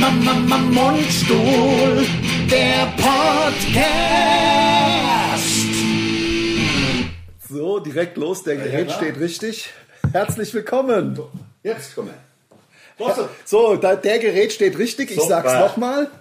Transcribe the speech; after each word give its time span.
Mama, 0.00 0.32
Mama, 0.32 0.56
Mundstuhl, 0.56 2.06
der 2.50 2.86
Podcast. 2.96 3.84
So, 7.46 7.80
direkt 7.80 8.16
los, 8.16 8.42
der 8.42 8.56
Gerät 8.56 8.86
klar. 8.86 8.96
steht 8.96 9.20
richtig. 9.20 9.68
Herzlich 10.10 10.54
willkommen. 10.54 11.18
Jetzt, 11.62 11.94
komm 11.94 12.08
her. 12.08 13.28
So, 13.44 13.76
der 13.76 13.96
Gerät 14.18 14.52
steht 14.54 14.78
richtig, 14.78 15.10
ich 15.10 15.20
sag's 15.20 15.50
Super. 15.52 15.60
nochmal. 15.66 16.10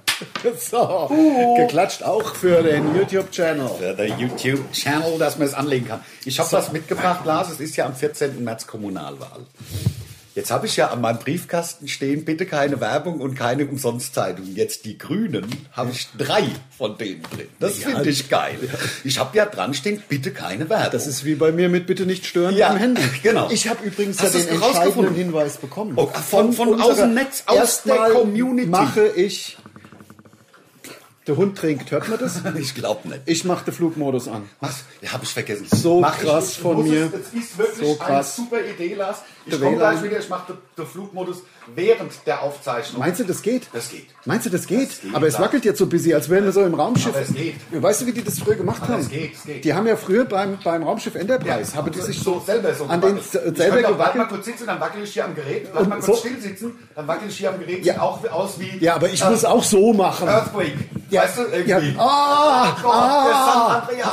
So, 0.59 1.09
geklatscht 1.55 2.03
auch 2.03 2.35
für 2.35 2.61
den 2.61 2.93
YouTube-Channel. 2.93 3.69
Der, 3.79 3.93
der 3.93 4.07
YouTube-Channel, 4.07 5.17
dass 5.17 5.37
man 5.37 5.47
es 5.47 5.53
anlegen 5.53 5.87
kann. 5.87 6.03
Ich 6.25 6.37
habe 6.41 6.51
was 6.51 6.73
mitgebracht, 6.73 7.25
Lars. 7.25 7.49
Es 7.49 7.61
ist 7.61 7.77
ja 7.77 7.85
am 7.85 7.95
14. 7.95 8.43
März 8.43 8.67
Kommunalwahl. 8.67 9.45
Jetzt 10.39 10.51
habe 10.51 10.67
ich 10.67 10.77
ja 10.77 10.87
an 10.87 11.01
meinem 11.01 11.19
Briefkasten 11.19 11.89
stehen, 11.89 12.23
bitte 12.23 12.45
keine 12.45 12.79
Werbung 12.79 13.19
und 13.19 13.35
keine 13.35 13.65
Umsonstzeitung. 13.67 14.45
Jetzt 14.55 14.85
die 14.85 14.97
Grünen, 14.97 15.45
habe 15.73 15.91
ich 15.91 16.07
drei 16.17 16.43
von 16.77 16.97
denen 16.97 17.23
drin. 17.23 17.49
Das 17.59 17.81
Ja. 17.81 17.89
finde 17.89 18.09
ich 18.09 18.29
geil. 18.29 18.57
Ich 19.03 19.19
habe 19.19 19.35
ja 19.37 19.45
dran 19.45 19.73
stehen, 19.73 20.01
bitte 20.07 20.31
keine 20.31 20.69
Werbung. 20.69 20.91
Das 20.93 21.07
ist 21.07 21.25
wie 21.25 21.35
bei 21.35 21.51
mir 21.51 21.67
mit 21.67 21.87
Bitte 21.87 22.05
nicht 22.05 22.25
stören 22.25 22.55
Ja, 22.55 22.69
am 22.69 22.77
Handy. 22.77 23.01
genau. 23.21 23.49
Ich 23.51 23.67
habe 23.67 23.83
übrigens 23.85 24.21
Hast 24.21 24.33
ja 24.33 24.39
den 24.39 24.61
entscheidenden? 24.61 25.13
Hinweis 25.13 25.57
bekommen. 25.57 25.91
Oh, 25.97 26.05
von- 26.07 26.53
von 26.53 26.69
unserer- 26.69 26.89
aus 26.91 26.97
dem 26.99 27.13
Netz, 27.15 27.43
aus 27.45 27.83
der 27.83 27.95
Community. 28.13 28.69
mache 28.69 29.07
ich... 29.09 29.57
Der 31.29 31.37
Hund 31.37 31.55
trinkt, 31.59 31.91
hört 31.91 32.09
man 32.09 32.17
das? 32.17 32.41
ich 32.59 32.73
glaube 32.73 33.07
nicht. 33.07 33.21
Ich 33.27 33.45
mache 33.45 33.63
den 33.65 33.73
Flugmodus 33.73 34.27
an. 34.27 34.49
Was? 34.61 34.83
Ja, 35.01 35.13
habe 35.13 35.23
ich 35.23 35.29
vergessen. 35.29 35.67
So 35.69 36.01
Mach 36.01 36.17
krass 36.19 36.55
von 36.55 36.77
muss 36.77 36.87
mir. 36.87 37.05
Es, 37.05 37.27
es 37.27 37.43
ist 37.51 37.57
wirklich 37.57 37.87
So 37.87 37.95
krass. 37.95 38.39
eine 38.39 38.47
super 38.49 38.65
Idee, 38.65 38.95
Lars. 38.95 39.19
Ich 39.45 39.59
komme 39.61 39.77
gleich 39.77 40.01
wieder. 40.01 40.17
Ich 40.19 40.27
mache 40.27 40.53
den, 40.53 40.57
den 40.75 40.87
Flugmodus 40.87 41.43
während 41.75 42.11
der 42.25 42.41
Aufzeichnung. 42.41 42.99
Meinst 43.01 43.19
du, 43.19 43.25
das 43.25 43.43
geht? 43.43 43.67
Das 43.73 43.89
geht. 43.91 44.07
Meinst 44.25 44.47
du, 44.47 44.49
das 44.49 44.65
geht? 44.65 44.89
Das 44.89 45.01
geht, 45.01 45.13
aber 45.15 45.27
es 45.27 45.35
klar. 45.35 45.45
wackelt 45.47 45.65
jetzt 45.65 45.77
so 45.77 45.85
busy, 45.85 46.15
als 46.15 46.29
wären 46.29 46.45
wir 46.45 46.51
so 46.51 46.63
im 46.63 46.73
Raumschiff. 46.73 47.13
Aber 47.13 47.21
es 47.21 47.31
geht. 47.33 47.55
Weißt 47.71 48.01
du, 48.01 48.05
wie 48.07 48.11
die 48.13 48.23
das 48.23 48.39
früher 48.39 48.55
gemacht 48.55 48.81
Aber 48.81 48.93
haben? 48.93 49.01
es 49.01 49.09
geht, 49.09 49.35
es 49.35 49.43
geht. 49.43 49.63
Die 49.65 49.73
haben 49.73 49.85
ja 49.85 49.95
früher 49.97 50.25
beim, 50.25 50.57
beim 50.63 50.81
Raumschiff 50.81 51.13
Enterprise, 51.13 51.75
haben 51.75 51.91
die 51.91 52.01
sich 52.01 52.19
so, 52.19 52.41
selber 52.43 52.73
so 52.73 52.85
an 52.85 53.01
den 53.01 53.17
gewackelt. 53.17 53.55
selber 53.57 53.79
ich 53.81 53.85
bleib 53.85 53.97
mal 53.97 54.03
gewackelt. 54.05 54.29
kurz 54.29 54.45
sitzen, 54.45 54.65
dann 54.65 54.79
wackel 54.79 55.03
ich 55.03 55.13
hier 55.13 55.25
am 55.25 55.35
Gerät. 55.35 55.71
Und 55.75 55.89
mal 55.89 56.01
so- 56.01 56.07
kurz 56.07 56.19
still 56.21 56.41
sitzen, 56.41 56.71
dann 56.95 57.07
wackel 57.07 57.29
ich 57.29 57.37
hier 57.37 57.49
am 57.51 57.59
Gerät. 57.59 57.85
Ja. 57.85 57.93
Sieht 57.93 58.01
auch 58.01 58.31
aus 58.31 58.59
wie 58.59 58.77
Ja, 58.83 58.95
aber 58.95 59.09
ich 59.09 59.21
äh, 59.21 59.29
muss 59.29 59.45
auch 59.45 59.63
so 59.63 59.93
machen. 59.93 60.27
Earthquake. 60.27 60.73
Ja, 61.09 61.23
Weißt 61.23 61.37
du, 61.37 61.41
irgendwie. 61.43 61.69
ja. 61.69 61.79
Ah, 61.97 62.75
oh 62.77 62.81
Gott, 62.83 62.93
ah, 62.93 63.87
der 63.89 64.05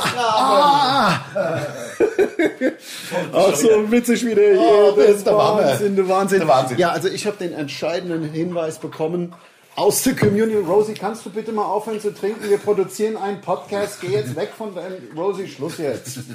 San 2.71 3.33
Auch 3.33 3.55
so 3.55 3.91
witzig 3.91 4.25
wieder 4.25 4.41
hier. 4.41 4.59
Oh, 4.59 4.93
das 4.95 5.09
ist 5.17 5.27
der 5.27 5.37
Wahnsinn, 5.37 5.95
der 5.95 6.07
Wahnsinn. 6.09 6.39
Der 6.39 6.47
Wahnsinn. 6.47 6.77
Ja, 6.77 6.89
also 6.89 7.07
ich 7.07 7.25
habe 7.27 7.37
den 7.37 7.53
entscheidenden 7.53 8.23
Hinweis 8.29 8.79
bekommen 8.79 9.33
aus 9.75 10.01
der 10.03 10.15
Community. 10.15 10.57
Rosie, 10.57 10.93
kannst 10.95 11.25
du 11.25 11.29
bitte 11.29 11.51
mal 11.51 11.65
aufhören 11.65 12.01
zu 12.01 12.13
trinken? 12.13 12.49
Wir 12.49 12.57
produzieren 12.57 13.15
einen 13.15 13.41
Podcast. 13.41 14.01
Geh 14.01 14.07
jetzt 14.07 14.35
weg 14.35 14.49
von 14.57 14.73
deinem 14.73 14.97
Rosie. 15.15 15.47
Schluss 15.47 15.77
jetzt. 15.77 16.19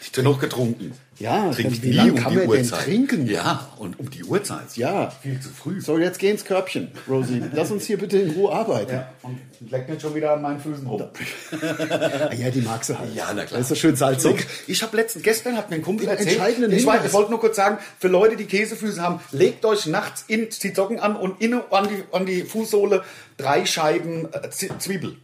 Ich 0.00 0.12
bin 0.12 0.24
noch 0.24 0.40
getrunken. 0.40 0.94
Ja, 1.18 1.50
Trink 1.50 1.82
wie 1.82 2.00
nie 2.00 2.10
um 2.10 2.16
kann 2.16 2.32
die 2.32 2.46
Uhrzeit. 2.46 2.84
trinken? 2.84 3.26
Ja, 3.26 3.68
und 3.78 3.98
um 3.98 4.08
die 4.08 4.22
Uhrzeit. 4.22 4.76
Ja. 4.76 5.10
Viel 5.10 5.40
zu 5.40 5.48
früh. 5.48 5.80
So, 5.80 5.98
jetzt 5.98 6.20
geh 6.20 6.30
ins 6.30 6.44
Körbchen, 6.44 6.92
Rosie. 7.08 7.42
Lass 7.52 7.72
uns 7.72 7.86
hier 7.86 7.98
bitte 7.98 8.18
in 8.18 8.30
Ruhe 8.30 8.52
arbeiten. 8.52 8.92
Ja, 8.92 9.12
und 9.22 9.40
leck 9.68 9.88
nicht 9.88 10.00
schon 10.00 10.14
wieder 10.14 10.34
an 10.34 10.42
meinen 10.42 10.60
Füßen 10.60 10.86
rum. 10.86 11.02
Ah, 11.50 12.34
ja, 12.34 12.50
die 12.50 12.60
magst 12.60 12.90
du 12.90 12.98
halt. 12.98 13.14
Ja, 13.14 13.32
na 13.34 13.44
klar. 13.44 13.58
Das 13.58 13.70
ist 13.70 13.70
doch 13.70 13.80
schön 13.80 13.96
salzig. 13.96 14.46
Ich 14.66 14.82
habe 14.82 14.96
letztens, 14.96 15.24
gestern 15.24 15.56
hat 15.56 15.70
mir 15.70 15.76
ein 15.76 15.82
Kumpel 15.82 16.06
erzählt, 16.06 16.30
entscheidenden 16.30 16.72
ich, 16.72 16.84
weiß, 16.84 17.04
ich 17.04 17.12
wollte 17.12 17.30
nur 17.30 17.40
kurz 17.40 17.56
sagen, 17.56 17.78
für 17.98 18.08
Leute, 18.08 18.36
die 18.36 18.44
Käsefüße 18.44 19.00
haben, 19.00 19.20
legt 19.32 19.64
euch 19.64 19.86
nachts 19.86 20.24
in 20.28 20.48
die 20.62 20.74
Socken 20.74 21.00
an 21.00 21.16
und 21.16 21.40
innen 21.40 21.62
an 21.70 21.88
die, 21.88 22.04
an 22.12 22.26
die 22.26 22.42
Fußsohle 22.42 23.02
drei 23.36 23.66
Scheiben 23.66 24.28
äh, 24.32 24.50
Zwiebel. 24.50 25.16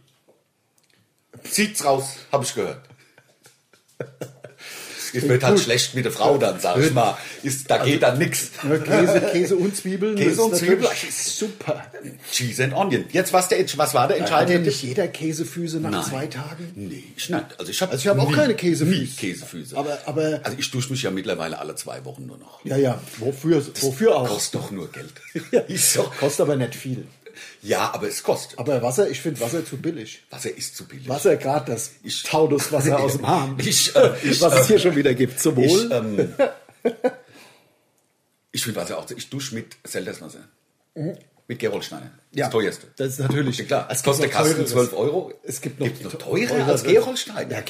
Zieht's 1.43 1.85
raus, 1.85 2.17
habe 2.31 2.43
ich 2.43 2.55
gehört. 2.55 2.81
Es 5.15 5.27
wird 5.27 5.43
halt 5.43 5.59
schlecht 5.59 5.95
mit 5.95 6.05
der 6.05 6.11
Frau 6.11 6.37
dann, 6.37 6.59
sag 6.59 6.77
ich 6.77 6.91
mal. 6.93 7.17
Ist, 7.43 7.69
da 7.69 7.83
geht 7.83 8.03
dann 8.03 8.17
nix. 8.17 8.51
Ja, 8.67 8.77
Käse, 8.77 9.21
Käse 9.31 9.55
und 9.55 9.75
Zwiebeln. 9.75 10.15
Käse 10.15 10.41
und 10.43 10.55
Zwiebeln. 10.55 10.87
Super. 11.11 11.85
Cheese 12.31 12.63
and 12.63 12.73
Onion. 12.73 13.05
Jetzt, 13.11 13.33
was, 13.33 13.47
der, 13.49 13.59
was 13.77 13.93
war 13.93 14.07
der 14.07 14.17
Hat 14.17 14.21
entscheidende 14.21 14.53
denn 14.55 14.63
nicht 14.63 14.83
jeder 14.83 15.07
Käsefüße 15.07 15.79
nach 15.79 15.91
Nein. 15.91 16.03
zwei 16.03 16.27
Tagen? 16.27 16.71
Nee, 16.75 17.03
ich 17.15 17.29
nicht. 17.29 17.45
Also 17.57 17.71
ich 17.71 17.81
habe 17.81 17.91
Also 17.91 18.01
ich 18.03 18.07
hab 18.07 18.19
auch 18.19 18.31
keine 18.31 18.55
Käsefüße. 18.55 18.99
Nie 18.99 19.07
Käsefüße. 19.07 19.77
Aber- 19.77 19.97
aber- 20.05 20.39
also 20.43 20.57
ich 20.57 20.69
dusche 20.71 20.91
mich 20.91 21.03
ja 21.03 21.11
mittlerweile 21.11 21.59
alle 21.59 21.75
zwei 21.75 22.03
Wochen 22.05 22.25
nur 22.25 22.37
noch. 22.37 22.63
Ja, 22.65 22.77
ja. 22.77 22.99
Wofür, 23.17 23.63
wofür 23.81 24.15
auch? 24.17 24.27
Kostet 24.27 24.61
doch 24.61 24.71
nur 24.71 24.91
Geld. 24.91 25.13
Ja. 25.51 25.61
Doch. 25.95 26.15
Kostet 26.17 26.41
aber 26.41 26.55
nicht 26.55 26.75
viel. 26.75 27.05
Ja, 27.65 27.91
aber 27.93 28.07
es 28.07 28.21
kostet. 28.21 28.59
Aber 28.59 28.79
Wasser, 28.83 29.09
ich 29.09 29.19
finde 29.19 29.39
Wasser 29.39 29.65
zu 29.65 29.77
billig. 29.77 30.23
Wasser 30.29 30.55
ist 30.55 30.77
zu 30.77 30.85
billig. 30.87 31.09
Wasser, 31.09 31.35
gerade 31.35 31.71
das 31.71 31.91
Tauduswasser 32.23 32.99
aus 32.99 33.13
dem 33.13 33.27
Hahn. 33.27 33.57
Ich, 33.59 33.95
äh, 33.95 34.13
ich, 34.21 34.39
was 34.39 34.53
es 34.53 34.65
äh, 34.65 34.67
hier 34.67 34.79
schon 34.79 34.95
wieder 34.95 35.15
gibt. 35.15 35.39
Zum 35.39 35.57
Ich, 35.57 35.71
Wohl. 35.71 35.91
ähm, 35.91 36.33
ich 38.51 38.63
finde 38.63 38.79
Wasser 38.79 38.99
auch. 38.99 39.09
Ich 39.09 39.29
dusche 39.31 39.55
mit 39.55 39.77
Selterswasser. 39.83 40.47
Mit 41.47 41.59
Gerolsteiner. 41.59 42.09
Ja, 42.31 42.45
Das 42.45 42.53
teuerste. 42.53 42.87
das 42.97 43.07
ist 43.09 43.19
natürlich- 43.19 43.57
Ja, 43.59 43.65
klar. 43.65 43.87
Es 43.91 44.01
kostet 44.01 44.31
Kasten 44.31 44.53
teureres. 44.53 44.71
12 44.71 44.93
Euro. 44.93 45.31
Es 45.43 45.61
gibt 45.61 45.79
noch 45.79 45.87
noch 46.03 46.13
teurer 46.15 46.67
als 46.67 46.83
Gerolsteiner. 46.83 47.41
Ja, 47.51 47.61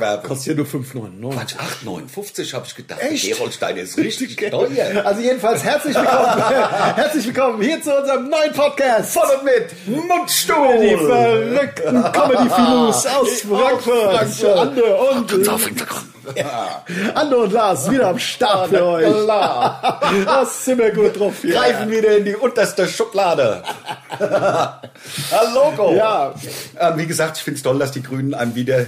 Werbung. 0.00 0.28
kostet 0.28 0.46
ja 0.46 0.54
nur 0.54 0.64
5,99. 0.66 1.30
Quatsch, 1.34 1.54
8,59 1.58 2.54
habe 2.54 2.66
ich 2.66 2.74
gedacht. 2.74 3.00
Echt? 3.02 3.28
Gerolsteiner 3.28 3.82
ist 3.82 3.98
richtig 3.98 4.36
teuer. 4.36 5.04
Also 5.04 5.20
jedenfalls 5.20 5.62
herzlich 5.62 5.94
willkommen, 5.94 6.42
herzlich 6.96 7.26
willkommen 7.26 7.62
hier 7.62 7.82
zu 7.82 7.94
unserem 7.94 8.30
neuen 8.30 8.52
Podcast. 8.54 9.12
Von 9.12 9.22
und 9.24 9.44
mit 9.44 9.86
Mundstuhl. 10.08 10.78
Die 10.80 10.96
verrückten 10.96 12.12
Comedy-Filus 12.12 13.06
aus 13.14 13.40
Frankfurt. 13.42 14.14
Frankfurt. 14.16 14.56
Ande 14.58 14.96
und, 14.96 15.48
auf 15.50 15.68
Instagram. 15.68 16.11
Ande 17.14 17.36
und 17.36 17.52
Lars 17.52 17.90
wieder 17.90 18.08
am 18.08 18.18
Start 18.18 18.70
für 18.70 18.84
euch. 18.84 19.06
Das 20.24 20.64
sind 20.64 20.78
wir 20.78 20.90
gut 20.92 21.18
drauf 21.18 21.34
hier. 21.42 21.54
Greifen 21.54 21.90
wieder 21.90 22.16
in 22.16 22.24
die 22.24 22.34
unterste 22.36 22.86
Schublade. 22.88 23.62
Hallo. 24.18 25.94
Ja. 25.94 26.34
Ähm, 26.78 26.98
wie 26.98 27.06
gesagt, 27.06 27.36
ich 27.38 27.42
finde 27.42 27.56
es 27.58 27.62
toll, 27.62 27.78
dass 27.78 27.92
die 27.92 28.02
Grünen 28.02 28.34
einem 28.34 28.54
wieder 28.54 28.80
äh, 28.80 28.86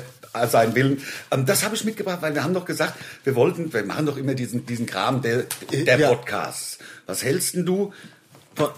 sein 0.48 0.74
Willen. 0.74 1.02
Ähm, 1.30 1.46
das 1.46 1.64
habe 1.64 1.74
ich 1.74 1.84
mitgebracht, 1.84 2.18
weil 2.20 2.34
wir 2.34 2.44
haben 2.44 2.54
doch 2.54 2.64
gesagt, 2.64 2.94
wir 3.24 3.34
wollten, 3.34 3.72
wir 3.72 3.84
machen 3.84 4.06
doch 4.06 4.16
immer 4.16 4.34
diesen, 4.34 4.64
diesen 4.66 4.86
Kram 4.86 5.22
der, 5.22 5.44
der 5.72 5.98
Ja. 5.98 6.08
Podcasts. 6.10 6.78
Was 7.06 7.22
hältst 7.24 7.54
denn 7.54 7.66
du 7.66 7.92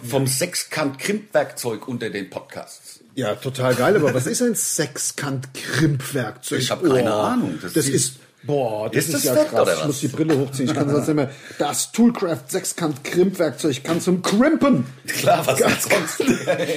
vom 0.09 0.27
Sechskant-Krimpwerkzeug 0.27 1.87
unter 1.88 2.09
den 2.11 2.31
Podcasts? 2.31 3.00
Ja, 3.15 3.34
total 3.34 3.75
geil, 3.75 3.97
aber 3.97 4.15
was 4.15 4.27
ist 4.27 4.41
ein 4.43 4.55
Sechskant-Krimpwerkzeug? 4.55 6.59
Ich 6.61 6.71
hab 6.71 6.83
keine 6.83 7.12
Ahnung. 7.12 7.59
Das, 7.62 7.73
Das 7.75 7.87
ist- 7.88 8.15
boah, 8.46 8.88
das 8.90 9.08
Ist 9.08 9.14
ist, 9.14 9.26
das 9.26 9.36
ja 9.36 9.44
krass. 9.44 9.68
Ich 9.80 9.84
muss 9.86 10.00
die 10.00 10.08
Brille 10.08 10.38
hochziehen. 10.38 10.68
Ich 10.68 10.74
kann 10.74 10.88
sonst 10.88 11.06
nicht 11.08 11.16
mehr. 11.16 11.30
Das 11.58 11.92
Toolcraft 11.92 12.48
Sechskant-Krimpwerkzeug 12.50 13.82
kann 13.84 14.00
zum 14.00 14.22
Crimpen. 14.22 14.86
Klar, 15.06 15.46
was 15.46 15.58
Ganz- 15.58 15.88
sonst? 15.88 16.22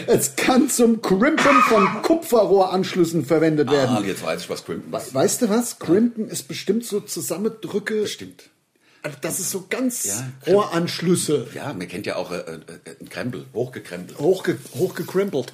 Es 0.07 0.35
kann 0.35 0.69
zum 0.69 1.01
Crimpen 1.01 1.61
von 1.67 1.87
Kupferrohranschlüssen 2.01 3.25
verwendet 3.25 3.71
werden. 3.71 3.97
Ah, 3.97 4.03
jetzt 4.05 4.23
weiß 4.23 4.41
ich, 4.41 4.49
was 4.49 4.65
Crimpen 4.65 4.93
ist. 4.93 5.13
Weißt 5.13 5.41
du 5.41 5.49
was? 5.49 5.79
Crimpen 5.79 6.27
ist 6.29 6.47
bestimmt 6.47 6.85
so 6.85 6.99
Zusammendrücke. 6.99 8.01
Bestimmt. 8.01 8.49
Das 9.21 9.39
ist 9.39 9.49
so 9.51 9.65
ganz 9.69 10.03
Ja, 10.05 10.53
Rohranschlüsse. 10.53 11.47
Ja, 11.53 11.71
man 11.73 11.87
kennt 11.87 12.05
ja 12.05 12.17
auch 12.17 12.31
äh, 12.31 12.35
äh, 12.37 12.59
ein 12.99 13.07
Krempel, 13.09 13.45
hochgekrempelt. 13.53 14.19
Hochge. 14.19 14.57
Hochgekrempelt. 14.77 15.53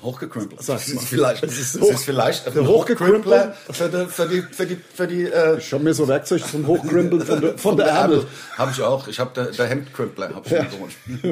Sag 0.63 0.77
Das 0.79 0.87
mal. 0.93 1.01
ist 1.01 1.07
vielleicht, 1.09 1.43
Das 1.43 1.49
das 1.51 1.59
ist 1.59 1.75
ist, 1.75 1.81
hoch- 1.81 1.99
vielleicht 1.99 2.55
der 2.55 2.67
Hochgekrempler 2.67 3.53
für 3.69 3.89
die, 3.89 4.05
für 4.07 4.27
die, 4.27 4.41
für 4.41 4.65
die, 4.65 4.77
für 4.95 5.07
die 5.07 5.23
äh, 5.25 5.57
Ich 5.59 5.71
habe 5.73 5.83
mir 5.83 5.93
so 5.93 6.07
Werkzeug 6.07 6.41
zum 6.47 6.65
Hochkrimpeln 6.65 7.21
von 7.25 7.41
der, 7.41 7.57
von 7.57 7.77
der 7.77 7.85
Ärmel. 7.87 8.25
Habe 8.57 8.71
ich 8.71 8.81
auch. 8.81 9.07
Ich 9.07 9.19
habe 9.19 9.31
der, 9.35 9.45
der 9.51 9.67
Hemdkrempler. 9.67 10.33
Hab 10.33 10.45
ich 10.47 10.51
mir 10.51 10.67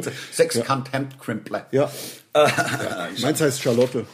so. 0.04 0.12
Sechskant 0.32 0.92
Hemdkrempler. 0.94 1.66
Ja. 1.72 1.92
Meins 3.22 3.42
heißt 3.42 3.62
Charlotte. 3.62 4.06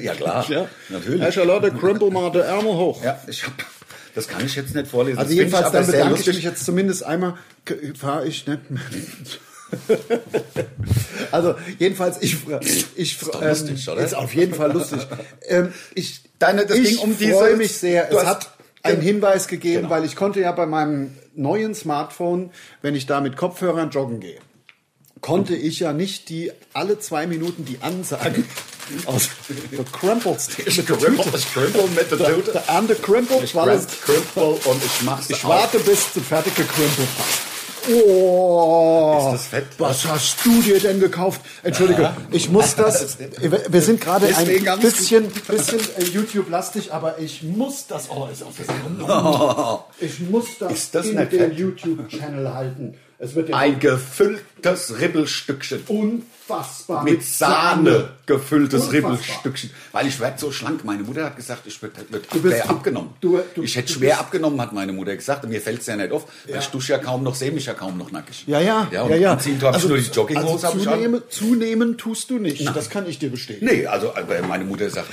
ja 0.00 0.14
klar. 0.14 0.48
Ja. 0.50 0.66
Natürlich. 0.88 1.20
Herr 1.20 1.32
Charlotte, 1.32 1.70
krempel 1.72 2.10
mal 2.10 2.30
der 2.32 2.44
Ärmel 2.44 2.72
hoch. 2.72 3.02
Ja, 3.04 3.18
ich 3.26 3.42
habe. 3.44 3.54
Das 4.14 4.26
kann 4.28 4.44
ich 4.44 4.54
jetzt 4.56 4.74
nicht 4.74 4.88
vorlesen. 4.88 5.18
Also 5.18 5.28
Das 5.30 5.36
jedenfalls, 5.36 5.70
dann 5.72 5.82
ich 5.82 5.86
sehr 5.90 5.98
bedanke 5.98 6.12
ich 6.20 6.26
lustig. 6.26 6.34
mich 6.36 6.44
jetzt 6.44 6.64
zumindest 6.64 7.02
einmal, 7.04 7.34
fahre 7.98 8.26
ich 8.26 8.46
nicht 8.46 8.70
mehr. 8.70 8.80
Also 11.30 11.54
jedenfalls, 11.78 12.18
ich, 12.20 12.36
ich 12.96 13.18
doch 13.18 13.40
ähm, 13.40 13.48
lustig? 13.48 13.86
Ist 13.88 14.14
auf 14.14 14.34
jeden 14.34 14.54
Fall 14.54 14.72
lustig. 14.72 15.00
ähm, 15.48 15.72
ich 15.94 16.22
Deine- 16.38 16.66
das 16.66 16.76
ich 16.78 16.88
ging 16.90 16.98
um 16.98 17.16
diese- 17.18 17.32
freue 17.34 17.56
mich 17.56 17.72
sehr. 17.76 18.10
Es 18.10 18.24
hat 18.26 18.50
einen 18.82 19.02
Hinweis 19.02 19.46
gegeben, 19.46 19.82
Genau. 19.82 19.90
weil 19.90 20.04
ich 20.04 20.16
konnte 20.16 20.40
ja 20.40 20.52
bei 20.52 20.66
meinem 20.66 21.14
neuen 21.34 21.74
Smartphone, 21.74 22.50
wenn 22.82 22.94
ich 22.94 23.06
da 23.06 23.20
mit 23.20 23.36
Kopfhörern 23.36 23.90
joggen 23.90 24.20
gehe, 24.20 24.38
konnte 25.20 25.54
ich 25.54 25.80
ja 25.80 25.92
nicht 25.92 26.30
die 26.30 26.50
alle 26.72 26.98
zwei 26.98 27.26
Minuten 27.26 27.64
die 27.66 27.78
Ansage 27.82 28.42
aus 29.06 29.28
der 29.48 29.84
Crumples 29.92 30.48
Das 30.48 31.46
Krempeln 31.52 31.94
mit 31.94 32.10
der 32.10 32.18
Tüte. 32.18 32.52
der 32.52 32.68
Arm 32.68 32.86
der 32.86 32.96
Crumples, 32.96 33.42
Ich 33.44 33.52
Krempel 33.52 34.42
und 34.64 34.84
ich 34.84 35.02
mach's 35.02 35.30
ich 35.30 35.44
auf. 35.44 35.50
warte 35.50 35.78
bis 35.80 36.12
zum 36.12 36.22
fertig 36.24 36.54
gekrimpelt 36.54 37.08
hat. 37.18 37.26
Oh, 37.90 39.22
Ist 39.24 39.32
das 39.32 39.46
fett? 39.46 39.66
was 39.78 40.04
hast 40.04 40.36
du 40.44 40.60
dir 40.60 40.78
denn 40.78 41.00
gekauft? 41.00 41.40
Entschuldige, 41.62 42.14
ich 42.30 42.50
muss 42.50 42.74
das. 42.76 43.16
Wir 43.68 43.80
sind 43.82 44.00
gerade 44.00 44.26
ein 44.26 44.80
bisschen, 44.80 45.28
bisschen 45.48 45.80
äh, 45.96 46.04
YouTube-lastig, 46.04 46.92
aber 46.92 47.18
ich 47.18 47.42
muss 47.42 47.86
das. 47.86 48.10
Oh, 48.10 48.28
ist 48.30 48.42
auf 48.42 48.52
das 48.58 48.66
Ich 50.00 50.20
muss 50.20 50.46
das, 50.58 50.90
das 50.90 51.06
in 51.06 51.16
den? 51.30 51.56
YouTube-Channel 51.56 52.52
halten. 52.52 52.94
Es 53.22 53.34
wird 53.34 53.50
ja 53.50 53.56
Ein 53.56 53.78
gefülltes 53.78 54.98
Ribbelstückchen. 54.98 55.82
unfassbar 55.88 57.04
Mit 57.04 57.22
Sahne 57.22 58.08
gefülltes 58.24 58.86
Unfassbar. 58.86 59.10
Ribbelstückchen. 59.12 59.70
Weil 59.92 60.06
ich 60.06 60.18
werde 60.20 60.40
so 60.40 60.50
schlank. 60.50 60.84
Meine 60.86 61.02
Mutter 61.02 61.24
hat 61.26 61.36
gesagt, 61.36 61.66
ich 61.66 61.78
Du 61.78 61.88
bist- 61.88 62.54
schwer 62.56 62.70
abgenommen. 62.70 63.10
du- 63.20 63.38
du- 63.54 63.62
ich 63.62 63.76
hätte 63.76 63.92
schwer 63.92 64.18
abgenommen, 64.20 64.58
hat 64.58 64.72
meine 64.72 64.94
Mutter 64.94 65.14
gesagt. 65.14 65.44
Und 65.44 65.50
mir 65.50 65.60
fällt 65.60 65.82
es 65.82 65.86
ja 65.86 65.96
nicht 65.96 66.12
auf. 66.12 66.26
Weil 66.48 66.60
ich 66.60 66.66
dusche 66.68 66.92
ja 66.92 66.98
kaum 66.98 67.22
noch, 67.22 67.34
sehe 67.34 67.52
mich 67.52 67.66
ja 67.66 67.74
kaum 67.74 67.98
noch 67.98 68.10
nackig. 68.10 68.44
Ja, 68.46 68.58
ja, 68.58 68.88
ja, 68.90 68.92
ja, 68.92 69.02
und 69.02 69.20
ja. 69.20 69.32
Anziehen 69.32 69.60
habe 69.60 69.76
ich 69.76 69.86
nur 69.86 69.98
die 69.98 70.04
Jogginghose. 70.10 70.66
also 70.68 70.90
an. 70.90 71.22
zunehmen, 71.28 71.98
tust 71.98 72.30
du 72.30 72.38
nicht. 72.38 72.66
Das 72.74 72.88
kann 72.88 73.06
ich 73.06 73.18
dir 73.18 73.30
bestätigen. 73.30 73.66
Nee, 73.66 73.86
also 73.86 74.14
aber 74.16 74.40
meine 74.48 74.64
Mutter 74.64 74.88
sagt, 74.88 75.10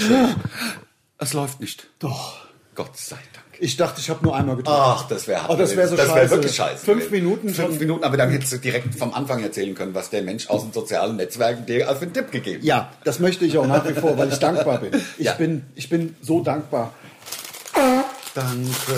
es 1.18 1.34
läuft 1.34 1.60
nicht. 1.60 1.88
Doch. 2.00 2.46
Gott 2.74 2.96
sei 2.98 3.18
Dank. 3.34 3.47
Ich 3.60 3.76
dachte, 3.78 4.00
ich 4.02 4.10
habe 4.10 4.24
nur 4.24 4.36
einmal 4.36 4.56
getrunken. 4.56 4.80
Ach, 4.84 5.08
das 5.08 5.28
wäre 5.28 5.42
Oh, 5.50 5.56
das 5.56 5.76
wäre 5.76 5.88
so 5.88 5.96
das 5.96 6.06
scheiße. 6.08 6.16
wäre 6.20 6.30
wirklich 6.32 6.56
scheiße. 6.56 6.86
Fünf 6.86 7.10
Minuten 7.12 7.50
Fünf 7.50 7.70
schon. 7.70 7.78
Minuten, 7.80 8.04
aber 8.04 8.18
dann 8.18 8.30
hättest 8.30 8.54
du 8.54 8.58
direkt 8.58 8.94
vom 8.96 9.14
Anfang 9.14 9.42
erzählen 9.44 9.74
können, 9.76 9.94
was 9.96 10.10
der 10.10 10.22
Mensch 10.22 10.50
aus 10.50 10.64
den 10.64 10.74
sozialen 10.74 11.16
Netzwerken 11.16 11.66
dir 11.66 11.88
als 11.90 12.02
einen 12.02 12.14
Tipp 12.14 12.32
gegeben 12.32 12.60
hat. 12.60 12.66
Ja, 12.66 12.92
das 13.04 13.20
möchte 13.20 13.46
ich 13.46 13.58
auch 13.58 13.66
nach 13.68 13.88
wie 13.88 13.94
vor, 13.94 14.18
weil 14.18 14.30
ich 14.30 14.38
dankbar 14.40 14.80
bin. 14.80 14.92
Ich, 15.18 15.26
Ja. 15.26 15.34
bin, 15.34 15.64
ich 15.76 15.90
bin 15.90 16.16
so 16.22 16.42
dankbar. 16.42 16.94
Danke 18.38 18.94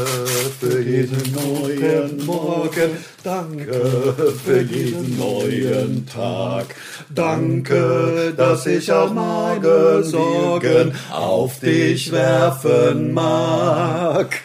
für 0.59 0.81
jeden 0.81 1.31
neuen 1.31 2.25
Morgen. 2.25 2.89
Danke 3.23 4.33
für 4.43 4.59
jeden 4.59 5.17
neuen 5.17 6.05
Tag. 6.05 6.75
Danke, 7.15 8.33
dass 8.35 8.65
ich 8.65 8.91
auch 8.91 9.13
morgen 9.13 10.03
Sorgen 10.03 10.91
auf 11.09 11.57
dich 11.61 12.11
werfen 12.11 13.13
mag. 13.13 14.35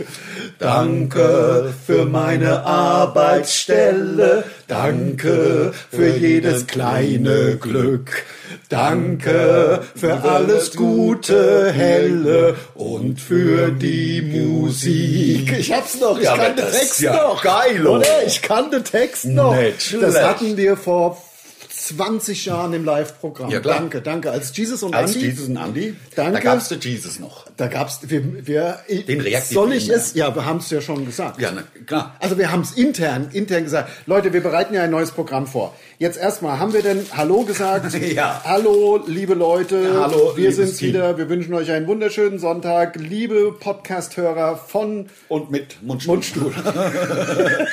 Danke 0.61 1.75
für 1.85 2.05
meine 2.05 2.65
Arbeitsstelle. 2.65 4.45
Danke 4.69 5.73
für 5.91 6.17
jedes 6.17 6.69
kleine 6.69 7.57
Glück. 7.57 8.25
Danke 8.69 9.83
für 9.95 10.23
alles 10.23 10.75
Gute, 10.77 11.73
Helle 11.73 12.57
und 12.75 13.21
für 13.21 13.71
die 13.71 14.23
Musik. 14.23 15.53
Ich 15.59 15.73
hab's 15.73 16.01
noch, 16.01 16.19
ich 16.19 16.25
Ja, 16.25 16.37
kann 16.37 16.57
den 16.57 16.67
Text 16.71 17.01
ja 17.01 17.15
noch. 17.15 17.43
geil, 17.43 17.87
oder? 17.87 18.07
Ich 18.27 18.43
kann 18.43 18.71
den 18.71 18.85
Text 18.85 19.27
noch. 19.27 19.55
Nicht 19.57 19.95
das 20.01 20.21
hatten 20.23 20.57
wir 20.57 20.77
vor 20.77 21.23
20 21.69 22.47
Jahren 22.47 22.73
im 22.73 22.85
Live-Programm. 22.85 23.51
Ja, 23.51 23.61
klar. 23.61 23.79
Danke, 23.79 24.01
danke. 24.01 24.31
Als 24.31 24.57
Jesus 24.57 24.83
und 24.83 24.95
Als 24.95 25.15
Andy. 25.15 25.27
Jesus 25.27 25.49
und 25.49 25.57
Andy, 25.57 25.95
Danke. 26.15 26.33
da 26.33 26.41
gab's 26.41 26.69
den 26.69 26.81
Jesus 26.81 27.19
noch. 27.19 27.45
Da 27.59 27.67
gab's, 27.67 28.01
wir, 28.03 28.47
wir, 28.47 28.79
Den 28.89 29.23
soll 29.43 29.75
ich 29.75 29.91
es? 29.91 30.15
Ja, 30.15 30.35
wir 30.35 30.47
haben 30.47 30.59
es 30.59 30.71
ja 30.71 30.81
schon 30.81 31.05
gesagt. 31.05 31.41
Ja, 31.41 31.51
na, 31.55 31.63
klar. 31.85 32.17
Also 32.21 32.39
wir 32.39 32.51
haben 32.51 32.63
es 32.63 32.73
intern, 32.73 33.29
intern 33.33 33.65
gesagt. 33.65 33.91
Leute, 34.07 34.33
wir 34.33 34.43
bereiten 34.43 34.73
ja 34.73 34.83
ein 34.85 34.91
neues 34.91 35.11
Programm 35.11 35.47
vor. 35.47 35.75
Jetzt 35.99 36.19
erstmal, 36.19 36.59
haben 36.59 36.73
wir 36.73 36.83
denn 36.83 37.07
Hallo 37.17 37.45
gesagt? 37.45 37.95
Ja. 38.15 38.43
Hallo, 38.45 39.03
liebe 39.07 39.35
Leute. 39.35 39.81
Ja, 39.95 40.01
hallo, 40.03 40.37
wir 40.37 40.53
sind 40.53 40.77
Team. 40.77 40.89
wieder. 40.89 41.17
Wir 41.19 41.29
wünschen 41.29 41.55
euch 41.55 41.71
einen 41.71 41.87
wunderschönen 41.87 42.39
Sonntag. 42.39 42.97
Liebe 42.97 43.53
Podcast-Hörer 43.53 44.57
von 44.57 45.09
Und 45.29 45.51
mit 45.51 45.83
Mundstuhl. 45.83 46.15
Mundstuhl. 46.17 46.53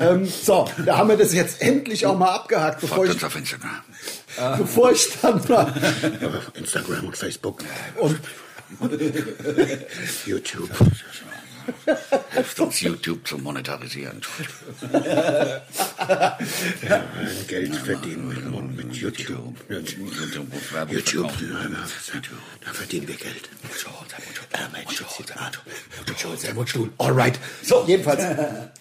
ähm, 0.00 0.26
so, 0.26 0.68
da 0.84 0.98
haben 0.98 1.08
wir 1.08 1.16
das 1.16 1.32
jetzt 1.34 1.62
endlich 1.62 2.04
auch 2.06 2.18
mal 2.18 2.30
abgehakt, 2.34 2.80
bevor 2.80 3.04
ich, 3.04 3.10
Folgt 3.10 3.22
uns 3.22 3.24
auf 3.24 3.36
Instagram. 3.36 3.82
bevor 4.58 4.90
ich 4.92 5.08
dann 5.22 5.40
mal 5.48 5.72
Instagram 6.54 7.06
und 7.06 7.16
Facebook. 7.16 7.62
und 7.98 8.18
YouTube. 10.26 10.70
Hilft 12.32 12.60
uns 12.60 12.80
YouTube 12.80 13.26
zu 13.26 13.38
monetarisieren. 13.38 14.20
Geld 17.48 17.76
verdienen 17.76 18.28
mit, 18.28 18.76
mit 18.86 18.96
YouTube. 18.96 19.54
YouTube. 19.68 21.32
Da 22.64 22.72
verdienen 22.72 23.08
wir 23.08 23.16
Geld. 23.16 23.48
Alright. 26.98 27.38
So, 27.62 27.84
jedenfalls. 27.86 28.22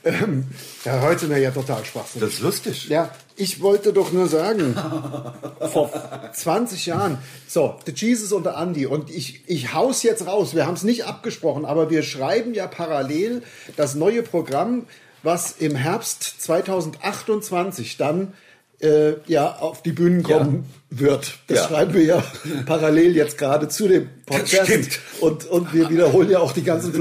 Ähm, 0.03 0.45
ja, 0.83 1.01
heute 1.01 1.21
sind 1.21 1.29
wir 1.31 1.37
ja 1.37 1.51
total 1.51 1.83
Spaß. 1.83 2.13
Das 2.19 2.33
ist 2.33 2.41
lustig. 2.41 2.89
Ja, 2.89 3.11
ich 3.37 3.61
wollte 3.61 3.91
doch 3.93 4.11
nur 4.11 4.27
sagen, 4.27 4.75
vor 5.71 5.91
20 6.33 6.85
Jahren, 6.85 7.17
so, 7.47 7.75
The 7.85 7.91
Jesus 7.95 8.31
und 8.31 8.45
der 8.45 8.57
Andy, 8.57 8.85
und 8.85 9.09
ich, 9.09 9.43
ich 9.47 9.73
haus 9.73 10.03
jetzt 10.03 10.25
raus, 10.27 10.55
wir 10.55 10.65
haben 10.65 10.75
es 10.75 10.83
nicht 10.83 11.05
abgesprochen, 11.05 11.65
aber 11.65 11.89
wir 11.89 12.03
schreiben 12.03 12.53
ja 12.53 12.67
parallel 12.67 13.43
das 13.75 13.95
neue 13.95 14.23
Programm, 14.23 14.85
was 15.23 15.53
im 15.59 15.75
Herbst 15.75 16.41
2028 16.41 17.97
dann 17.97 18.33
äh, 18.81 19.13
ja 19.27 19.55
auf 19.55 19.81
die 19.81 19.91
Bühnen 19.91 20.21
kommen 20.23 20.65
wird. 20.89 21.39
Das 21.47 21.59
Ja. 21.59 21.67
schreiben 21.67 21.93
wir 21.93 22.03
ja 22.03 22.23
parallel 22.65 23.15
jetzt 23.15 23.37
gerade 23.37 23.67
zu 23.67 23.87
dem 23.87 24.09
Podcast. 24.25 24.65
stimmt. 24.65 24.99
Und, 25.21 25.45
und 25.45 25.73
wir 25.73 25.89
wiederholen 25.89 26.29
ja 26.29 26.39
auch 26.39 26.51
die 26.51 26.63
ganzen 26.63 26.93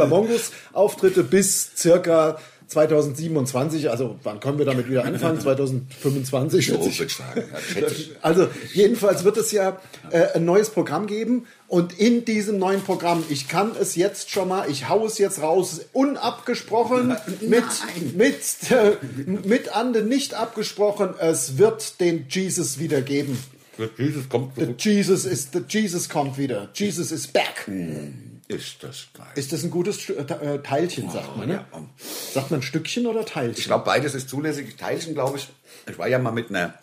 Flamongos-Auftritte 0.52 1.24
bis 1.24 1.70
circa 1.76 2.38
2027. 2.66 3.90
Also 3.90 4.16
wann 4.22 4.40
können 4.40 4.58
wir 4.58 4.64
damit 4.64 4.88
wieder 4.88 5.04
anfangen? 5.04 5.40
2025? 5.40 6.66
So 6.66 6.72
schätze 6.72 6.80
würde 6.80 6.90
ich. 6.90 7.00
ich 7.00 7.16
sagen. 7.16 7.42
Ja, 7.52 7.60
schätze 7.60 7.94
ich. 7.94 8.12
Also 8.22 8.48
jedenfalls 8.72 9.24
wird 9.24 9.36
es 9.36 9.52
ja 9.52 9.78
äh, 10.10 10.34
ein 10.34 10.44
neues 10.44 10.70
Programm 10.70 11.06
geben 11.06 11.46
und 11.68 11.98
in 11.98 12.24
diesem 12.24 12.58
neuen 12.58 12.82
Programm, 12.82 13.24
ich 13.28 13.48
kann 13.48 13.72
es 13.80 13.96
jetzt 13.96 14.30
schon 14.30 14.48
mal, 14.48 14.70
ich 14.70 14.88
hau 14.88 15.06
es 15.06 15.18
jetzt 15.18 15.42
raus, 15.42 15.80
unabgesprochen 15.92 17.16
mit 17.40 17.64
mit 18.14 18.70
äh, 18.70 18.96
mit 19.26 19.74
Ande 19.74 20.02
nicht 20.02 20.34
abgesprochen, 20.34 21.14
es 21.18 21.58
wird 21.58 22.00
den 22.00 22.26
Jesus 22.28 22.78
wieder 22.78 23.02
geben. 23.02 23.38
Jesus 23.98 24.28
kommt 24.28 24.54
The 24.54 24.62
zurück. 24.62 24.84
Jesus 24.84 25.24
ist 25.24 25.52
the 25.52 25.62
Jesus 25.68 26.08
kommt 26.08 26.38
wieder. 26.38 26.68
Jesus 26.74 27.10
is 27.10 27.26
back. 27.26 27.66
Ist 28.48 28.82
das 28.82 29.06
geil. 29.14 29.26
Ist 29.36 29.52
das 29.52 29.62
ein 29.64 29.70
gutes 29.70 30.00
Stu- 30.02 30.12
äh, 30.14 30.58
Teilchen, 30.62 31.10
sagt 31.10 31.36
man, 31.36 31.48
ne? 31.48 31.54
ja. 31.72 31.82
Sagt 32.32 32.50
man 32.50 32.60
Stückchen 32.62 33.06
oder 33.06 33.20
Ich 33.20 33.26
Teilchen? 33.26 33.64
glaube, 33.64 33.84
beides 33.86 34.14
ist 34.14 34.28
zulässig. 34.28 34.76
Teilchen, 34.76 35.14
glaube 35.14 35.38
ich. 35.38 35.48
Ich 35.90 35.98
war 35.98 36.08
ja 36.08 36.18
mal 36.18 36.30
mit 36.32 36.50
einer, 36.50 36.74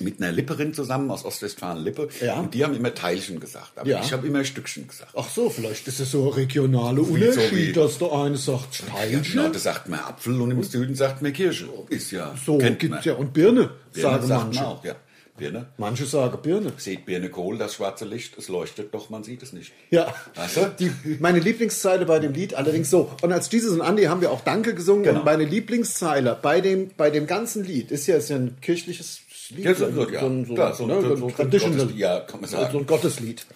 mit 0.00 0.20
einer 0.20 0.32
Lipperin 0.32 0.74
zusammen 0.74 1.10
aus 1.12 1.24
Ostwestfalen-Lippe. 1.24 2.08
Ja. 2.20 2.40
Und 2.40 2.54
die 2.54 2.64
haben 2.64 2.74
immer 2.74 2.92
Teilchen 2.94 3.38
gesagt. 3.38 3.78
Aber 3.78 3.88
Ja. 3.88 4.00
ich 4.02 4.12
habe 4.12 4.26
immer 4.26 4.44
Stückchen 4.44 4.88
gesagt. 4.88 5.12
Ach 5.16 5.28
so, 5.28 5.50
vielleicht 5.50 5.86
ist 5.86 6.00
es 6.00 6.10
so 6.10 6.24
ein 6.28 6.32
regionaler 6.34 7.04
so 7.04 7.14
wie- 7.16 7.28
Unterschied, 7.28 7.76
dass 7.76 7.98
der 7.98 8.12
eine 8.12 8.36
sagt 8.36 8.80
Ja, 8.80 8.86
Teilchen. 8.94 9.22
genau, 9.22 9.48
da 9.50 9.58
sagt 9.60 9.88
man 9.88 10.00
Apfel 10.00 10.40
und 10.40 10.50
im 10.50 10.62
Süden 10.64 10.96
sagt 10.96 11.22
man 11.22 11.32
Kirsche. 11.32 11.68
Ist 11.90 12.10
ja, 12.10 12.34
So 12.44 12.58
kennt 12.58 12.80
gibt's 12.80 12.96
man. 12.96 13.04
ja. 13.04 13.14
Und 13.14 13.32
Birne, 13.32 13.70
Birne 13.92 14.02
sagen 14.02 14.26
sagt 14.26 14.44
manche. 14.46 14.60
man 14.60 14.68
auch, 14.68 14.84
ja. 14.84 14.96
Birne. 15.36 15.66
Manche 15.78 16.04
sagen 16.06 16.38
Birne. 16.42 16.72
Seht 16.76 17.06
Birne 17.06 17.30
Kohl, 17.30 17.56
das 17.58 17.74
schwarze 17.74 18.04
Licht, 18.04 18.36
es 18.38 18.48
leuchtet, 18.48 18.92
doch 18.94 19.08
man 19.10 19.24
sieht 19.24 19.42
es 19.42 19.52
nicht. 19.52 19.72
Ja, 19.90 20.14
Weißt 20.34 20.56
du? 20.58 20.74
die, 20.78 20.92
meine 21.20 21.38
Lieblingszeile 21.40 22.04
bei 22.06 22.18
dem 22.18 22.32
Lied 22.34 22.54
allerdings 22.54 22.90
so. 22.90 23.10
Und 23.22 23.32
als 23.32 23.50
Jesus 23.50 23.72
und 23.72 23.80
Andy 23.80 24.04
haben 24.04 24.20
wir 24.20 24.30
auch 24.30 24.42
Danke 24.42 24.74
gesungen. 24.74 25.04
Genau. 25.04 25.20
Und 25.20 25.24
meine 25.24 25.44
Lieblingszeile 25.44 26.38
bei 26.40 26.60
dem, 26.60 26.90
bei 26.96 27.10
dem 27.10 27.26
ganzen 27.26 27.64
Lied 27.64 27.90
ist 27.90 28.06
ja, 28.06 28.16
ist 28.16 28.28
ja 28.30 28.36
ein 28.36 28.58
kirchliches 28.60 29.20
Lied. 29.50 29.64
Ja, 29.64 29.74
so- 29.74 29.90
so, 29.90 30.08
ja. 30.10 30.20
ein, 30.20 30.44
so, 30.46 30.54
Klar, 30.54 30.74
so 30.74 30.84
ein- 30.84 30.88
ne, 30.88 31.00
so- 31.02 31.08
so 31.08 31.16
so- 31.16 31.26
ein 31.28 31.34
Traditional. 31.34 31.78
Gottes- 31.86 31.98
ja, 31.98 32.20
kann 32.20 32.40
man 32.40 32.50
sagen. 32.50 32.72
So 32.72 32.78
ein 32.78 32.86
Gotteslied. 32.86 33.46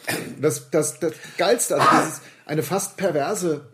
Das, 0.40 0.70
das, 0.70 0.98
das 0.98 1.12
Geilste, 1.36 1.76
also 1.80 1.86
dieses, 2.04 2.20
eine 2.46 2.62
fast 2.62 2.96
perverse 2.96 3.66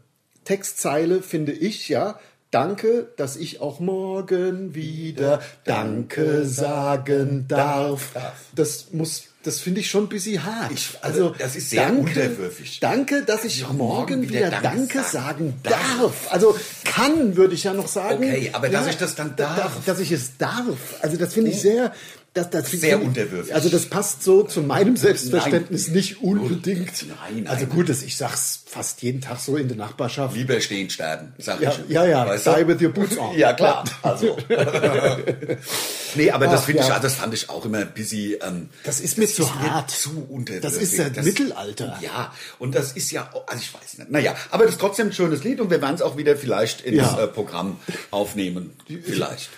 Textzeile 0.45 1.23
finde 1.23 1.53
ich, 1.53 1.89
ja. 1.89 2.19
Danke, 2.53 3.09
dass 3.17 3.37
ich 3.37 3.61
auch 3.63 3.81
morgen 3.81 4.75
wieder 4.75 5.41
Danke 5.65 6.45
sagen 6.45 7.47
darf. 7.49 8.11
Das 8.55 8.89
muss, 8.93 9.23
das 9.43 9.59
finde 9.61 9.81
ich 9.81 9.89
schon 9.91 10.05
ein 10.05 10.09
bisschen 10.11 10.45
hart. 10.45 10.71
Ich- 10.71 10.99
also, 11.01 11.31
das 11.31 11.57
ist 11.57 11.71
sehr 11.71 11.91
unterwürfig. 11.91 12.79
Danke, 12.79 13.23
dass 13.23 13.45
ich 13.47 13.65
auch 13.65 13.73
morgen 13.73 14.29
wieder 14.29 14.51
Danke, 14.51 14.63
Danke 14.63 14.99
sagen 14.99 15.09
sagen 15.33 15.55
darf. 15.63 16.31
Also 16.31 16.55
kann, 16.85 17.37
würde 17.37 17.55
ich 17.55 17.65
ja 17.65 17.73
noch 17.73 17.89
sagen. 17.89 18.17
Okay, 18.23 18.51
aber 18.53 18.69
dass 18.69 18.87
ich 18.87 18.99
das 18.99 19.15
dann 19.15 19.35
darf. 19.35 19.77
Dass, 19.77 19.85
dass 19.87 20.01
ich 20.01 20.13
es 20.13 20.37
darf. 20.37 20.77
Also 21.01 21.17
das 21.17 21.33
finde 21.33 21.53
ich 21.53 21.61
sehr, 21.63 21.93
das, 22.35 22.49
das 22.51 22.71
Sehr 22.71 23.03
unterwürfig. 23.03 23.55
Also 23.55 23.69
das 23.69 23.87
passt 23.87 24.23
so 24.23 24.43
zu 24.43 24.63
meinem 24.63 24.97
Selbstverständnis 24.97 25.89
nicht 25.89 26.23
unbedingt. 26.23 27.07
Nein, 27.09 27.17
nein. 27.45 27.47
Also 27.47 27.67
gut, 27.67 27.89
das, 27.91 28.03
ich 28.03 28.17
sag's 28.17 28.61
fast 28.65 29.03
jeden 29.03 29.21
Tag 29.21 29.39
so 29.39 29.57
in 29.59 29.69
der 29.69 29.77
Nachbarschaft. 29.77 30.35
Lieber 30.35 30.59
stehen 30.63 30.89
sterben, 30.89 31.35
sag 31.39 31.61
Ja, 31.61 31.73
ich. 31.87 31.93
ja, 31.93 32.07
ja, 32.07 32.27
Weißt 32.27 32.47
die 32.47 32.67
with 32.69 32.81
your 32.81 32.89
boots 32.89 33.19
on. 33.19 33.37
Ja, 33.37 33.53
klar. 33.53 33.85
Also. 34.01 34.39
nee, 36.15 36.31
aber 36.31 36.47
das 36.47 36.61
Ach, 36.61 36.65
finde 36.65 36.83
ich, 36.83 36.89
ja. 36.89 36.97
auch- 36.97 37.01
das 37.01 37.15
fand 37.17 37.35
ich 37.35 37.51
auch 37.51 37.65
immer 37.67 37.79
ein 37.79 37.93
bisschen. 37.93 38.37
Ähm, 38.43 38.69
Das 38.85 39.01
ist 39.01 39.19
mir 39.19 39.27
zu 39.29 39.43
mir 39.43 39.71
hart. 39.71 39.91
Zu 39.91 40.27
unterwürfig. 40.29 40.63
Das 40.63 40.77
ist 40.77 40.99
das 40.99 41.25
Mittelalter. 41.25 41.99
Ja, 42.01 42.33
und 42.59 42.75
das 42.75 42.93
ist 42.93 43.11
ja, 43.11 43.29
auch- 43.33 43.47
also 43.47 43.61
ich 43.63 43.75
weiß 43.75 43.99
nicht. 43.99 44.11
Naja, 44.11 44.35
aber 44.51 44.65
das 44.65 44.75
ist 44.75 44.81
trotzdem 44.81 45.09
ein 45.09 45.13
schönes 45.13 45.45
Lied 45.45 45.61
und 45.61 45.71
wir 45.71 45.81
werden 45.83 45.95
es 45.97 46.03
auch 46.03 46.17
wieder 46.17 46.37
vielleicht 46.37 46.81
ins 46.83 46.97
Ja. 46.97 47.25
äh, 47.25 47.27
Programm 47.27 47.77
aufnehmen. 48.11 48.73
Vielleicht. 49.05 49.51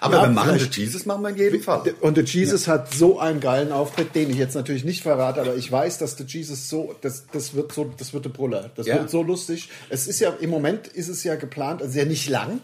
Aber 0.00 0.16
Ja, 0.16 0.22
wir 0.22 0.28
machen. 0.30 0.58
The 0.58 0.80
Jesus 0.80 1.04
machen 1.06 1.22
wir 1.22 1.30
in 1.30 1.36
jedem 1.36 1.62
Fall. 1.62 1.82
Und 2.00 2.16
The 2.16 2.22
Jesus 2.22 2.68
hat 2.68 2.94
so 2.94 3.18
einen 3.18 3.40
geilen 3.40 3.72
Auftritt, 3.72 4.14
den 4.14 4.30
ich 4.30 4.36
jetzt 4.36 4.54
natürlich 4.54 4.84
nicht 4.84 5.02
verrate, 5.02 5.40
aber 5.40 5.56
ich 5.56 5.70
weiß, 5.70 5.98
dass 5.98 6.16
The 6.16 6.24
Jesus 6.26 6.68
so, 6.68 6.94
das, 7.00 7.24
das 7.32 7.54
wird 7.54 7.72
so, 7.72 7.90
das 7.96 8.12
wird 8.12 8.24
der 8.24 8.30
Brüller. 8.30 8.70
Das 8.76 8.86
Ja. 8.86 8.96
wird 8.96 9.10
so 9.10 9.22
lustig. 9.22 9.68
Es 9.90 10.06
ist 10.06 10.20
ja, 10.20 10.30
im 10.40 10.50
Moment 10.50 10.86
ist 10.88 11.08
es 11.08 11.24
ja 11.24 11.34
geplant, 11.36 11.82
also 11.82 11.98
ja 11.98 12.04
nicht 12.04 12.28
lang. 12.28 12.60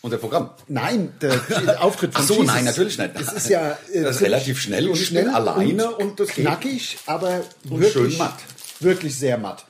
Unser 0.00 0.18
Programm. 0.18 0.50
Nein, 0.68 1.12
der 1.20 1.32
Auftritt 1.82 2.12
von 2.12 2.22
Ach 2.22 2.26
so, 2.26 2.34
Jesus. 2.34 2.46
nein, 2.48 2.64
natürlich 2.64 2.98
nicht. 2.98 3.10
Es 3.20 3.32
ist 3.32 3.48
ja 3.48 3.78
äh, 3.92 4.02
Das 4.02 4.16
ist 4.16 4.22
relativ 4.22 4.60
schnell 4.60 4.88
und 4.88 5.14
bin 5.14 5.28
alleine 5.28 5.90
und 5.94 6.18
das 6.18 6.28
geht. 6.30 6.44
knackig, 6.44 6.98
aber 7.06 7.42
Und 7.70 7.80
wirklich 7.80 7.92
schön 7.92 8.18
matt. 8.18 8.34
Wirklich 8.80 9.16
sehr 9.16 9.38
matt. 9.38 9.64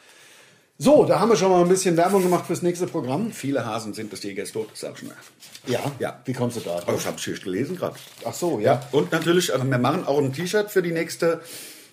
So, 0.83 1.05
da 1.05 1.21
haben 1.21 1.29
wir 1.29 1.37
schon 1.37 1.53
mal 1.53 1.63
ein 1.63 1.69
bisschen 1.69 1.97
Werbung 1.97 2.25
gemacht 2.25 2.45
fürs 2.45 2.61
nächste 2.61 2.89
Programm. 2.89 3.31
Viele 3.31 3.65
Hasen 3.65 3.95
sind 3.95 4.13
des 4.13 4.21
Jägers 4.25 4.51
tot, 4.51 4.71
sag 4.75 4.95
ich 4.97 5.05
mal. 5.05 5.15
Ja. 5.69 5.79
Ja. 6.01 6.21
Wie 6.25 6.33
kommst 6.33 6.57
du 6.57 6.61
da? 6.61 6.79
Aber 6.79 6.97
ich 6.97 7.07
habe 7.07 7.19
es 7.19 7.23
hier 7.23 7.39
gelesen 7.39 7.77
gerade. 7.77 7.95
Ach 8.25 8.35
so, 8.35 8.59
ja. 8.59 8.83
Und 8.91 9.13
natürlich, 9.13 9.53
also 9.55 9.65
wir 9.65 9.79
machen 9.79 10.05
auch 10.05 10.19
ein 10.19 10.33
T-Shirt 10.33 10.73
für 10.73 10.83
die 10.83 10.91
nächste 10.91 11.41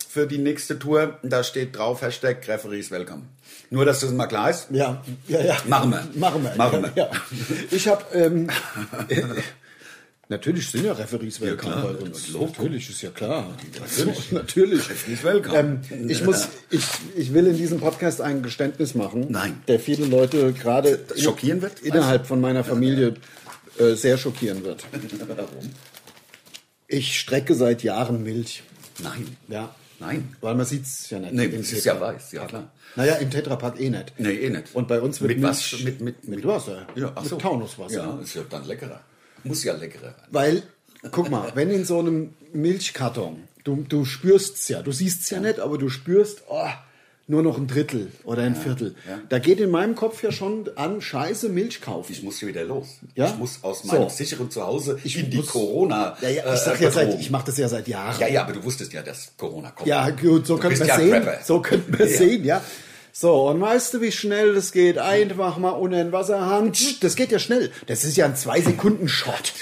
für 0.08 0.26
die 0.26 0.38
nächste 0.38 0.76
Tour. 0.76 1.20
Da 1.22 1.44
steht 1.44 1.78
drauf 1.78 2.02
Hashtag 2.02 2.48
Referees 2.48 2.90
Welcome. 2.90 3.22
Nur, 3.70 3.84
dass 3.84 4.00
das 4.00 4.10
mal 4.10 4.26
klar 4.26 4.50
ist. 4.50 4.66
Ja, 4.72 5.00
ja, 5.28 5.40
ja. 5.40 5.56
Machen 5.68 5.90
wir. 5.92 6.08
Machen 6.16 6.42
wir. 6.42 6.56
Machen 6.56 6.82
wir. 6.82 6.92
Ja. 6.96 7.10
Ich 7.70 7.86
habe 7.86 8.04
ähm, 8.12 8.50
äh, 9.06 9.22
natürlich 10.30 10.70
sind 10.70 10.84
ja 10.86 10.92
Referees 10.94 11.40
willkommen 11.40 11.72
klar, 11.74 11.92
bei 11.92 12.04
uns. 12.04 12.32
Natürlich 12.32 12.88
ist 12.88 13.02
ja 13.02 13.10
klar. 13.10 13.54
Natürlich. 13.78 14.32
natürlich. 14.32 14.82
Ähm, 15.52 15.80
ich 16.08 16.24
muss, 16.24 16.48
ich, 16.70 16.84
ich 17.16 17.34
will 17.34 17.46
in 17.46 17.56
diesem 17.56 17.80
Podcast 17.80 18.20
ein 18.20 18.42
Geständnis 18.42 18.94
machen, 18.94 19.26
Nein. 19.28 19.62
der 19.68 19.78
viele 19.80 20.06
Leute 20.06 20.52
gerade 20.52 21.00
schockieren 21.16 21.60
wird? 21.60 21.80
innerhalb 21.80 22.26
von 22.26 22.40
meiner 22.40 22.64
Familie 22.64 23.14
äh, 23.78 23.94
sehr 23.94 24.16
schockieren 24.16 24.64
wird. 24.64 24.84
Warum? 25.28 25.70
Ich 26.88 27.18
strecke 27.18 27.54
seit 27.54 27.82
Jahren 27.82 28.22
Milch. 28.22 28.62
Nein. 29.02 29.36
Ja. 29.48 29.74
Nein. 29.98 30.34
Weil 30.40 30.54
man 30.54 30.64
sieht 30.66 30.84
es 30.84 31.10
ja 31.10 31.18
nicht. 31.18 31.32
Nee, 31.34 31.48
das 31.48 31.72
ist 31.72 31.84
ja 31.84 32.00
weiß, 32.00 32.32
ja 32.32 32.46
klar. 32.46 32.70
Naja, 32.96 33.14
im 33.16 33.30
Tetrapack 33.30 33.78
eh 33.80 33.90
nicht. 33.90 34.14
Nee, 34.18 34.30
eh 34.34 34.50
nicht. 34.50 34.74
Und 34.74 34.88
bei 34.88 35.00
uns 35.00 35.20
wird 35.20 35.32
mit 35.34 35.42
was? 35.42 35.60
Milch- 35.72 35.84
Mit, 35.84 36.00
mit, 36.00 36.28
mit 36.28 36.46
Wasser. 36.46 36.86
Ja, 36.94 37.12
ach 37.14 37.20
Mit 37.22 37.30
so. 37.30 37.36
Taunuswasser. 37.36 37.94
Ja, 37.94 38.20
ist 38.22 38.34
ja 38.34 38.42
dann 38.48 38.66
leckerer. 38.66 39.00
Muss 39.44 39.64
ja 39.64 39.74
leckerer 39.74 40.02
werden. 40.04 40.14
Weil, 40.30 40.62
guck 41.10 41.30
mal, 41.30 41.52
wenn 41.54 41.70
in 41.70 41.84
so 41.84 41.98
einem 41.98 42.34
Milchkarton, 42.52 43.44
du, 43.64 43.84
du 43.88 44.04
spürst 44.04 44.56
es 44.56 44.68
ja, 44.68 44.82
du 44.82 44.92
siehst 44.92 45.22
es 45.22 45.30
ja 45.30 45.40
nicht, 45.40 45.60
aber 45.60 45.78
du 45.78 45.88
spürst, 45.88 46.42
oh, 46.48 46.66
nur 47.26 47.42
noch 47.44 47.58
ein 47.58 47.68
Drittel 47.68 48.10
oder 48.24 48.42
ein 48.42 48.56
Viertel. 48.56 48.96
ja. 49.08 49.20
Da 49.28 49.38
geht 49.38 49.60
in 49.60 49.70
meinem 49.70 49.94
Kopf 49.94 50.20
ja 50.24 50.32
schon 50.32 50.68
an, 50.74 51.00
scheiße 51.00 51.48
Milch 51.48 51.80
kaufen. 51.80 52.10
Ich 52.12 52.24
muss 52.24 52.40
hier 52.40 52.48
wieder 52.48 52.64
los. 52.64 52.98
Ja? 53.14 53.26
Ich 53.28 53.36
muss 53.36 53.60
aus 53.62 53.82
So. 53.82 53.86
meinem 53.86 54.08
sicheren 54.10 54.50
Zuhause 54.50 54.98
in 55.04 55.30
die 55.30 55.36
muss- 55.36 55.46
Corona. 55.46 56.16
ja, 56.22 56.28
ja, 56.28 56.54
ich 56.54 56.66
äh, 56.80 56.82
ja 56.84 56.90
seit, 56.90 57.20
ich 57.20 57.30
mache 57.30 57.46
das 57.46 57.56
ja 57.56 57.68
seit 57.68 57.86
Jahren. 57.86 58.18
Ja, 58.20 58.26
ja, 58.26 58.42
aber 58.42 58.54
du 58.54 58.64
wusstest 58.64 58.92
ja, 58.92 59.02
dass 59.02 59.30
Corona 59.36 59.70
kommt. 59.70 59.86
Ja, 59.88 60.10
gut, 60.10 60.44
so 60.46 60.56
Du 60.58 60.68
bist 60.68 60.80
man 60.80 60.88
ja 60.88 60.96
sehen. 60.96 61.10
Prepper. 61.10 61.38
So 61.44 61.58
man 61.88 62.00
Ja. 62.00 62.06
sehen, 62.16 62.44
ja. 62.44 62.62
So, 63.20 63.50
und 63.50 63.60
weißt 63.60 63.92
du, 63.92 64.00
wie 64.00 64.12
schnell 64.12 64.54
das 64.54 64.72
geht? 64.72 64.96
Einfach 64.96 65.58
mal 65.58 65.72
unter 65.72 65.98
den 65.98 66.10
Wasserhahn. 66.10 66.72
Das 67.02 67.16
geht 67.16 67.30
ja 67.30 67.38
schnell. 67.38 67.70
Das 67.86 68.02
ist 68.02 68.16
ja 68.16 68.24
ein 68.24 68.34
2-Sekunden-Shot. 68.34 69.52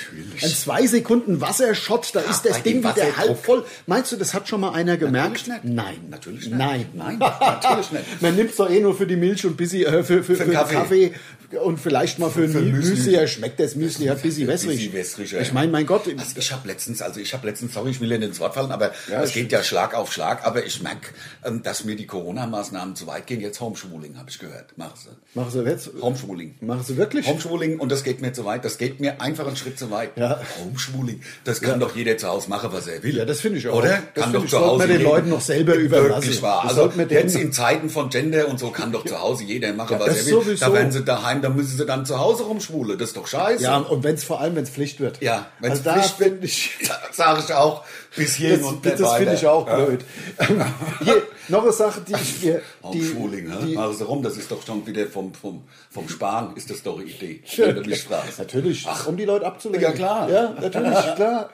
Ein 0.40 0.48
2-Sekunden-Wassershot, 0.48 2.10
da 2.12 2.20
ist 2.20 2.44
bei 2.44 2.50
das 2.50 2.62
Ding 2.62 2.78
wieder 2.84 3.16
halb 3.16 3.44
voll. 3.44 3.64
Meinst 3.86 4.12
du, 4.12 4.16
das 4.16 4.32
hat 4.32 4.46
schon 4.46 4.60
mal 4.60 4.74
einer 4.74 4.96
gemerkt? 4.96 5.48
Natürlich. 5.48 5.74
Nein. 5.74 5.96
Natürlich 6.08 6.46
nicht. 6.46 6.56
Nein. 6.56 6.86
Nein, 6.94 7.18
natürlich 7.18 7.90
nicht. 7.90 8.04
Man 8.22 8.36
nimmt 8.36 8.56
doch 8.56 8.70
eh 8.70 8.78
nur 8.78 8.96
für 8.96 9.08
die 9.08 9.16
Milch 9.16 9.44
und 9.44 9.56
bisschen, 9.56 9.92
äh, 9.92 10.04
für, 10.04 10.22
für, 10.22 10.36
für, 10.36 10.36
den 10.36 10.50
den 10.50 10.54
Kaffee. 10.54 10.74
Kaffee. 10.74 11.14
Und 11.64 11.78
vielleicht 11.80 12.18
mal 12.18 12.30
für, 12.30 12.48
Für 12.48 12.58
ein 12.58 12.72
Müsli. 12.72 13.12
Ja, 13.14 13.26
schmeckt 13.26 13.58
das 13.58 13.74
Müsli 13.74 14.06
ja 14.06 14.14
bisschen 14.14 14.46
wässrig. 14.48 14.76
Bisschen 14.76 14.92
wässriger. 14.92 15.40
Ich 15.40 15.52
meine, 15.52 15.72
mein 15.72 15.86
Gott. 15.86 16.02
Also 16.06 16.38
ich 16.38 16.52
habe 16.52 16.68
letztens, 16.68 17.00
also 17.00 17.20
ich 17.20 17.32
habe 17.32 17.46
letztens, 17.46 17.72
sorry, 17.72 17.90
ich 17.90 18.00
will 18.00 18.12
Ihnen 18.12 18.24
ins 18.24 18.38
Wort 18.40 18.54
fallen, 18.54 18.70
aber 18.70 18.92
Ja, 19.10 19.22
es 19.22 19.32
geht 19.32 19.50
ja 19.50 19.62
Schlag 19.62 19.94
auf 19.94 20.12
Schlag, 20.12 20.46
aber 20.46 20.64
ich 20.66 20.82
merke, 20.82 21.08
ähm, 21.44 21.62
dass 21.62 21.84
mir 21.84 21.96
die 21.96 22.06
Corona-Maßnahmen 22.06 22.96
zu 22.96 23.06
weit 23.06 23.26
gehen. 23.26 23.40
Jetzt 23.40 23.60
Homeschooling, 23.60 24.18
habe 24.18 24.28
ich 24.28 24.38
gehört. 24.38 24.76
Machen 24.76 24.92
Sie. 24.96 25.38
Machen 25.38 25.50
Sie 25.50 25.62
jetzt? 25.62 25.90
Homeschooling. 26.00 26.56
Machen 26.60 26.84
Sie 26.84 26.96
wirklich? 26.96 27.26
Homeschooling 27.26 27.80
und 27.80 27.90
das 27.90 28.04
geht 28.04 28.20
mir 28.20 28.32
zu 28.32 28.44
weit. 28.44 28.64
Das 28.64 28.76
geht 28.76 29.00
mir 29.00 29.20
einfach 29.20 29.46
einen 29.46 29.56
Schritt 29.56 29.78
zu 29.78 29.90
weit. 29.90 30.16
Ja. 30.16 30.40
Homeschooling, 30.62 31.22
das 31.44 31.60
kann 31.62 31.80
doch 31.80 31.96
jeder 31.96 32.18
zu 32.18 32.28
Hause 32.28 32.50
machen, 32.50 32.70
was 32.72 32.86
er 32.86 33.02
will. 33.02 33.16
Ja, 33.16 33.24
das 33.24 33.40
finde 33.40 33.58
ich 33.58 33.68
auch. 33.68 33.78
Oder? 33.78 34.02
Das 34.14 34.24
kann 34.24 34.32
doch 34.34 34.44
ich, 34.44 34.50
zu 34.50 34.58
Hause 34.58 34.78
man 34.86 34.88
den 34.88 35.02
Leuten 35.02 35.30
noch 35.30 35.40
selber 35.40 35.74
überlassen. 35.74 36.22
Wirklich 36.24 36.42
wahr. 36.42 36.64
Also 36.68 36.92
jetzt 37.08 37.36
in 37.36 37.52
Zeiten 37.52 37.88
von 37.88 38.10
Gender 38.10 38.48
und 38.48 38.58
so 38.58 38.70
kann 38.70 38.92
doch 38.92 39.04
zu 39.04 39.18
Hause 39.18 39.44
jeder 39.44 39.72
machen, 39.72 39.94
Ja, 39.98 40.00
was 40.00 40.26
er 40.26 40.46
will. 40.46 40.56
Da 40.56 40.72
werden 40.72 40.92
sie 40.92 41.04
daheim, 41.04 41.37
da 41.42 41.48
müssen 41.48 41.76
sie 41.76 41.86
dann 41.86 42.04
zu 42.06 42.18
Hause 42.18 42.44
rumschwulen. 42.44 42.98
Das 42.98 43.08
ist 43.08 43.16
doch 43.16 43.26
scheiße. 43.26 43.62
Ja, 43.62 43.76
und 43.78 44.04
wenn 44.04 44.14
es 44.14 44.24
vor 44.24 44.40
allem, 44.40 44.56
wenn 44.56 44.64
es 44.64 44.70
Pflicht 44.70 45.00
wird. 45.00 45.20
Ja, 45.22 45.46
wenn 45.60 45.72
es 45.72 45.86
also 45.86 46.00
Pflicht 46.00 46.20
wird, 46.20 46.44
ich, 46.44 46.70
sage 47.12 47.42
ich 47.46 47.52
auch, 47.54 47.84
bis 48.16 48.34
hierhin 48.34 48.60
das, 48.60 48.68
und 48.68 48.86
das, 48.86 49.00
nicht 49.00 49.12
finde 49.12 49.34
ich 49.34 49.46
auch 49.46 49.66
Ja. 49.66 49.76
blöd. 49.76 50.04
Hier, 51.04 51.22
noch 51.48 51.62
eine 51.62 51.72
Sache, 51.72 52.00
die 52.06 52.12
ich 52.14 52.42
mir... 52.42 52.62
Die, 52.92 53.00
Homeschooling, 53.00 53.48
ne? 53.48 53.58
die, 53.66 53.74
Machen 53.74 53.94
Sie 53.96 54.04
rum, 54.04 54.22
das 54.22 54.36
ist 54.36 54.50
doch 54.50 54.64
schon 54.64 54.86
wieder 54.86 55.06
vom, 55.06 55.34
vom, 55.34 55.62
vom 55.90 56.08
Sparen, 56.08 56.56
ist 56.56 56.70
das 56.70 56.82
doch 56.82 56.98
eine 56.98 57.08
Idee. 57.08 57.42
Wenn 57.56 57.74
du 57.76 57.82
mich 57.82 58.02
fragst. 58.04 58.38
Natürlich, 58.38 58.86
Ach, 58.88 59.06
um 59.06 59.16
die 59.16 59.24
Leute 59.24 59.46
abzulenken. 59.46 59.88
Ja, 59.90 59.94
klar. 59.94 60.30
Ja, 60.30 60.54
natürlich, 60.60 61.14
klar. 61.16 61.50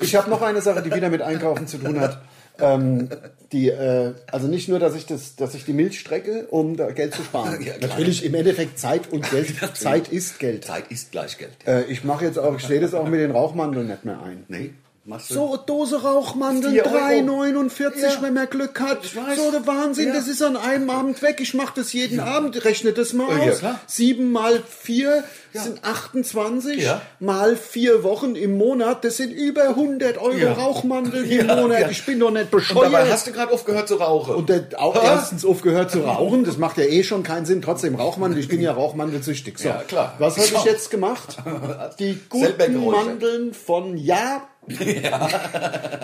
Ich 0.00 0.14
habe 0.14 0.30
noch 0.30 0.42
eine 0.42 0.60
Sache, 0.60 0.82
die 0.82 0.94
wieder 0.94 1.08
mit 1.08 1.22
Einkaufen 1.22 1.66
zu 1.66 1.78
tun 1.78 1.98
hat. 2.00 2.20
Ähm, 2.58 3.08
die, 3.52 3.68
äh, 3.68 4.14
also 4.30 4.46
nicht 4.46 4.68
nur, 4.68 4.78
dass 4.78 4.94
ich, 4.94 5.06
das, 5.06 5.36
dass 5.36 5.54
ich 5.54 5.64
die 5.64 5.72
Milch 5.72 5.98
strecke, 6.00 6.46
um 6.48 6.76
da 6.76 6.90
Geld 6.90 7.14
zu 7.14 7.22
sparen. 7.22 7.52
Ja. 7.62 7.74
Natürlich 7.80 8.24
im 8.24 8.34
Endeffekt 8.34 8.78
Zeit 8.78 9.12
und 9.12 9.30
Geld. 9.30 9.54
Zeit 9.74 10.08
ist 10.08 10.38
Geld. 10.38 10.64
Zeit 10.64 10.90
ist 10.90 11.12
gleich 11.12 11.38
Geld. 11.38 11.52
Äh, 11.66 11.84
ich 11.84 12.02
mache 12.02 12.24
jetzt 12.24 12.38
auch, 12.38 12.56
ich 12.56 12.64
sehe 12.64 12.80
das 12.80 12.94
auch 12.94 13.06
mit 13.06 13.20
den 13.20 13.30
Rauchmandeln 13.30 13.86
nicht 13.88 14.04
mehr 14.04 14.20
ein. 14.22 14.44
Nee? 14.48 14.70
So, 15.18 15.56
Dose 15.56 16.00
Rauchmandeln, 16.00 16.74
Vier 16.74 16.86
Euro. 16.86 16.96
3,49, 16.96 18.02
Ja. 18.02 18.22
wenn 18.22 18.34
man 18.34 18.48
Glück 18.48 18.80
hat. 18.80 19.04
So 19.04 19.50
der 19.50 19.66
Wahnsinn, 19.66 20.08
Ja. 20.08 20.14
das 20.14 20.28
ist 20.28 20.40
an 20.42 20.56
einem 20.56 20.90
Abend 20.90 21.20
weg. 21.22 21.38
Ich 21.40 21.54
mache 21.54 21.72
das 21.74 21.92
jeden 21.92 22.20
Abend, 22.20 22.64
rechne 22.64 22.92
das 22.92 23.12
mal 23.12 23.36
Ja, 23.44 23.50
aus. 23.52 23.58
klar. 23.58 23.80
7 23.88 24.30
mal 24.30 24.62
4 24.68 25.24
Ja. 25.52 25.62
sind 25.62 25.82
28, 25.84 26.84
Ja. 26.84 27.02
mal 27.18 27.56
4 27.56 28.04
Wochen 28.04 28.36
im 28.36 28.56
Monat, 28.56 29.04
das 29.04 29.16
sind 29.16 29.32
über 29.32 29.74
100 29.74 30.18
Euro 30.18 30.36
Ja. 30.36 30.52
Rauchmandeln 30.52 31.28
Ja, 31.28 31.40
im 31.40 31.46
Monat. 31.62 31.80
ja. 31.80 31.90
Ich 31.90 32.06
bin 32.06 32.20
doch 32.20 32.30
nicht 32.30 32.52
Und 32.54 32.62
dabei 32.70 32.86
bescheuert. 32.86 33.10
hast 33.10 33.26
du 33.26 33.32
gerade 33.32 33.52
aufgehört 33.52 33.88
zu 33.88 33.96
rauchen. 33.96 34.36
Und 34.36 34.48
der, 34.50 34.68
auch 34.78 34.94
Ha? 34.94 35.02
erstens 35.16 35.44
aufgehört 35.44 35.90
zu 35.90 35.98
rauchen, 36.04 36.44
das 36.44 36.58
macht 36.58 36.78
ja 36.78 36.84
eh 36.84 37.02
schon 37.02 37.24
keinen 37.24 37.44
Sinn. 37.44 37.60
Trotzdem 37.60 37.96
Rauchmandel, 37.96 38.38
ich 38.38 38.46
bin 38.46 38.60
ja 38.60 38.70
Rauchmandelsüchtig. 38.72 39.58
So. 39.58 39.68
Ja, 39.68 39.82
klar. 39.86 40.14
Was 40.20 40.36
habe 40.36 40.46
ich 40.46 40.64
jetzt 40.64 40.92
gemacht? 40.92 41.38
Die 41.98 42.20
guten. 42.28 42.84
Mandeln 42.84 43.52
von 43.52 43.96
Ja, 44.68 45.26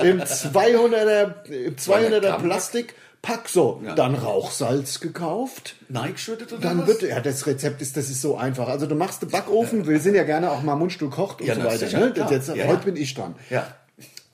im 0.03 0.21
200er, 0.21 1.45
im 1.51 1.77
200er 1.77 2.21
Gramm. 2.21 2.43
Plastikpack 2.43 3.49
so. 3.49 3.81
Ja. 3.85 3.95
Dann 3.95 4.15
Rauchsalz 4.15 5.01
gekauft. 5.01 5.77
Nein 5.89 6.13
geschüttet 6.15 6.53
oder 6.53 6.63
Dann 6.63 6.87
wird, 6.87 7.03
ja, 7.03 7.21
das 7.21 7.47
Rezept 7.47 7.81
ist, 7.83 7.97
das 7.97 8.11
ist 8.11 8.21
so 8.21 8.37
einfach. 8.37 8.69
Also 8.69 8.87
du 8.87 8.95
machst 8.95 9.23
den 9.23 9.29
Backofen, 9.31 9.87
wir 9.87 10.01
sind 10.01 10.15
ja 10.17 10.25
gerne 10.25 10.51
auch 10.51 10.63
mal 10.63 10.75
Mundstuhl 10.75 11.11
kocht 11.11 11.41
und 11.41 11.47
Ja, 11.47 11.55
so 11.55 11.65
weiter. 11.65 11.99
Ne? 11.99 12.13
Jetzt, 12.31 12.49
Ja, 12.49 12.67
heute 12.67 12.85
bin 12.85 12.97
ich 12.97 13.15
dran. 13.15 13.37
Ja. 13.51 13.67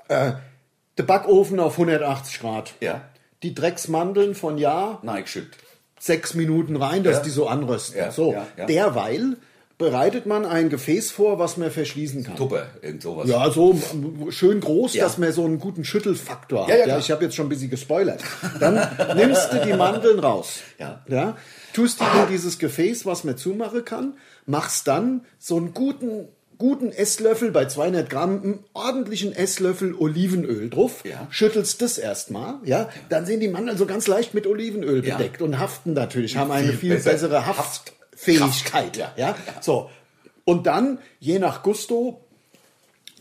Der 0.09 1.02
Backofen 1.02 1.61
auf 1.61 1.73
180 1.75 2.40
Grad. 2.40 2.75
Ja. 2.81 3.02
Die 3.43 3.54
Drecksmandeln 3.54 4.35
von 4.35 4.57
Ja, 4.59 5.00
Nein 5.02 5.25
geschüttet. 5.25 5.59
sechs 5.99 6.35
Minuten 6.35 6.76
rein, 6.76 7.02
dass 7.04 7.23
die 7.23 7.31
so 7.31 7.47
anrösten. 7.47 8.11
So, 8.11 8.35
derweil 8.69 9.37
bereitet 9.78 10.25
man 10.26 10.45
ein 10.47 10.69
Gefäß 10.71 11.11
vor, 11.11 11.38
was 11.38 11.57
man 11.57 11.71
verschließen 11.71 12.23
kann. 12.25 12.37
Tupper, 12.37 12.66
irgend 12.81 13.02
sowas. 13.02 13.28
Ja, 13.28 13.50
so 13.50 13.76
schön 14.31 14.61
groß, 14.61 14.95
Ja. 14.95 15.04
dass 15.04 15.19
man 15.19 15.33
so 15.33 15.45
einen 15.45 15.59
guten 15.59 15.85
Schüttelfaktor 15.85 16.62
hat. 16.62 16.69
Ja, 16.69 16.76
ja, 16.76 16.87
Ja, 16.87 16.99
ich 16.99 17.11
habe 17.11 17.25
jetzt 17.25 17.35
schon 17.35 17.47
ein 17.47 17.49
bisschen 17.49 17.71
gespoilert. 17.71 18.23
Dann 18.61 18.75
nimmst 19.16 19.52
du 19.52 19.64
die 19.66 19.73
Mandeln 19.73 20.19
raus. 20.21 20.61
Ja. 20.78 21.02
Ja, 21.09 21.37
tust 21.73 22.00
die 22.00 22.04
in 22.04 22.28
dieses 22.31 22.59
Gefäß, 22.59 23.04
was 23.04 23.25
man 23.25 23.37
zumachen 23.37 23.85
kann, 23.85 24.14
machst 24.47 24.87
dann 24.87 25.25
so 25.38 25.57
einen 25.57 25.75
guten 25.75 26.28
guten 26.57 26.93
Esslöffel 26.93 27.50
bei 27.50 27.64
200 27.66 28.09
Gramm, 28.09 28.40
einen 28.40 28.64
ordentlichen 28.75 29.33
Esslöffel 29.35 29.93
Olivenöl 29.93 30.71
drauf, 30.71 31.02
Ja. 31.04 31.26
schüttelst 31.28 31.83
das 31.83 31.99
erstmal, 31.99 32.54
ja, 32.64 32.88
dann 33.09 33.26
sind 33.26 33.40
die 33.40 33.49
Mandeln 33.49 33.76
so 33.76 33.87
ganz 33.87 34.07
leicht 34.07 34.35
mit 34.35 34.47
Olivenöl 34.47 35.04
Ja. 35.04 35.16
bedeckt 35.16 35.43
und 35.43 35.59
haften 35.59 35.95
natürlich, 35.95 36.37
haben 36.37 36.52
eine 36.52 36.69
Viel 36.69 36.76
viel 36.78 36.95
besser. 36.95 37.11
bessere 37.11 37.47
Haftfähigkeit, 37.47 37.95
Kraft. 38.26 38.73
ja, 39.16 39.35
so. 39.61 39.90
Und 40.45 40.66
dann, 40.66 40.99
je 41.21 41.38
nach 41.38 41.62
Gusto, 41.62 42.21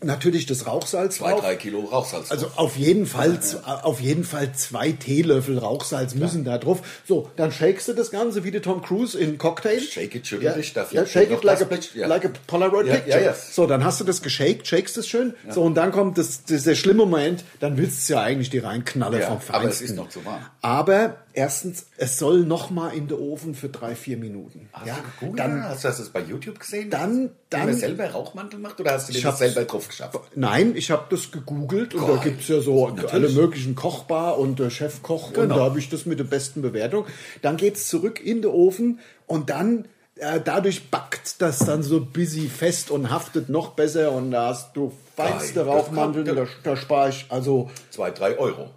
natürlich 0.02 0.44
das 0.44 0.66
Rauchsalz 0.66 1.16
Zwei, 1.16 1.30
drauf. 1.30 1.40
drei 1.40 1.56
Kilo 1.56 1.80
Rauchsalz. 1.80 2.30
Also 2.30 2.50
auf 2.56 2.76
jeden 2.76 3.06
Fall, 3.06 3.40
z- 3.40 3.60
auf 3.64 4.00
jeden 4.02 4.24
Fall 4.24 4.52
zwei 4.52 4.92
Teelöffel 4.92 5.56
Rauchsalz 5.58 6.14
müssen 6.14 6.44
da 6.44 6.58
drauf. 6.58 6.80
So, 7.08 7.30
dann 7.36 7.50
shakest 7.50 7.88
du 7.88 7.92
das 7.94 8.10
Ganze 8.10 8.44
wie 8.44 8.50
der 8.50 8.60
Tom 8.60 8.82
Cruise 8.82 9.18
in 9.18 9.38
Cocktail. 9.38 9.80
Shake 9.80 10.14
it, 10.16 10.26
schüttel 10.26 10.44
ja, 10.44 10.52
dich, 10.52 10.74
da 10.74 10.86
ja, 10.90 11.06
shake 11.06 11.30
it 11.30 11.42
like 11.44 11.62
a, 11.62 11.66
ja. 11.94 12.06
like 12.06 12.26
a 12.26 12.30
Polaroid 12.46 12.86
Ja, 12.86 12.94
picture. 12.96 13.18
ja, 13.20 13.26
ja. 13.30 13.34
So, 13.34 13.66
dann 13.66 13.82
hast 13.84 13.98
du 14.00 14.04
das 14.04 14.20
geshaked, 14.20 14.66
shakest 14.66 14.98
es 14.98 15.08
schön. 15.08 15.32
So, 15.48 15.62
und 15.62 15.74
dann 15.76 15.90
kommt 15.92 16.18
das, 16.18 16.44
das 16.44 16.64
der 16.64 16.74
schlimme 16.74 17.06
Moment, 17.06 17.42
dann 17.60 17.78
willst 17.78 18.06
du 18.08 18.14
ja 18.14 18.20
eigentlich 18.20 18.50
die 18.50 18.58
reinknalle 18.58 19.20
Ja, 19.20 19.26
vom 19.28 19.36
aber 19.36 19.62
Feinsten. 19.62 19.84
es 19.84 19.90
ist 19.92 19.96
noch 19.96 20.10
zu 20.10 20.22
warm. 20.26 20.44
Aber 20.60 21.16
erstens, 21.34 21.86
es 21.98 22.18
soll 22.18 22.40
noch 22.44 22.70
mal 22.70 22.88
in 22.90 23.08
den 23.08 23.18
Ofen 23.18 23.54
für 23.54 23.68
drei, 23.68 23.94
vier 23.94 24.16
Minuten. 24.16 24.68
Hast 24.72 24.86
ja, 24.86 24.96
du 25.20 25.34
dann, 25.34 25.62
hast 25.62 25.84
du 25.84 25.88
das 25.88 26.08
bei 26.08 26.20
YouTube 26.20 26.58
gesehen? 26.60 26.88
dann- 26.90 27.30
dann- 27.50 27.66
man 27.66 27.74
selber 27.76 28.10
Rauchmantel 28.10 28.58
macht 28.58 28.80
oder 28.80 28.92
hast 28.92 29.08
du 29.14 29.20
das 29.20 29.38
selber 29.38 29.64
drauf 29.64 29.88
geschafft? 29.88 30.18
Nein, 30.34 30.74
ich 30.76 30.90
habe 30.90 31.04
das 31.10 31.30
gegoogelt 31.30 31.94
und 31.94 32.08
da 32.08 32.16
gibt's 32.16 32.48
ja 32.48 32.60
so 32.60 32.88
Natürlich. 32.88 33.12
alle 33.12 33.28
möglichen 33.30 33.74
Kochbar 33.74 34.38
und 34.38 34.58
der 34.58 34.70
Chefkoch 34.70 35.28
und 35.28 35.34
Genau. 35.34 35.56
da 35.56 35.62
habe 35.64 35.78
ich 35.78 35.90
das 35.90 36.06
mit 36.06 36.18
der 36.18 36.24
besten 36.24 36.62
Bewertung. 36.62 37.04
Dann 37.42 37.56
geht's 37.56 37.88
zurück 37.88 38.24
in 38.24 38.40
den 38.42 38.50
Ofen 38.50 39.00
und 39.26 39.50
dann 39.50 39.86
äh, 40.16 40.40
dadurch 40.40 40.90
backt 40.90 41.42
das 41.42 41.58
dann 41.58 41.82
so 41.82 42.00
busy 42.00 42.46
fest 42.48 42.92
und 42.92 43.10
haftet 43.10 43.48
noch 43.48 43.70
besser 43.70 44.12
und 44.12 44.30
da 44.30 44.46
hast 44.50 44.76
du 44.76 44.92
feinste 45.16 45.64
kommt- 45.64 46.28
da, 46.28 46.46
da 46.62 46.76
spare 46.76 47.08
ich 47.08 47.26
also 47.30 47.68
Zwei, 47.90 48.12
drei 48.12 48.38
Euro. 48.38 48.70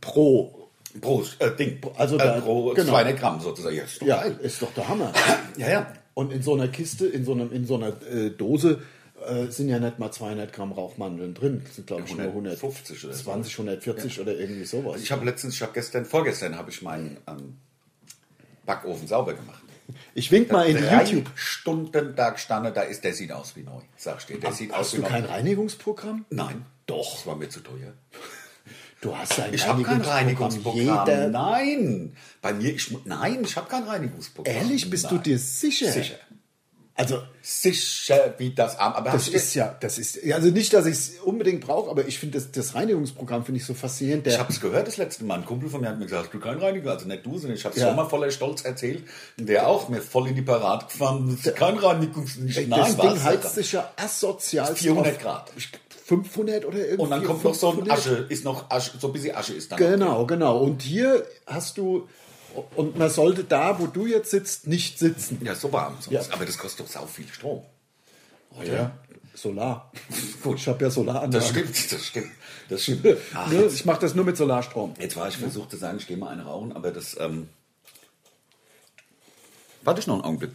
pro. 0.00 0.63
Pro 1.00 1.24
äh, 1.40 1.50
Ding. 1.56 1.80
Also 1.96 2.16
äh, 2.16 2.18
da- 2.18 2.40
pro 2.40 2.72
genau. 2.74 2.90
200 2.92 3.18
Gramm 3.18 3.40
sozusagen. 3.40 3.76
Ja, 3.76 3.82
ist 3.84 4.00
doch 4.02 4.06
Ja, 4.06 4.22
geil. 4.22 4.38
ist 4.42 4.62
doch 4.62 4.72
der 4.74 4.88
Hammer. 4.88 5.12
Ja, 5.56 5.68
ja. 5.70 5.92
Und 6.14 6.32
in 6.32 6.42
so 6.42 6.54
einer 6.54 6.68
Kiste, 6.68 7.06
in 7.06 7.24
so, 7.24 7.32
einem, 7.32 7.52
in 7.52 7.66
so 7.66 7.74
einer 7.76 7.88
äh, 8.10 8.30
Dose 8.30 8.80
äh, 9.26 9.46
sind 9.50 9.68
ja 9.68 9.78
nicht 9.80 9.98
mal 9.98 10.12
200 10.12 10.52
Gramm 10.52 10.70
Rauchmandeln 10.72 11.34
drin. 11.34 11.62
Das 11.64 11.74
sind, 11.76 11.86
glaube 11.88 12.02
ich, 12.06 12.16
nur 12.16 12.26
150 12.26 13.04
oder 13.04 13.14
so. 13.14 13.30
120, 13.30 13.52
140 13.58 14.20
oder 14.20 14.38
irgendwie 14.38 14.64
sowas. 14.64 15.00
Ich 15.02 15.10
habe 15.10 15.24
letztens, 15.24 15.54
ich 15.54 15.62
habe 15.62 15.72
gestern, 15.72 16.04
vorgestern 16.04 16.56
habe 16.56 16.70
ich 16.70 16.82
meinen 16.82 17.16
ähm, 17.26 17.56
Backofen 18.66 19.06
sauber 19.08 19.34
gemacht. 19.34 19.62
Ich 20.14 20.30
wink 20.30 20.50
mal 20.50 20.66
in 20.66 20.76
Drei 20.76 21.04
YouTube. 21.04 21.30
Stunden 21.34 22.14
da 22.16 22.30
gestanden, 22.30 22.72
da 22.72 22.82
ist, 22.82 23.04
der 23.04 23.12
sieht 23.12 23.32
aus 23.32 23.54
wie 23.56 23.62
neu. 23.62 23.80
Sag 23.96 24.18
ich 24.20 24.26
dir, 24.26 24.38
der 24.40 24.52
sieht 24.52 24.72
aus 24.72 24.78
Hast 24.78 24.92
wie 24.92 24.96
du 24.98 25.02
neu. 25.02 25.08
kein 25.08 25.24
Reinigungsprogramm? 25.24 26.24
Nein. 26.30 26.64
Doch. 26.86 27.14
Das 27.16 27.26
war 27.26 27.36
mir 27.36 27.48
zu 27.48 27.60
teuer. 27.60 27.92
Du 29.04 29.14
hast 29.14 29.38
ein 29.38 29.52
Ich 29.52 29.66
habe 29.66 29.82
kein 29.82 30.00
Reinigungsprogramm. 30.00 30.80
Jeder, 31.06 31.28
Nein. 31.28 32.16
Bei 32.40 32.54
mir, 32.54 32.74
ich, 32.74 32.90
nein, 33.04 33.42
ich 33.44 33.54
habe 33.54 33.68
kein 33.68 33.82
Reinigungsprogramm. 33.82 34.54
Ehrlich, 34.54 34.88
bist 34.88 35.10
du 35.10 35.16
Nein. 35.16 35.24
dir 35.24 35.38
sicher? 35.38 35.92
Sicher. 35.92 36.14
Also, 36.96 37.20
Sicher 37.42 38.34
wie 38.38 38.54
das 38.54 38.78
Arm. 38.78 38.94
Aber 38.94 39.10
das 39.10 39.26
du- 39.26 39.32
ist 39.32 39.52
ja, 39.54 39.76
das 39.80 39.98
ist, 39.98 40.18
also 40.32 40.48
nicht, 40.48 40.72
dass 40.72 40.86
ich 40.86 40.94
es 40.94 41.10
unbedingt 41.22 41.60
brauche, 41.66 41.90
aber 41.90 42.06
ich 42.06 42.18
finde 42.18 42.38
das, 42.38 42.50
das 42.52 42.74
Reinigungsprogramm 42.74 43.44
finde 43.44 43.60
ich 43.60 43.66
so 43.66 43.74
faszinierend. 43.74 44.26
Ich 44.26 44.38
habe 44.38 44.50
es 44.50 44.60
gehört 44.60 44.86
das 44.86 44.96
letzte 44.96 45.24
Mal. 45.24 45.40
Ein 45.40 45.44
Kumpel 45.44 45.68
von 45.68 45.82
mir 45.82 45.88
hat 45.88 45.98
mir 45.98 46.04
gesagt, 46.06 46.26
hast 46.26 46.32
du 46.34 46.38
kein 46.40 46.56
Reiniger? 46.56 46.92
Also 46.92 47.06
nicht 47.06 47.26
du, 47.26 47.32
sondern 47.36 47.58
ich 47.58 47.64
habe 47.66 47.74
es 47.74 47.80
Ja. 47.82 47.88
schon 47.88 47.96
mal 47.96 48.06
voller 48.08 48.30
Stolz 48.30 48.62
erzählt. 48.64 49.02
Und 49.38 49.48
der 49.48 49.66
auch 49.66 49.88
mir 49.90 50.00
voll 50.00 50.28
in 50.28 50.36
die 50.36 50.42
Parade 50.42 50.86
gefahren. 50.86 51.36
Das 51.36 51.44
ist 51.52 51.56
kein 51.56 51.76
Reinigungs... 51.76 52.36
das 52.38 52.44
Nein, 52.68 52.96
Ding 52.96 52.98
was? 52.98 53.24
heizt 53.24 53.54
sich 53.56 53.72
ja 53.72 53.92
asozial 53.96 54.74
400 54.74 55.16
auf 55.16 55.20
Grad. 55.22 55.52
500 56.04 56.66
oder 56.66 56.78
irgendwie. 56.78 57.02
Und 57.02 57.10
dann 57.10 57.24
kommt 57.24 57.42
noch 57.44 57.54
so 57.54 57.68
ein 57.70 57.76
500. 57.76 57.98
Asche, 57.98 58.26
ist 58.28 58.44
noch 58.44 58.70
Asche, 58.70 58.92
so 58.98 59.06
ein 59.06 59.12
bisschen 59.14 59.34
Asche 59.34 59.54
ist 59.54 59.72
dann. 59.72 59.78
Genau, 59.78 60.26
genau. 60.26 60.58
Und 60.58 60.82
hier 60.82 61.26
hast 61.46 61.78
du, 61.78 62.06
und 62.76 62.98
man 62.98 63.08
sollte 63.08 63.42
da, 63.44 63.78
wo 63.80 63.86
du 63.86 64.06
jetzt 64.06 64.30
sitzt, 64.30 64.66
nicht 64.66 64.98
sitzen. 64.98 65.40
Ja, 65.42 65.54
so 65.54 65.72
warm. 65.72 65.94
Sonst. 66.00 66.12
Ja. 66.28 66.34
Aber 66.34 66.44
das 66.44 66.58
kostet 66.58 66.84
doch 66.86 66.92
sau 66.92 67.06
viel 67.06 67.26
Strom. 67.28 67.62
Ja. 68.62 68.92
Solar. 69.34 69.90
Gut, 70.42 70.58
ich 70.58 70.68
habe 70.68 70.84
ja 70.84 70.90
Solaranlage. 70.90 71.32
Das 71.32 71.48
stimmt, 71.48 71.92
das 71.92 72.06
stimmt. 72.06 72.30
Das 72.68 72.82
stimmt. 72.82 73.06
Ach, 73.34 73.50
Ne, 73.50 73.64
ich 73.64 73.84
mache 73.86 74.00
das 74.00 74.14
nur 74.14 74.24
mit 74.26 74.36
Solarstrom. 74.36 74.94
jetzt 75.00 75.16
war 75.16 75.26
ich 75.28 75.38
versucht 75.38 75.70
zu 75.70 75.76
sagen, 75.78 75.96
ich 75.98 76.06
gehe 76.06 76.16
mal 76.18 76.28
eine 76.28 76.44
rauchen, 76.44 76.72
aber 76.72 76.90
das. 76.90 77.16
Ähm, 77.18 77.48
Warte 79.82 80.00
ich 80.00 80.06
noch 80.06 80.14
einen 80.16 80.24
Augenblick. 80.24 80.50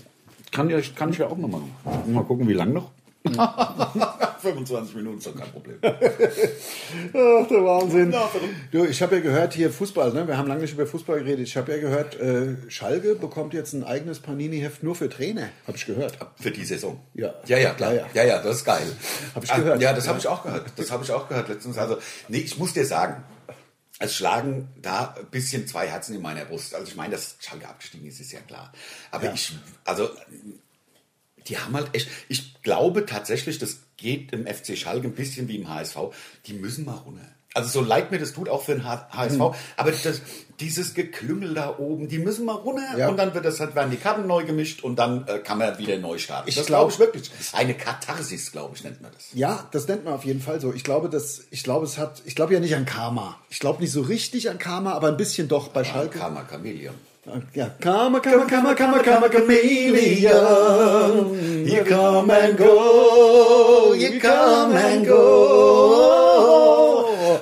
Kann, 0.52 0.70
ja, 0.70 0.80
kann 0.96 1.10
ich 1.12 1.18
ja 1.18 1.28
auch 1.28 1.38
noch 1.38 1.48
machen. 1.50 1.76
Mal 2.08 2.24
gucken, 2.24 2.48
wie 2.48 2.54
lang 2.54 2.72
noch. 2.74 2.92
25 4.42 4.96
Minuten 4.96 5.18
ist 5.18 5.28
doch 5.28 5.36
kein 5.36 5.52
Problem. 5.52 5.78
Ach, 5.84 5.92
der 7.48 7.64
Wahnsinn. 7.66 8.14
Du, 8.72 8.86
ich 8.86 9.02
habe 9.02 9.16
ja 9.18 9.22
gehört, 9.22 9.54
hier 9.54 9.72
Fußball, 9.72 10.14
ne? 10.14 10.28
wir 10.28 10.38
haben 10.38 10.48
lange 10.48 10.62
nicht 10.62 10.74
über 10.74 10.88
Fußball 10.88 11.20
geredet. 11.20 11.48
Ich 11.48 11.58
habe 11.58 11.72
ja 11.74 11.80
gehört, 11.80 12.18
äh, 12.20 12.56
Schalke 12.70 13.16
bekommt 13.16 13.54
jetzt 13.54 13.74
ein 13.74 13.84
eigenes 13.84 14.20
Panini-Heft 14.22 14.84
nur 14.84 14.96
für 14.96 15.10
Trainer. 15.10 15.50
Habe 15.68 15.76
ich 15.78 15.86
gehört. 15.86 16.18
Für 16.40 16.52
die 16.52 16.64
Saison. 16.64 17.00
Ja. 17.14 17.34
Ja, 17.46 17.58
ja, 17.58 17.72
klar. 17.74 17.94
Ja, 17.94 18.08
Ja, 18.14 18.24
ja. 18.24 18.42
das 18.42 18.58
ist 18.58 18.66
geil. 18.66 18.88
Hab 19.36 19.44
ich 19.44 19.52
Ah, 19.52 19.58
gehört. 19.58 19.82
Ja, 19.82 19.92
das 19.94 20.08
habe 20.08 20.20
ich 20.20 20.28
auch 20.28 20.44
gehört. 20.44 20.72
Das 20.78 20.90
habe 20.92 21.04
ich 21.04 21.12
auch 21.12 21.28
gehört 21.28 21.50
letztens. 21.50 21.78
Also, 21.78 21.98
nee, 22.30 22.38
ich 22.40 22.58
muss 22.58 22.74
dir 22.74 22.86
sagen, 22.86 23.24
es 24.00 24.16
schlagen 24.16 24.70
da 24.82 25.14
ein 25.20 25.26
bisschen 25.26 25.68
zwei 25.68 25.88
Herzen 25.88 26.16
in 26.16 26.22
meiner 26.22 26.46
Brust. 26.46 26.74
Also 26.74 26.88
ich 26.88 26.96
meine, 26.96 27.12
dass 27.16 27.36
Schalke 27.42 27.68
abgestiegen 27.68 28.08
ist, 28.08 28.22
ist 28.22 28.32
ja 28.32 28.40
klar. 28.40 28.72
Aber 29.12 29.26
Ja. 29.26 29.34
ich, 29.34 29.58
also 29.84 30.10
die 31.50 31.58
haben 31.58 31.76
halt 31.76 31.90
echt, 31.94 32.08
ich 32.30 32.62
glaube 32.64 33.06
tatsächlich, 33.06 33.58
das 33.58 33.80
geht 33.98 34.32
im 34.32 34.48
FC 34.48 34.78
Schalke 34.78 35.08
ein 35.08 35.14
bisschen 35.14 35.48
wie 35.48 35.58
im 35.58 35.68
HSV, 35.70 35.98
die 36.46 36.54
müssen 36.54 36.86
mal 36.86 36.94
runter. 36.98 37.26
Also 37.56 37.68
so 37.70 37.82
leid 37.82 38.12
mir 38.12 38.20
das 38.20 38.34
tut, 38.34 38.48
auch 38.48 38.64
für 38.64 38.74
den 38.74 38.84
HSV, 38.86 39.40
Hm. 39.40 39.54
aber 39.76 39.92
das, 39.92 40.22
dieses 40.60 40.94
Geklüngel 40.94 41.56
da 41.56 41.80
oben, 41.80 42.08
die 42.08 42.20
müssen 42.20 42.46
mal 42.46 42.54
runter 42.54 42.96
Ja. 42.96 43.10
und 43.10 43.18
dann 43.18 43.34
wird 43.34 43.44
das 43.44 43.60
halt, 43.60 43.74
werden 43.74 43.90
die 43.90 43.98
Karten 43.98 44.28
neu 44.28 44.46
gemischt 44.46 44.84
und 44.84 44.98
dann 44.98 45.28
äh, 45.28 45.40
kann 45.40 45.58
man 45.58 45.76
wieder 45.80 45.98
neu 45.98 46.20
starten. 46.20 46.48
Ich 46.48 46.54
das 46.56 46.68
glaub- 46.68 46.90
glaube 46.90 46.94
ich 46.94 47.00
wirklich. 47.00 47.32
Eine 47.54 47.74
Katharsis, 47.74 48.52
glaube 48.52 48.76
ich, 48.76 48.84
nennt 48.84 49.02
man 49.02 49.12
das. 49.12 49.30
Ja, 49.34 49.68
das 49.72 49.88
nennt 49.88 50.06
man 50.06 50.14
auf 50.14 50.26
jeden 50.26 50.42
Fall 50.42 50.62
so. 50.62 50.72
Ich 50.76 50.84
glaube, 50.84 51.10
dass, 51.10 51.42
ich 51.50 51.64
glaube, 51.64 51.88
es 51.88 51.98
hat, 51.98 52.22
ich 52.26 52.36
glaube 52.36 52.54
ja 52.54 52.60
nicht 52.60 52.76
an 52.76 52.86
Karma. 52.86 53.40
Ich 53.50 53.60
glaube 53.60 53.82
nicht 53.82 53.92
so 53.92 54.02
richtig 54.02 54.48
an 54.52 54.60
Karma, 54.60 54.94
aber 54.94 55.08
ein 55.08 55.18
bisschen 55.18 55.48
doch 55.48 55.70
bei 55.70 55.84
Schalke. 55.84 56.20
Karma 56.20 56.44
Chameleon. 56.44 56.94
Ja, 57.54 57.70
Karma, 57.82 58.22
Karma, 58.22 58.46
Karma, 58.46 58.74
Karma, 58.74 59.04
Karma, 59.04 59.30
Chameleon. 59.30 60.28
You 61.68 61.84
come 61.84 62.32
and 62.32 62.58
go, 62.58 63.94
you 63.94 64.20
come 64.22 64.72
and 64.72 65.06
go. 65.06 66.30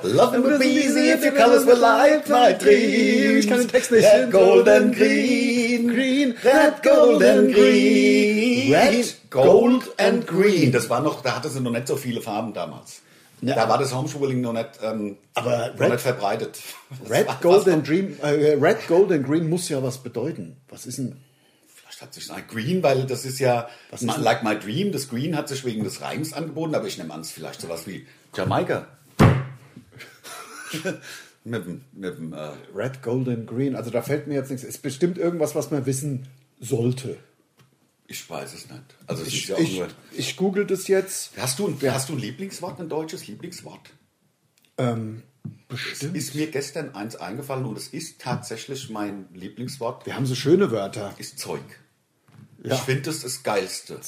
Love 0.02 0.42
would 0.42 0.58
be 0.60 0.66
easy 0.66 1.10
if 1.10 1.22
your 1.22 1.32
colors 1.32 1.64
were 1.64 1.76
like 1.76 2.28
my 2.28 2.52
dreams. 2.54 3.44
Ich 3.44 3.48
kann 3.48 3.58
den 3.60 3.68
Text 3.68 3.92
nicht. 3.92 4.04
Red, 4.04 4.32
gold 4.32 4.68
and 4.68 4.94
green. 4.94 5.86
Green. 5.86 6.34
Red, 6.42 6.82
gold 6.82 7.22
and 7.22 7.54
green. 7.54 8.72
Red, 8.72 9.14
gold 9.30 9.84
and 9.98 10.26
green. 10.26 10.72
Das 10.72 10.90
war 10.90 11.00
noch, 11.00 11.22
da 11.22 11.36
hatte 11.36 11.48
sie 11.48 11.60
noch 11.60 11.70
nicht 11.70 11.86
so 11.86 11.94
viele 11.96 12.20
Farben 12.20 12.52
damals. 12.52 13.02
Ja. 13.40 13.54
Da 13.54 13.68
war 13.68 13.78
das 13.78 13.94
Homeschooling 13.94 14.40
noch 14.40 14.52
nicht, 14.52 14.68
ähm, 14.82 15.16
Aber 15.34 15.68
noch 15.68 15.80
Red- 15.80 15.90
nicht 15.92 16.00
verbreitet. 16.00 16.58
Red, 17.08 17.26
war- 17.28 17.38
Gold 17.40 17.68
and 17.68 17.86
Dream, 17.86 18.16
äh, 18.22 18.54
Red, 18.60 18.86
Gold 18.88 19.12
and 19.12 19.26
Green 19.26 19.48
muss 19.48 19.68
ja 19.68 19.82
was 19.82 19.98
bedeuten. 19.98 20.56
Was 20.68 20.86
ist 20.86 20.98
denn? 20.98 21.16
Vielleicht 21.66 22.02
hat 22.02 22.14
sich 22.14 22.30
ein 22.32 22.44
Green, 22.48 22.82
weil 22.82 23.04
das 23.06 23.24
ist 23.24 23.38
ja 23.38 23.68
ist 23.92 24.02
my- 24.02 24.12
denn- 24.14 24.22
like 24.22 24.42
my 24.42 24.58
dream. 24.58 24.90
Das 24.92 25.08
Green 25.08 25.36
hat 25.36 25.48
sich 25.48 25.64
wegen 25.64 25.84
des 25.84 26.00
Reims 26.00 26.32
angeboten, 26.32 26.74
aber 26.74 26.86
ich 26.86 26.98
nehme 26.98 27.12
an, 27.14 27.20
es 27.20 27.28
ist 27.28 27.32
vielleicht 27.34 27.60
sowas 27.60 27.86
wie 27.86 28.06
Jamaika. 28.36 28.86
mit 31.44 31.64
dem, 31.66 31.84
mit 31.92 32.18
dem 32.18 32.32
äh, 32.32 32.50
Red, 32.74 33.02
Gold 33.02 33.28
and 33.28 33.46
Green. 33.46 33.76
Also 33.76 33.90
da 33.90 34.02
fällt 34.02 34.26
mir 34.26 34.34
jetzt 34.34 34.50
nichts. 34.50 34.64
Es 34.64 34.76
ist 34.76 34.82
bestimmt 34.82 35.18
irgendwas, 35.18 35.54
was 35.54 35.70
man 35.70 35.86
wissen 35.86 36.26
sollte. 36.60 37.16
Ich 38.08 38.28
weiß 38.28 38.54
es 38.54 38.68
nicht. 38.68 38.82
Also 39.06 39.22
es 39.22 39.28
ist 39.28 39.34
Ich, 39.34 39.48
ja 39.48 39.54
auch 39.56 39.60
ich, 39.60 39.78
nur. 39.78 39.88
ich 40.12 40.36
google 40.36 40.66
das 40.66 40.88
jetzt. 40.88 41.30
Hast 41.36 41.58
du, 41.60 41.68
ein, 41.68 41.78
hast 41.92 42.08
du 42.08 42.14
ein 42.14 42.18
Lieblingswort, 42.18 42.80
ein 42.80 42.88
deutsches 42.88 43.26
Lieblingswort? 43.28 43.90
Ähm, 44.78 45.22
Es 45.68 45.76
bestimmt. 45.76 46.16
ist 46.16 46.34
mir 46.34 46.50
gestern 46.50 46.94
eins 46.94 47.14
eingefallen 47.16 47.64
und 47.66 47.76
es 47.78 47.88
ist 47.88 48.20
tatsächlich 48.20 48.88
mein 48.90 49.28
Lieblingswort. 49.34 50.06
Wir 50.06 50.16
haben 50.16 50.26
so 50.26 50.34
schöne 50.34 50.70
Wörter. 50.70 51.14
Ist 51.18 51.38
Zeug. 51.38 51.62
Ja. 52.64 52.74
Ich 52.74 52.80
finde 52.80 53.02
das 53.02 53.20
das 53.20 53.42
Geilste. 53.44 54.00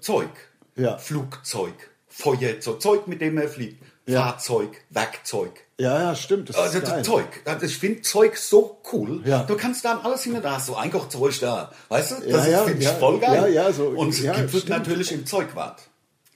Zeug. 0.00 0.28
Ja. 0.76 0.98
Flugzeug. 0.98 1.74
Feuerzeug. 2.08 2.82
Zeug, 2.82 3.06
mit 3.06 3.20
dem 3.20 3.38
er 3.38 3.48
fliegt. 3.48 3.82
Ja. 4.06 4.22
Fahrzeug. 4.32 4.70
Werkzeug. 4.90 5.52
Ja, 5.78 5.98
ja, 6.00 6.14
stimmt. 6.14 6.50
Das 6.50 6.56
Also 6.56 6.78
ist 6.78 6.86
geil. 6.86 7.02
Zeug. 7.04 7.26
Also 7.46 7.66
ich 7.66 7.78
finde 7.78 8.02
Zeug 8.02 8.36
so 8.36 8.80
cool. 8.92 9.22
Ja. 9.24 9.42
Du 9.44 9.56
kannst 9.56 9.84
da 9.84 9.98
alles 10.04 10.22
hin, 10.22 10.38
da 10.42 10.56
hast 10.56 10.68
du 10.68 10.74
Einkochzeug 10.76 11.40
da. 11.40 11.72
Weißt 11.88 12.10
du? 12.12 12.30
Das 12.30 12.46
ja, 12.48 12.62
finde 12.64 12.78
ich 12.80 12.84
ja. 12.84 12.94
voll 12.94 13.18
geil. 13.18 13.34
Ja, 13.54 13.64
ja, 13.64 13.72
so- 13.72 13.88
Und 13.88 14.10
es 14.10 14.20
ja, 14.22 14.34
gibt 14.34 14.52
es 14.54 14.68
natürlich 14.68 15.10
im 15.12 15.26
Zeugwart. 15.26 15.80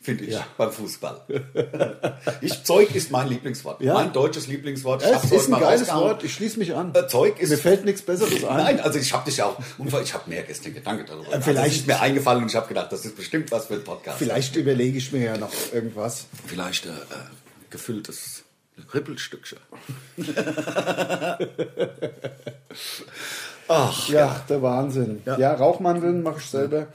Finde 0.01 0.25
ich 0.25 0.39
beim 0.57 0.73
Fußball. 0.73 1.21
ich, 2.41 2.65
Zeug 2.65 2.95
ist 2.95 3.11
mein 3.11 3.29
Lieblingswort. 3.29 3.83
Ja. 3.83 3.93
Mein 3.95 4.13
deutsches 4.15 4.47
Lieblingswort. 4.47 5.03
Ich 5.03 5.09
Es 5.11 5.31
ist 5.31 5.53
ein 5.53 5.61
geiles. 5.61 5.93
Wort. 5.93 6.25
Ich 6.25 6.33
schließe 6.33 6.59
mich 6.59 6.75
an. 6.75 6.95
Äh, 6.95 7.07
Zeug 7.09 7.39
ist. 7.39 7.51
Mir 7.51 7.59
fällt 7.59 7.85
nichts 7.85 8.01
Besseres 8.01 8.43
ein. 8.49 8.57
Nein, 8.57 8.81
also 8.81 8.99
ich 8.99 9.13
habe 9.13 9.27
dich 9.27 9.37
ja 9.37 9.47
auch. 9.47 9.59
Ich 10.03 10.15
habe 10.15 10.31
mehr 10.31 10.45
gestern 10.45 10.73
Gedanken 10.73 11.05
darüber. 11.07 11.27
Also 11.31 11.43
vielleicht- 11.43 11.73
es 11.75 11.81
ist 11.81 11.87
mir 11.87 12.01
eingefallen 12.01 12.43
und 12.43 12.49
ich 12.49 12.57
habe 12.57 12.69
gedacht, 12.69 12.91
das 12.91 13.05
ist 13.05 13.17
bestimmt 13.17 13.53
was 13.53 13.67
für 13.67 13.75
ein 13.75 13.85
Podcast. 13.85 14.19
Vielleicht 14.19 14.57
überlege 14.57 14.97
ich 14.97 15.13
mir 15.13 15.23
ja 15.25 15.37
noch 15.37 15.51
irgendwas. 15.75 16.25
Vielleicht 16.47 16.87
äh, 16.87 16.89
äh, 16.89 16.93
gefülltes 17.71 18.45
Rippelstückchen. 18.95 19.59
Ach, 23.69 24.09
ja, 24.09 24.45
der 24.49 24.63
Wahnsinn. 24.63 25.21
Ja, 25.25 25.53
Rauchmandeln 25.55 26.23
mache 26.23 26.39
ich 26.39 26.47
selber. 26.47 26.87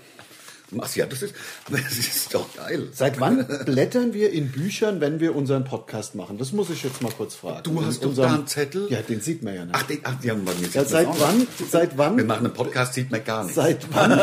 Ach 0.81 0.95
ja, 0.95 1.05
das 1.05 1.21
ist, 1.21 1.35
das 1.69 1.97
ist 1.97 2.33
doch 2.33 2.47
geil. 2.55 2.87
Seit 2.93 3.19
wann 3.19 3.45
blättern 3.65 4.13
wir 4.13 4.31
in 4.31 4.51
Büchern, 4.51 5.01
wenn 5.01 5.19
wir 5.19 5.35
unseren 5.35 5.65
Podcast 5.65 6.15
machen? 6.15 6.37
Das 6.37 6.51
muss 6.51 6.69
ich 6.69 6.83
jetzt 6.83 7.01
mal 7.01 7.11
kurz 7.11 7.35
fragen. 7.35 7.63
Du 7.63 7.79
In 7.79 7.85
hast 7.85 8.03
doch 8.03 8.15
da 8.15 8.33
einen 8.33 8.47
Zettel. 8.47 8.87
Ja, 8.89 9.01
den 9.01 9.21
sieht 9.21 9.43
man 9.43 9.53
ja 9.53 9.65
nicht. 9.65 9.75
Ach, 9.75 9.83
den, 9.83 9.99
ach, 10.03 10.15
die 10.21 10.31
haben 10.31 10.43
bei 10.45 10.53
mir 10.55 10.67
ja, 10.73 10.83
seit 10.85 11.07
wann, 11.19 11.47
seit 11.69 11.91
Wir 11.91 11.97
wann, 11.97 12.25
machen 12.25 12.45
einen 12.45 12.53
Podcast, 12.53 12.95
sieht 12.95 13.11
man 13.11 13.23
gar 13.23 13.43
nicht. 13.43 13.55
seit 13.55 13.93
wann 13.93 14.19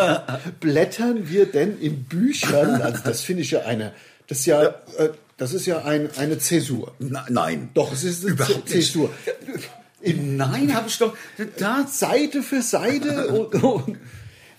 blättern 0.59 1.29
wir 1.29 1.47
denn 1.47 1.79
in 1.79 2.05
Büchern? 2.05 2.83
Also 2.83 3.03
das 3.05 3.21
finde 3.21 3.43
ich 3.43 3.53
ja 3.53 3.61
eine, 3.61 3.93
das 4.27 4.39
ist 4.39 4.47
ja, 4.47 4.63
äh, 4.99 5.11
das 5.41 5.55
ist 5.55 5.65
ja 5.65 5.85
ein, 5.85 6.11
eine 6.19 6.39
Zäsur. 6.39 6.95
Na, 6.99 7.25
nein. 7.31 7.71
Doch, 7.73 7.91
es 7.95 8.05
ist 8.05 8.23
eine 8.23 8.35
Überhaupt 8.35 8.69
nicht. 8.69 8.69
Zäsur. 8.69 9.11
Nein, 10.03 10.75
habe 10.75 10.87
ich 10.87 10.99
doch. 10.99 11.17
Da, 11.57 11.87
Seite 11.91 12.43
für 12.43 12.61
Seite 12.61 13.29
und, 13.33 13.63
und 13.63 13.99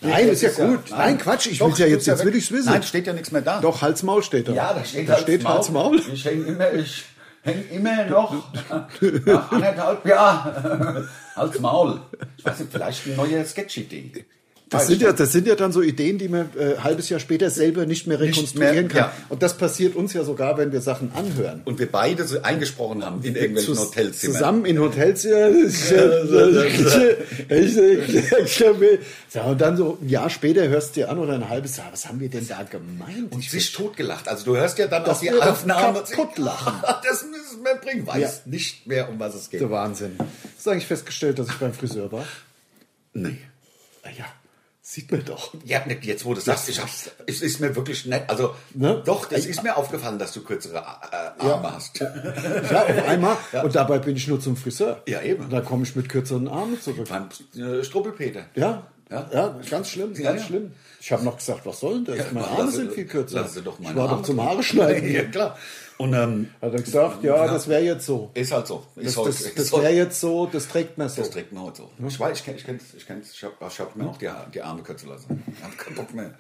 Nein, 0.02 0.30
ist 0.30 0.42
ja 0.42 0.50
gut. 0.50 0.90
Nein, 0.90 1.20
Quatsch, 1.20 1.46
ich 1.46 1.62
will 1.62 1.72
ja 1.78 1.86
jetzt, 1.86 2.08
jetzt 2.08 2.26
will 2.26 2.36
ich's 2.36 2.52
wissen. 2.52 2.72
Nein, 2.72 2.82
steht 2.82 3.06
ja 3.06 3.14
nichts 3.14 3.32
mehr 3.32 3.44
da. 3.44 3.62
Doch, 3.62 3.84
Hals 3.84 4.02
Maul 4.02 4.24
steht 4.24 4.48
da. 4.48 4.54
Ja, 4.54 4.74
da 4.74 4.84
steht, 4.84 5.08
da 5.08 5.20
steht 5.20 5.46
Hals 5.46 5.70
Maul. 5.70 6.02
Ich 6.12 6.26
hänge 6.26 6.48
immer, 6.48 6.74
ich 6.74 7.04
häng 7.44 7.70
immer 7.70 8.06
noch 8.06 8.52
nach 8.68 8.88
anderthalb 9.52 10.04
Jahren 10.08 11.08
Hals 11.36 11.60
Maul. 11.60 12.02
Ich 12.38 12.44
weiß 12.44 12.58
nicht, 12.58 12.72
vielleicht 12.72 13.06
eine 13.06 13.16
neue 13.18 13.46
Sketch-Idee. 13.46 14.26
Das 14.72 14.88
sind, 14.88 14.96
ich 14.96 15.02
ja, 15.02 15.10
nicht. 15.10 15.20
das 15.20 15.32
sind 15.34 15.48
ja 15.48 15.56
dann 15.56 15.72
so 15.74 15.82
Ideen, 15.82 16.18
die 16.18 16.30
man 16.30 16.50
äh, 16.58 16.76
ein 16.76 16.84
halbes 16.86 17.10
Jahr 17.10 17.20
später 17.20 17.50
selber 17.50 17.86
nicht 17.86 18.08
mehr 18.08 18.20
rekonstruieren 18.22 18.74
mehr, 18.76 18.88
kann. 18.88 18.98
ja. 18.98 19.12
Und 19.30 19.44
das 19.44 19.58
passiert 19.58 19.96
uns 19.98 20.14
ja 20.14 20.24
sogar, 20.24 20.58
wenn 20.58 20.72
wir 20.72 20.80
Sachen 20.82 21.12
anhören. 21.14 21.62
Und 21.66 21.78
wir 21.78 21.92
beide 21.92 22.26
so 22.26 22.42
eingesprochen 22.42 23.04
haben 23.06 23.22
in 23.24 23.36
irgendwelchen 23.36 23.76
Zus- 23.76 23.88
Hotelzimmern. 23.90 24.34
Zusammen 24.36 24.66
in. 24.66 24.78
Ja, 24.82 24.90
ja, 29.34 29.44
und 29.44 29.62
dann 29.62 29.78
so 29.78 29.98
ein 30.02 30.10
Jahr 30.10 30.30
später 30.30 30.68
hörst 30.68 30.96
du 30.96 31.02
dir 31.02 31.10
an 31.10 31.20
oder 31.20 31.34
ein 31.34 31.48
halbes 31.50 31.78
Jahr, 31.78 31.88
was 31.92 32.08
haben 32.08 32.20
wir 32.20 32.30
denn 32.30 32.48
da 32.48 32.64
gemeint? 32.64 33.32
Und 33.34 33.44
sich 33.44 33.72
totgelacht. 33.72 34.28
Also 34.28 34.46
du 34.46 34.56
hörst 34.58 34.78
ja 34.78 34.88
dann 34.88 35.04
Dass 35.04 35.18
auch 35.18 35.22
die 35.22 35.32
Aufnahme. 35.32 36.04
kaputt 36.10 36.38
lachen. 36.38 36.74
Das 37.04 37.24
müssen 37.26 37.64
wir 37.64 37.76
bringen. 37.76 38.08
Weiß 38.08 38.42
Ja. 38.46 38.52
nicht 38.52 38.88
mehr, 38.88 39.10
um 39.10 39.20
was 39.20 39.36
es 39.36 39.50
geht. 39.50 39.62
der 39.62 39.70
Wahnsinn. 39.70 40.18
Hast 40.56 40.66
du 40.66 40.70
eigentlich 40.70 40.88
festgestellt, 40.88 41.40
dass 41.40 41.48
ich 41.50 41.56
beim 41.56 41.74
Friseur 41.74 42.12
war? 42.12 42.26
Nee. 43.14 43.38
Ja, 44.84 44.88
sieht 44.90 45.12
man 45.12 45.24
doch. 45.26 45.54
Ja, 45.64 45.86
nicht 45.86 46.04
jetzt, 46.06 46.26
wo 46.26 46.34
du 46.34 46.42
sagst, 46.42 46.68
ich 46.70 46.82
hab's, 46.82 47.12
es 47.28 47.42
ist 47.42 47.60
mir 47.60 47.76
wirklich 47.76 48.06
nett. 48.06 48.24
Also, 48.28 48.56
Ne? 48.74 49.02
doch, 49.06 49.32
es 49.32 49.46
ist 49.46 49.64
mir 49.64 49.78
aufgefallen, 49.78 50.18
dass 50.20 50.34
du 50.34 50.42
kürzere 50.44 50.78
äh, 50.78 51.42
Arme 51.44 51.74
hast. 51.74 52.00
Ja, 52.00 52.84
auf 52.84 53.08
einmal. 53.08 53.38
Und 53.64 53.76
dabei 53.76 54.00
bin 54.00 54.16
ich 54.16 54.28
nur 54.28 54.40
zum 54.40 54.58
Friseur. 54.58 55.02
Ja, 55.08 55.22
eben. 55.22 55.44
Und 55.46 55.54
da 55.54 55.62
komme 55.62 55.84
ich 55.84 55.96
mit 55.96 56.10
kürzeren 56.10 56.48
Armen 56.48 56.80
zurück. 56.82 57.08
Beim 57.10 57.30
äh, 57.56 57.84
Struppelpeter. 57.84 58.46
Ja, 58.56 58.88
Ja? 59.10 59.30
ja, 59.32 59.60
ganz 59.70 59.90
schlimm, 59.90 60.14
Ja, 60.16 60.32
ganz 60.32 60.42
ja. 60.42 60.48
schlimm. 60.48 60.72
Ich 61.00 61.12
habe 61.12 61.24
noch 61.24 61.38
gesagt, 61.38 61.66
was 61.66 61.80
soll 61.80 62.04
denn 62.04 62.06
das? 62.06 62.18
Ja, 62.18 62.26
Meine 62.34 62.48
Arme 62.48 62.72
sind 62.72 62.92
viel 62.94 63.06
kürzer. 63.06 63.42
lass 63.42 63.54
sie 63.54 63.62
doch 63.62 63.78
ich 63.80 63.86
meine 63.86 63.96
war 63.98 64.10
Arme 64.10 64.18
doch 64.22 64.26
zum. 64.28 64.42
Haare 64.44 64.64
schneiden. 64.64 65.12
ja, 65.14 65.24
klar. 65.26 65.58
Und 66.02 66.14
ähm, 66.14 66.50
Hat 66.62 66.74
er 66.74 66.82
gesagt, 66.82 67.24
ja, 67.24 67.46
das 67.48 67.68
wäre 67.68 67.82
jetzt 67.84 68.06
so. 68.06 68.32
ist 68.34 68.52
halt 68.52 68.68
so. 68.68 68.84
Ist 68.96 69.08
Das, 69.08 69.18
heute- 69.18 69.30
das, 69.30 69.54
das 69.56 69.72
wäre 69.74 69.90
jetzt 69.94 70.20
so, 70.20 70.48
das 70.48 70.68
trägt 70.68 70.98
man 70.98 71.10
so. 71.10 71.22
Das 71.22 71.30
trägt 71.30 71.52
man 71.54 71.64
heute 71.64 71.84
so. 71.84 72.06
Ich 72.08 72.20
weiß, 72.20 72.40
ich 72.40 72.46
kenne 72.46 72.58
ich 72.58 72.66
kenn's, 72.66 72.84
ich 72.96 73.06
kenn's, 73.06 73.32
ich 73.34 73.44
habe 73.44 73.54
ich 73.68 73.80
hab 73.80 73.96
mir 73.96 74.06
auch 74.10 74.18
die, 74.18 74.30
die 74.54 74.62
Arme 74.62 74.82
kürzen 74.82 75.10
lassen. 75.10 75.44
Ich 75.56 75.64
habe 75.64 75.76
keinen 75.76 75.96
Bock 75.96 76.14
mehr, 76.14 76.34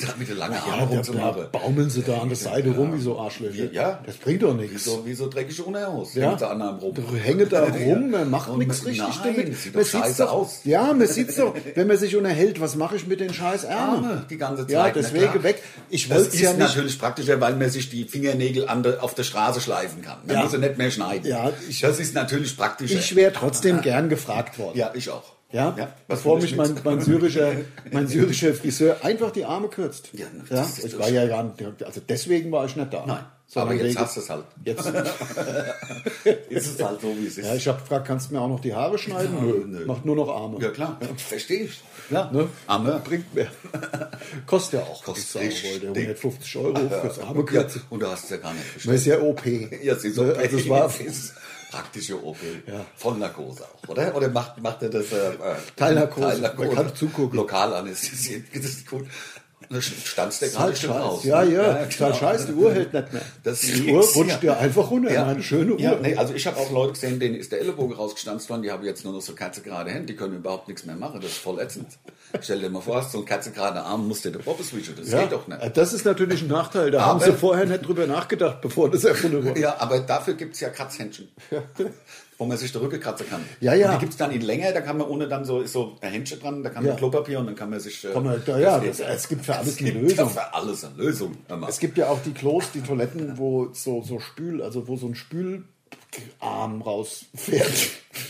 da 0.00 0.14
mit 0.18 0.28
den 0.28 0.38
langen 0.38 0.54
Ja, 0.54 0.76
da 0.78 0.84
rumzumachen. 0.84 1.44
baumeln 1.52 1.90
sie 1.90 2.02
da 2.02 2.18
an 2.18 2.28
der 2.28 2.36
Seite 2.36 2.70
rum 2.70 2.94
wie 2.96 3.00
so 3.00 3.18
Arschlöcher. 3.18 3.70
Ja. 3.72 4.00
Das 4.06 4.16
bringt 4.16 4.42
doch 4.42 4.56
Wie 4.56 4.62
nichts. 4.62 4.84
so, 4.84 5.04
wie 5.04 5.14
so 5.14 5.28
dreckige 5.28 5.62
Unterhose. 5.62 6.18
Ja. 6.20 6.30
Hängt 6.30 6.40
da 6.40 6.48
an 6.50 6.62
einem 6.62 6.78
rum. 6.78 6.94
Du 6.94 7.02
hänge 7.16 7.46
da 7.46 7.64
rum, 7.86 8.10
man 8.10 8.30
macht 8.30 8.56
nichts 8.56 8.84
richtig 8.86 9.06
nein, 9.24 9.34
damit. 9.36 9.56
sieht 9.58 9.74
Man 9.74 9.84
scheiße 9.84 10.22
doch, 10.24 10.32
aus. 10.32 10.60
Ja, 10.64 10.92
man 10.94 11.06
sieht 11.06 11.38
doch, 11.38 11.54
wenn 11.74 11.86
man 11.86 11.96
sich 11.98 12.16
unterhält, 12.16 12.60
was 12.60 12.74
mache 12.76 12.96
ich 12.96 13.06
mit 13.06 13.20
den 13.20 13.32
scheiß 13.34 13.64
Ärmeln? 13.64 14.24
Die 14.30 14.38
ganze 14.38 14.62
Zeit. 14.66 14.70
Ja, 14.70 14.90
deswegen 14.90 15.42
weg. 15.42 15.62
Ich 15.90 16.08
Das 16.08 16.28
ist 16.28 16.40
ja 16.40 16.50
nicht. 16.50 16.60
natürlich 16.60 16.98
praktischer, 16.98 17.40
weil 17.40 17.54
man 17.56 17.68
sich 17.70 17.90
die 17.90 18.04
Fingernägel 18.04 18.68
an 18.68 18.82
der, 18.82 19.02
auf 19.04 19.14
der 19.14 19.24
Straße 19.24 19.60
schleifen 19.60 20.02
kann. 20.02 20.18
Man 20.26 20.36
Ja. 20.36 20.42
muss 20.42 20.52
sie 20.52 20.58
nicht 20.58 20.78
mehr 20.78 20.90
schneiden. 20.90 21.28
Ja, 21.28 21.52
ich- 21.68 21.80
das 21.80 22.00
ist 22.00 22.14
natürlich 22.14 22.56
praktischer. 22.56 22.98
Ich 22.98 23.14
wäre 23.14 23.32
trotzdem 23.32 23.80
gern 23.82 24.08
gefragt 24.08 24.58
worden. 24.58 24.78
ja, 24.78 24.90
ich 24.94 25.10
auch. 25.10 25.32
Ja, 25.52 25.76
was 25.76 26.18
bevor 26.20 26.38
mich 26.40 26.56
mein, 26.56 26.74
mein, 26.82 27.00
syrischer, 27.00 27.52
mein 27.90 28.06
syrischer 28.08 28.54
Friseur 28.54 28.96
einfach 29.02 29.30
die 29.32 29.44
Arme 29.44 29.68
kürzt. 29.68 30.08
Ja, 30.12 30.24
Ja, 30.24 30.56
das 30.56 30.78
ist 30.78 30.84
ich 30.94 30.98
war 30.98 31.08
ja 31.10 31.26
gar 31.26 31.42
nicht, 31.44 31.62
also 31.84 32.00
deswegen 32.08 32.50
war 32.50 32.64
ich 32.64 32.74
nicht 32.74 32.92
da. 32.92 33.04
Nein, 33.06 33.24
aber 33.54 33.74
jetzt 33.74 33.98
hast 33.98 34.16
du 34.16 34.20
es 34.20 34.30
halt. 34.30 34.44
Jetzt, 34.64 34.86
Ist 36.48 36.66
es 36.78 36.82
halt 36.82 37.00
so, 37.00 37.08
wie 37.18 37.26
es 37.26 37.36
ist. 37.38 37.46
ja, 37.46 37.54
ich 37.54 37.66
habe 37.68 37.80
gefragt, 37.80 38.06
kannst 38.06 38.30
du 38.30 38.34
mir 38.34 38.40
auch 38.40 38.48
noch 38.48 38.60
die 38.60 38.74
Haare 38.74 38.96
schneiden? 38.96 39.34
Nö, 39.40 39.64
nö. 39.66 39.84
macht 39.86 40.04
nur 40.06 40.16
noch 40.16 40.28
Arme. 40.28 40.58
Ja, 40.60 40.70
klar, 40.70 40.98
verstehe 41.16 41.64
ich. 41.64 41.80
Ja, 42.10 42.30
Ne? 42.32 42.48
Arme. 42.66 43.00
Bringt 43.04 43.34
mehr. 43.34 43.48
Kostet 44.46 44.80
ja 44.80 44.86
auch, 44.86 45.02
Kostet 45.04 45.42
richtig. 45.42 45.72
wollte. 45.82 45.86
150 46.00 46.56
Euro 46.56 46.76
fürs 46.88 47.18
Arme 47.18 47.40
Ja, 47.40 47.44
kürzen. 47.44 47.82
und 47.90 48.00
du 48.00 48.06
hast 48.06 48.24
es 48.24 48.30
ja 48.30 48.36
gar 48.38 48.52
nicht 48.54 48.64
Das 48.66 48.74
bestellt. 48.74 48.96
ist 48.96 49.06
ja 49.06 49.20
OP. 49.20 49.46
Ja, 49.82 49.96
sie 49.96 50.10
so 50.10 50.22
Ne? 50.24 50.34
Also 50.36 50.56
es 50.58 50.68
war 50.68 50.82
Das 50.88 51.00
ist 51.00 51.34
praktische 51.72 52.22
OP. 52.22 52.36
Ja. 52.66 52.84
Vollnarkose 52.96 53.64
auch, 53.64 53.88
oder? 53.88 54.14
Oder 54.14 54.28
macht, 54.28 54.62
macht 54.62 54.82
er 54.82 54.90
das? 54.90 55.10
Äh, 55.10 55.30
äh, 55.30 55.36
Teilnarkose. 55.74 56.52
Man 56.56 56.74
kann 56.74 56.94
zugucken. 56.94 57.36
Lokal 57.36 57.72
anästhesiert. 57.74 58.44
Das 58.54 58.64
ist 58.64 58.88
gut. 58.88 59.06
Der 59.72 59.78
ist 59.80 60.18
halt 60.18 60.52
gerade 60.52 60.76
schon 60.76 60.90
scheiß. 60.90 61.02
raus. 61.02 61.24
Ja, 61.24 61.44
ne? 61.44 61.52
ja, 61.54 61.72
ist 61.76 62.00
halt 62.00 62.16
scheiß, 62.16 62.46
die 62.46 62.52
Uhr 62.52 62.72
hält 62.72 62.92
nicht 62.92 63.12
mehr. 63.12 63.22
Das 63.42 63.60
die 63.60 63.90
Uhr 63.92 64.02
rutscht 64.02 64.42
ja. 64.42 64.52
ja 64.52 64.58
einfach 64.58 64.90
runter. 64.90 65.26
Eine 65.26 65.42
schöne 65.42 65.72
Uhr. 65.72 65.80
Ja, 65.80 65.96
nee, 66.00 66.14
also 66.16 66.34
ich 66.34 66.46
habe 66.46 66.58
auch 66.58 66.70
Leute 66.70 66.92
gesehen, 66.92 67.18
denen 67.18 67.34
ist 67.34 67.52
der 67.52 67.60
Ellenbogen 67.60 67.96
rausgestanzt 67.96 68.48
worden, 68.50 68.62
die 68.62 68.70
haben 68.70 68.84
jetzt 68.84 69.04
nur 69.04 69.12
noch 69.14 69.22
so 69.22 69.34
kerzengerade 69.34 69.90
Hände, 69.90 70.06
die 70.06 70.16
können 70.16 70.36
überhaupt 70.36 70.68
nichts 70.68 70.84
mehr 70.84 70.96
machen, 70.96 71.20
das 71.20 71.30
ist 71.32 71.38
voll 71.38 71.58
ätzend. 71.60 71.86
Stell 72.40 72.60
dir 72.60 72.70
mal 72.70 72.80
vor, 72.80 72.96
hast 72.96 73.12
so 73.12 73.18
einen 73.18 73.26
kerzengerade 73.26 73.82
Arm, 73.82 74.08
musst 74.08 74.24
du 74.24 74.30
den 74.30 74.44
wischen, 74.44 74.94
das 74.96 75.10
Ja, 75.10 75.22
geht 75.22 75.32
doch 75.32 75.46
nicht. 75.46 75.76
Das 75.76 75.92
ist 75.92 76.04
natürlich 76.04 76.42
ein 76.42 76.48
Nachteil. 76.48 76.90
Da 76.90 77.04
haben 77.04 77.16
Aber- 77.20 77.26
sie 77.26 77.32
vorher 77.32 77.66
nicht 77.66 77.86
drüber 77.86 78.06
nachgedacht, 78.06 78.60
bevor 78.60 78.90
das 78.90 79.04
erfunden 79.04 79.44
wurde. 79.44 79.60
Ja, 79.60 79.76
aber 79.78 80.00
dafür 80.00 80.34
gibt's 80.34 80.60
ja 80.60 80.68
Kratzhändchen. 80.70 81.28
Wo 82.38 82.46
man 82.46 82.56
sich 82.58 82.72
der 82.72 82.80
Rücken 82.80 82.98
kratzen 82.98 83.28
kann. 83.28 83.44
Ja, 83.60 83.74
ja. 83.74 83.88
Und 83.90 83.94
die 83.96 84.00
gibt's 84.00 84.16
dann 84.16 84.32
in 84.32 84.40
länger, 84.40 84.72
da 84.72 84.80
kann 84.80 84.96
man 84.98 85.06
ohne 85.06 85.28
dann 85.28 85.44
so, 85.44 85.60
ist 85.60 85.72
so 85.72 85.96
ein 86.00 86.10
Händchen 86.10 86.40
dran, 86.40 86.62
da 86.62 86.70
kann 86.70 86.82
man 86.82 86.92
Ja. 86.92 86.98
Klopapier 86.98 87.38
und 87.38 87.46
dann 87.46 87.54
kann 87.54 87.70
man 87.70 87.78
sich. 87.78 88.04
äh, 88.04 88.12
Kann 88.12 88.24
man- 88.24 88.42
ja, 88.46 88.58
ja, 88.58 88.78
das- 88.80 89.00
es 89.00 89.28
gibt 89.28 89.44
für 89.44 89.54
alles 89.56 89.74
es 89.74 89.78
eine 89.80 89.92
gibt 89.92 90.02
Lösung. 90.10 90.30
Für 90.30 90.52
alles 90.54 90.84
eine 90.84 90.94
Lösung. 90.96 91.36
Mal. 91.48 91.68
Es 91.68 91.78
gibt 91.78 91.98
ja 91.98 92.08
auch 92.08 92.18
die 92.24 92.32
Klos, 92.32 92.64
die 92.74 92.80
Toiletten, 92.80 93.38
wo 93.38 93.68
so, 93.74 94.02
so 94.02 94.18
Spül, 94.18 94.62
also 94.62 94.88
wo 94.88 94.96
so 94.96 95.06
ein 95.06 95.14
Spülarm 95.14 96.82
rausfährt. 96.82 97.70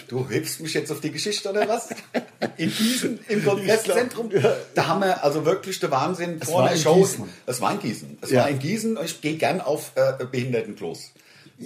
Du 0.08 0.28
hebst 0.28 0.60
mich 0.60 0.74
jetzt 0.74 0.90
auf 0.92 1.00
die 1.00 1.10
Geschichte 1.10 1.48
oder 1.50 1.66
was? 1.68 1.88
In 2.56 2.70
Gießen, 2.70 3.18
im 3.28 3.44
Kongresszentrum. 3.44 4.30
Da 4.74 4.86
haben 4.88 5.00
wir 5.00 5.22
also 5.24 5.44
wirklich 5.44 5.78
der 5.80 5.90
Wahnsinn 5.90 6.38
Es 6.40 6.48
vor 6.48 6.58
war 6.62 6.68
der 6.68 6.76
in 6.76 6.82
Show. 6.82 7.08
Es 7.46 7.60
war 7.60 7.72
in 7.72 7.78
Gießen. 7.80 8.18
Es 8.20 8.30
Ja. 8.30 8.42
war 8.42 8.48
in 8.50 8.58
Gießen 8.58 8.96
und 8.96 9.04
ich 9.04 9.20
gehe 9.20 9.36
gern 9.36 9.60
auf 9.60 9.92
äh, 9.94 10.24
Behindertenklos. 10.24 11.11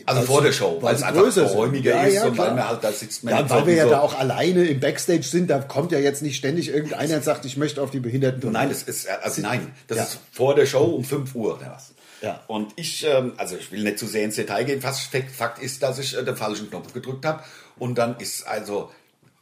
Also 0.04 0.22
vor 0.22 0.42
der 0.42 0.52
Show, 0.52 0.78
weil 0.80 0.94
es 0.94 1.02
einfach 1.02 1.35
geräumiger 1.35 1.94
Ja, 1.94 2.02
ist 2.04 2.14
ja, 2.14 2.24
und 2.26 2.37
weil 2.38 2.54
man 2.54 2.68
halt 2.68 2.85
da 2.85 2.92
sitzt. 2.92 3.24
Man 3.24 3.35
Ja, 3.35 3.48
weil 3.48 3.61
so 3.61 3.66
wir 3.66 3.74
ja 3.74 3.85
so, 3.85 3.90
da 3.90 4.00
auch 4.00 4.18
alleine 4.18 4.64
im 4.64 4.80
Backstage 4.80 5.22
sind, 5.22 5.48
da 5.48 5.61
kommt 5.61 5.92
ja 5.92 5.98
jetzt 5.98 6.22
nicht 6.22 6.37
ständig 6.37 6.68
irgendeiner 6.68 7.16
und 7.16 7.24
sagt, 7.24 7.44
ich 7.44 7.56
möchte 7.56 7.80
auf 7.82 7.90
die 7.90 8.00
Behinderten. 8.00 8.52
Nein, 8.52 8.68
das 8.68 8.82
ist, 8.82 9.09
also 9.09 9.40
nein, 9.42 9.72
das 9.88 9.98
Ja. 9.98 10.04
ist 10.04 10.18
vor 10.32 10.54
der 10.54 10.66
Show 10.66 10.85
um 10.85 11.04
5 11.04 11.35
Uhr 11.35 11.56
oder 11.56 11.72
was. 11.72 11.92
Ja. 12.22 12.40
Und 12.46 12.72
ich, 12.76 13.04
ähm, 13.09 13.32
also 13.37 13.56
ich 13.56 13.70
will 13.72 13.82
nicht 13.82 13.98
zu 13.98 14.06
sehr 14.06 14.24
ins 14.24 14.37
Detail 14.37 14.64
gehen, 14.64 14.80
fast 14.80 15.02
Fakt 15.12 15.30
Fakt 15.30 15.62
ist, 15.62 15.82
dass 15.82 15.98
ich 15.98 16.16
äh, 16.16 16.24
den 16.24 16.37
falschen 16.37 16.70
Knopf 16.70 16.92
gedrückt 16.92 17.24
habe 17.24 17.42
und 17.78 17.96
dann 17.98 18.16
ist 18.18 18.46
also 18.46 18.90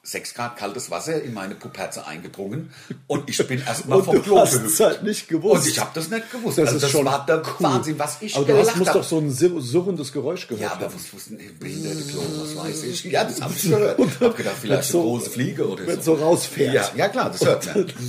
6 0.07 0.35
Grad 0.35 0.57
kaltes 0.57 0.91
Wasser 0.91 1.23
in 1.23 1.33
meine 1.35 1.55
Puperze 1.55 2.07
eingedrungen 2.07 2.73
und 3.07 3.29
ich 3.29 3.39
bin 3.49 3.61
erstmal 3.61 3.99
Und 4.01 4.05
vom 4.05 4.15
du 4.17 4.23
Klo 4.23 4.39
hast 4.39 4.53
gehüpft. 4.53 4.73
es 4.75 4.81
halt 4.81 5.03
nicht 5.03 5.29
gewusst. 5.29 5.65
Und 5.65 5.71
ich 5.71 5.79
habe 5.81 5.91
das 5.95 6.11
nicht 6.11 6.31
gewusst. 6.31 6.59
Das 6.59 6.67
also 6.67 6.77
ist 6.77 6.83
das 6.83 6.91
schon 6.91 7.05
war 7.07 7.25
der 7.27 7.39
cool. 7.39 7.55
Wahnsinn, 7.61 7.99
was 7.99 8.19
ich 8.21 8.37
Aber 8.37 8.45
du 8.45 8.53
gelacht 8.53 8.69
hast, 8.71 8.77
musst 8.79 8.95
doch 8.95 9.03
so 9.05 9.19
ein 9.19 9.31
sur- 9.33 9.61
surrendes 9.63 10.13
Geräusch 10.13 10.47
gehört 10.47 10.63
Ja, 10.63 10.73
aber 10.73 10.87
was 10.95 11.13
wussten 11.13 11.39
behinderte 11.59 12.03
Klo, 12.03 12.21
was 12.37 12.57
weiß 12.57 12.83
ich. 12.85 13.05
Ja, 13.05 13.25
das 13.25 13.41
habe 13.41 13.55
ich 13.57 13.63
gehört. 13.71 13.99
Ich 13.99 14.21
habe 14.21 14.35
gedacht, 14.35 14.57
vielleicht 14.61 14.89
so- 14.91 15.01
eine 15.01 15.09
große 15.09 15.31
Fliege 15.31 15.69
oder 15.69 15.87
wenn 15.87 16.03
so. 16.03 16.17
so 16.17 16.23
rausfährt. 16.23 16.75
Ja, 16.75 16.91
ja 16.97 17.09
klar, 17.09 17.31
das 17.31 17.45
hört 17.45 17.67
man. 17.75 17.87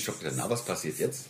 Ich 0.00 0.08
hab 0.08 0.18
gedacht, 0.18 0.34
na, 0.38 0.48
was 0.48 0.62
passiert 0.64 0.98
jetzt? 0.98 1.26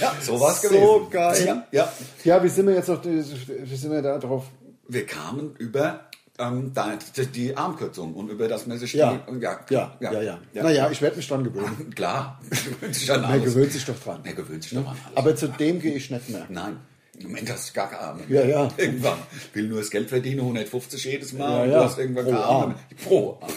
ja, 0.00 0.12
so 0.20 0.40
war 0.40 0.50
es 0.52 0.62
So 0.62 0.68
gewesen. 0.68 1.10
geil. 1.10 1.46
Ja, 1.46 1.66
ja. 1.70 1.92
Ja, 2.24 2.42
wie 2.42 2.48
sind 2.48 2.66
wir 2.66 2.74
jetzt 2.74 2.90
auf 2.90 2.98
wie 3.04 3.76
sind 3.76 3.92
wir 3.92 4.02
da 4.02 4.18
drauf? 4.18 4.46
Wir 4.88 5.06
kamen 5.06 5.54
über 5.58 6.00
ähm, 6.40 6.72
da, 6.74 6.98
die, 7.34 7.56
Armkürzung 7.56 8.14
und 8.14 8.28
über 8.30 8.48
das 8.48 8.64
sich 8.64 8.94
Ja. 8.94 9.12
die, 9.30 9.40
ja, 9.40 9.60
Ja, 9.70 9.96
ja, 10.00 10.22
ja. 10.22 10.38
Naja, 10.62 10.90
ich 10.90 11.00
werde 11.02 11.16
mich 11.16 11.28
dran 11.28 11.44
gewöhnen. 11.44 11.92
Klar, 11.94 12.40
gewöhnt 12.50 12.94
sich 12.94 13.12
an 13.12 13.20
Man 13.22 13.30
alles. 13.32 13.44
gewöhnt 13.44 13.72
sich 13.72 13.84
doch 13.84 13.98
dran. 13.98 14.20
Man 14.24 14.34
gewöhnt 14.34 14.62
sich 14.62 14.72
doch 14.72 14.86
an 14.86 14.96
alles. 15.04 15.16
Aber 15.16 15.36
zu 15.36 15.48
dem 15.48 15.80
gehe 15.80 15.94
ich 15.94 16.10
nicht 16.10 16.28
mehr. 16.30 16.46
Nein. 16.48 16.78
Im 17.18 17.26
Moment 17.26 17.50
hast 17.50 17.68
du 17.68 17.72
gar 17.74 17.90
keine 17.90 18.00
Arme. 18.02 18.22
Ja, 18.28 18.42
ja. 18.44 18.68
Irgendwann. 18.78 19.18
Will 19.52 19.68
nur 19.68 19.80
das 19.80 19.90
Geld 19.90 20.08
verdienen, 20.08 20.40
150 20.40 21.04
jedes 21.04 21.32
Mal. 21.34 21.66
Ja, 21.66 21.72
ja. 21.72 21.78
Du 21.80 21.84
hast 21.84 21.98
irgendwann 21.98 22.24
Pro 22.24 22.32
keine 22.32 22.44
Arme. 22.44 22.74
Arm. 22.74 22.96
Pro 23.04 23.38
Arm. 23.42 23.52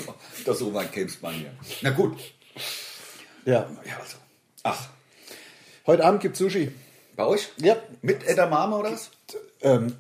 Das 0.46 0.60
so 0.60 0.74
weit 0.74 0.92
kämst 0.92 1.22
bei 1.22 1.32
mir. 1.32 1.52
Na 1.82 1.92
gut. 1.92 2.18
Ja. 3.46 3.68
Ja, 3.86 3.98
also. 4.00 4.18
Ach, 4.64 4.90
Heute 5.86 6.06
Abend 6.06 6.22
gibt 6.22 6.38
Sushi. 6.38 6.72
bei 7.18 7.26
euch? 7.26 7.50
Ja. 7.58 7.76
Mit 8.02 8.26
Edamame 8.26 8.78
oder 8.78 8.94
was? 8.94 9.12
Ähm, 9.62 9.94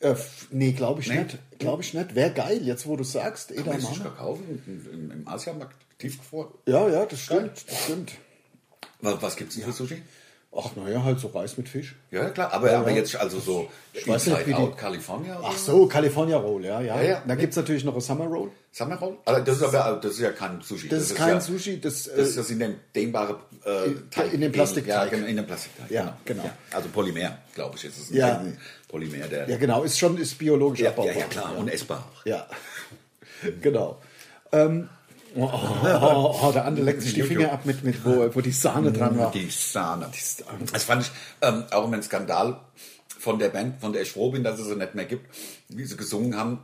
äh, 0.00 0.14
nee, 0.50 0.72
glaube 0.72 1.00
ich 1.00 1.08
Nee? 1.08 1.22
nicht. 1.24 1.38
Glaube 1.58 1.82
ich 1.82 1.94
nicht. 1.94 2.14
Wäre 2.14 2.32
geil, 2.32 2.60
jetzt 2.62 2.86
wo 2.86 2.96
du 2.96 3.04
sagst, 3.04 3.54
Kann 3.54 3.64
man 3.66 3.80
sich 3.80 3.90
Edamame. 3.90 4.16
kaufen 4.16 4.62
im, 4.66 5.10
im, 5.10 5.28
Asiamarkt 5.28 5.76
tiefgefroren. 5.98 6.52
Ja, 6.66 6.88
ja, 6.88 7.06
das 7.06 7.20
stimmt. 7.20 7.64
Das 7.68 7.84
stimmt. 7.84 8.12
Was, 9.00 9.20
was 9.22 9.36
gibt's 9.36 9.54
denn 9.56 9.64
für 9.64 9.72
Sushi? 9.72 10.02
Ach, 10.58 10.70
naja, 10.74 11.02
halt 11.04 11.20
so 11.20 11.28
Reis 11.28 11.58
mit 11.58 11.68
Fisch. 11.68 11.94
Ja, 12.10 12.30
klar, 12.30 12.52
aber, 12.52 12.72
aber 12.72 12.90
jetzt 12.90 13.14
also 13.16 13.38
so 13.38 13.68
weiß 14.06 14.26
nicht, 14.28 14.46
wie 14.46 14.52
die- 14.54 14.56
Out 14.56 14.78
California 14.78 15.38
oder 15.38 15.48
Ach 15.50 15.56
so, 15.56 15.86
California 15.86 16.36
Roll, 16.38 16.64
ja, 16.64 16.80
ja. 16.80 16.96
Ja, 16.96 17.02
ja. 17.02 17.22
Dann 17.26 17.36
gibt 17.38 17.50
es 17.52 17.56
natürlich 17.56 17.84
noch 17.84 17.92
eine 17.92 18.00
Summer 18.00 18.24
Roll. 18.26 18.50
Summer 18.72 18.96
Roll? 18.96 19.18
Also 19.24 19.42
das 19.42 19.56
ist 19.58 19.74
aber 19.74 20.00
das 20.00 20.12
ist 20.12 20.20
ja 20.20 20.32
kein 20.32 20.60
Sushi. 20.62 20.88
Das 20.88 21.02
ist 21.02 21.14
kein 21.14 21.34
ja, 21.34 21.40
Sushi, 21.40 21.80
das, 21.80 22.04
Das, 22.04 22.32
äh, 22.32 22.36
das 22.36 22.48
sind 22.48 22.60
dann 22.60 22.76
dehnbare 22.94 23.38
äh, 23.64 23.90
Teig. 24.10 24.32
in 24.32 24.40
dem 24.40 24.52
Plastikteig. 24.52 24.94
Ja, 24.94 25.04
genau, 25.16 25.26
in 25.26 25.36
dem 25.36 25.46
Plastikteig. 25.46 25.90
Ja, 25.90 26.16
genau. 26.24 26.50
Also 26.72 26.88
Polymer, 26.88 27.38
glaube 27.54 27.76
ich. 27.76 27.84
Es 27.84 27.98
ist 27.98 28.10
ein 28.10 28.16
Ja. 28.16 28.42
Polymer, 28.88 29.26
der. 29.26 29.48
Ja, 29.48 29.56
genau, 29.58 29.82
ist 29.82 29.98
schon 29.98 30.16
ist 30.18 30.38
biologisch 30.38 30.80
ja, 30.80 30.90
abbaubar. 30.90 31.12
ja, 31.12 31.20
ja, 31.20 31.26
klar. 31.26 31.56
Und 31.58 31.68
essbar 31.68 31.98
auch. 32.14 32.26
Ja, 32.26 32.46
genau. 33.60 34.00
Ähm, 34.52 34.88
oh, 35.36 35.50
oh, 35.52 35.98
oh, 36.00 36.40
oh, 36.42 36.52
der 36.52 36.64
andere 36.64 36.84
leckt 36.86 37.02
sich 37.02 37.14
die 37.14 37.22
Finger 37.22 37.52
ab, 37.52 37.64
mit, 37.64 37.84
mit, 37.84 38.04
wo, 38.04 38.34
wo 38.34 38.40
die 38.40 38.52
Sahne 38.52 38.92
dran 38.92 39.18
war. 39.18 39.30
Die 39.30 39.48
Sahne. 39.50 40.08
Das 40.72 40.84
fand 40.84 41.02
ich 41.02 41.10
ähm, 41.42 41.64
auch 41.70 41.84
immer 41.84 41.96
ein 41.96 42.02
Skandal 42.02 42.60
von 43.18 43.38
der 43.38 43.48
Band, 43.48 43.80
von 43.80 43.92
der 43.92 44.02
ich 44.02 44.12
froh 44.12 44.30
bin, 44.30 44.44
dass 44.44 44.58
es 44.58 44.66
sie 44.66 44.76
nicht 44.76 44.94
mehr 44.94 45.04
gibt, 45.04 45.26
wie 45.68 45.84
sie 45.84 45.96
gesungen 45.96 46.36
haben, 46.36 46.60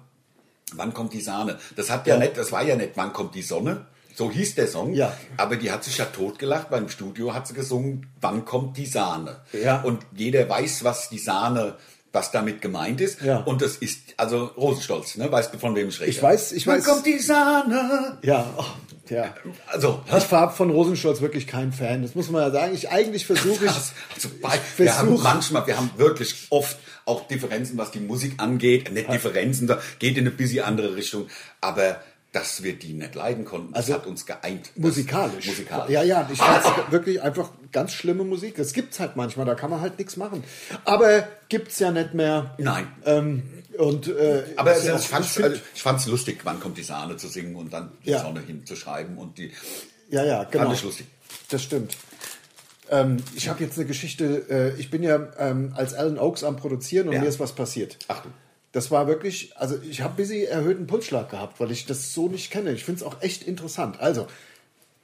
wann 0.74 0.94
kommt 0.94 1.12
die 1.12 1.20
Sahne? 1.20 1.58
Das 1.76 1.90
hat 1.90 2.06
ja, 2.06 2.14
Ja. 2.14 2.20
nicht, 2.20 2.36
das 2.36 2.52
war 2.52 2.62
ja 2.62 2.76
nicht, 2.76 2.92
wann 2.94 3.12
kommt 3.12 3.34
die 3.34 3.42
Sonne? 3.42 3.86
So 4.14 4.30
hieß 4.30 4.56
der 4.56 4.68
Song. 4.68 4.92
Ja. 4.92 5.16
Aber 5.38 5.56
die 5.56 5.70
hat 5.72 5.84
sich 5.84 5.96
ja 5.96 6.04
totgelacht, 6.04 6.70
weil 6.70 6.82
im 6.82 6.88
Studio 6.90 7.32
hat 7.32 7.46
sie 7.48 7.54
gesungen, 7.54 8.08
wann 8.20 8.44
kommt 8.44 8.76
die 8.76 8.86
Sahne? 8.86 9.40
Ja. 9.52 9.80
Und 9.82 10.04
jeder 10.14 10.46
weiß, 10.48 10.84
was 10.84 11.08
die 11.08 11.18
Sahne, 11.18 11.76
was 12.12 12.30
damit 12.30 12.60
gemeint 12.60 13.00
ist. 13.00 13.22
Ja. 13.22 13.38
Und 13.38 13.62
das 13.62 13.76
ist, 13.76 14.14
also 14.16 14.44
Rosenstolz, 14.56 15.16
ne? 15.16 15.32
Weißt 15.32 15.52
du, 15.52 15.58
von 15.58 15.74
wem 15.74 15.88
ich 15.88 16.00
rede? 16.00 16.10
Ich 16.10 16.22
weiß, 16.22 16.52
ich 16.52 16.66
weiß. 16.66 16.84
kommt 16.84 17.06
die 17.06 17.18
Sahne? 17.18 18.18
Ja, 18.22 18.46
oh, 18.56 18.64
ja. 19.08 19.34
Also, 19.66 20.02
Ich 20.16 20.30
war 20.30 20.50
von 20.50 20.70
Rosenstolz 20.70 21.20
wirklich 21.20 21.46
kein 21.46 21.72
Fan. 21.72 22.02
Das 22.02 22.14
muss 22.14 22.30
man 22.30 22.42
ja 22.42 22.50
sagen. 22.50 22.74
Ich 22.74 22.90
eigentlich 22.90 23.26
versuche 23.26 23.64
ich. 23.64 23.70
Also 23.70 24.28
bei, 24.40 24.58
wir 24.76 24.96
haben 24.96 25.20
manchmal, 25.22 25.66
wir 25.66 25.76
haben 25.76 25.90
wirklich 25.96 26.46
oft 26.50 26.76
auch 27.04 27.26
Differenzen, 27.26 27.78
was 27.78 27.90
die 27.90 28.00
Musik 28.00 28.34
angeht. 28.38 28.92
Nicht 28.92 29.12
Differenzen, 29.12 29.66
da 29.66 29.80
geht 29.98 30.16
in 30.16 30.24
eine 30.26 30.30
bisschen 30.30 30.64
andere 30.64 30.94
Richtung. 30.94 31.26
Aber 31.60 31.96
dass 32.32 32.62
wir 32.62 32.74
die 32.78 32.94
nicht 32.94 33.14
leiden 33.14 33.44
konnten, 33.44 33.72
das 33.74 33.82
Also 33.82 33.94
hat 33.94 34.06
uns 34.06 34.24
geeint. 34.26 34.70
Das- 34.74 34.82
Musikalisch. 34.82 35.46
Musikalisch. 35.46 35.90
Ja, 35.90 36.02
ja, 36.02 36.28
ich 36.32 36.38
fand's 36.42 36.66
wirklich 36.90 37.20
einfach 37.22 37.50
ganz 37.72 37.92
schlimme 37.92 38.24
Musik. 38.24 38.56
Das 38.56 38.72
gibt's 38.72 38.98
halt 39.00 39.16
manchmal, 39.16 39.44
da 39.46 39.54
kann 39.54 39.68
man 39.70 39.80
halt 39.82 39.98
nichts 39.98 40.16
machen. 40.16 40.42
Aber 40.84 41.28
gibt's 41.50 41.78
ja 41.78 41.90
nicht 41.90 42.14
mehr. 42.14 42.54
Nein. 42.58 42.86
Ähm, 43.04 43.42
und, 43.78 44.08
äh, 44.08 44.44
Aber 44.56 44.70
ja 44.72 44.76
also, 44.92 44.96
ich 44.96 45.08
fand's, 45.08 45.38
also, 45.40 45.60
ich 45.74 45.82
fand's 45.82 46.06
lustig, 46.06 46.40
wann 46.44 46.58
kommt 46.60 46.78
die 46.78 46.82
Sahne 46.82 47.16
zu 47.18 47.28
singen 47.28 47.54
und 47.56 47.72
dann 47.72 47.92
die 48.04 48.10
Ja. 48.10 48.20
Sonne 48.22 48.40
hinzuschreiben 48.40 49.18
und 49.18 49.36
die. 49.38 49.52
ja, 50.10 50.24
ja, 50.24 50.44
genau. 50.44 50.64
Fand 50.64 50.76
ich 50.76 50.82
lustig. 50.84 51.06
Das 51.50 51.62
stimmt. 51.62 51.96
Ähm, 52.90 53.18
ich 53.34 53.48
habe 53.48 53.62
jetzt 53.64 53.78
eine 53.78 53.86
Geschichte. 53.86 54.46
Äh, 54.76 54.80
ich 54.80 54.90
bin 54.90 55.02
ja 55.02 55.28
ähm, 55.38 55.72
als 55.76 55.94
Alan 55.94 56.18
Oaks 56.18 56.44
am 56.44 56.56
Produzieren 56.56 57.08
und 57.08 57.14
Ja. 57.14 57.20
mir 57.20 57.28
ist 57.28 57.40
was 57.40 57.52
passiert. 57.54 57.98
Ach 58.08 58.22
du. 58.22 58.28
Das 58.72 58.90
war 58.90 59.06
wirklich, 59.06 59.56
also 59.56 59.78
ich 59.88 60.00
habe 60.00 60.14
ein 60.14 60.16
bisschen 60.16 60.48
erhöhten 60.48 60.86
Pulsschlag 60.86 61.30
gehabt, 61.30 61.60
weil 61.60 61.70
ich 61.70 61.84
das 61.86 62.14
so 62.14 62.28
nicht 62.28 62.50
kenne. 62.50 62.72
Ich 62.72 62.84
finde 62.84 63.00
es 63.00 63.06
auch 63.06 63.20
echt 63.20 63.42
interessant. 63.42 64.00
Also, 64.00 64.26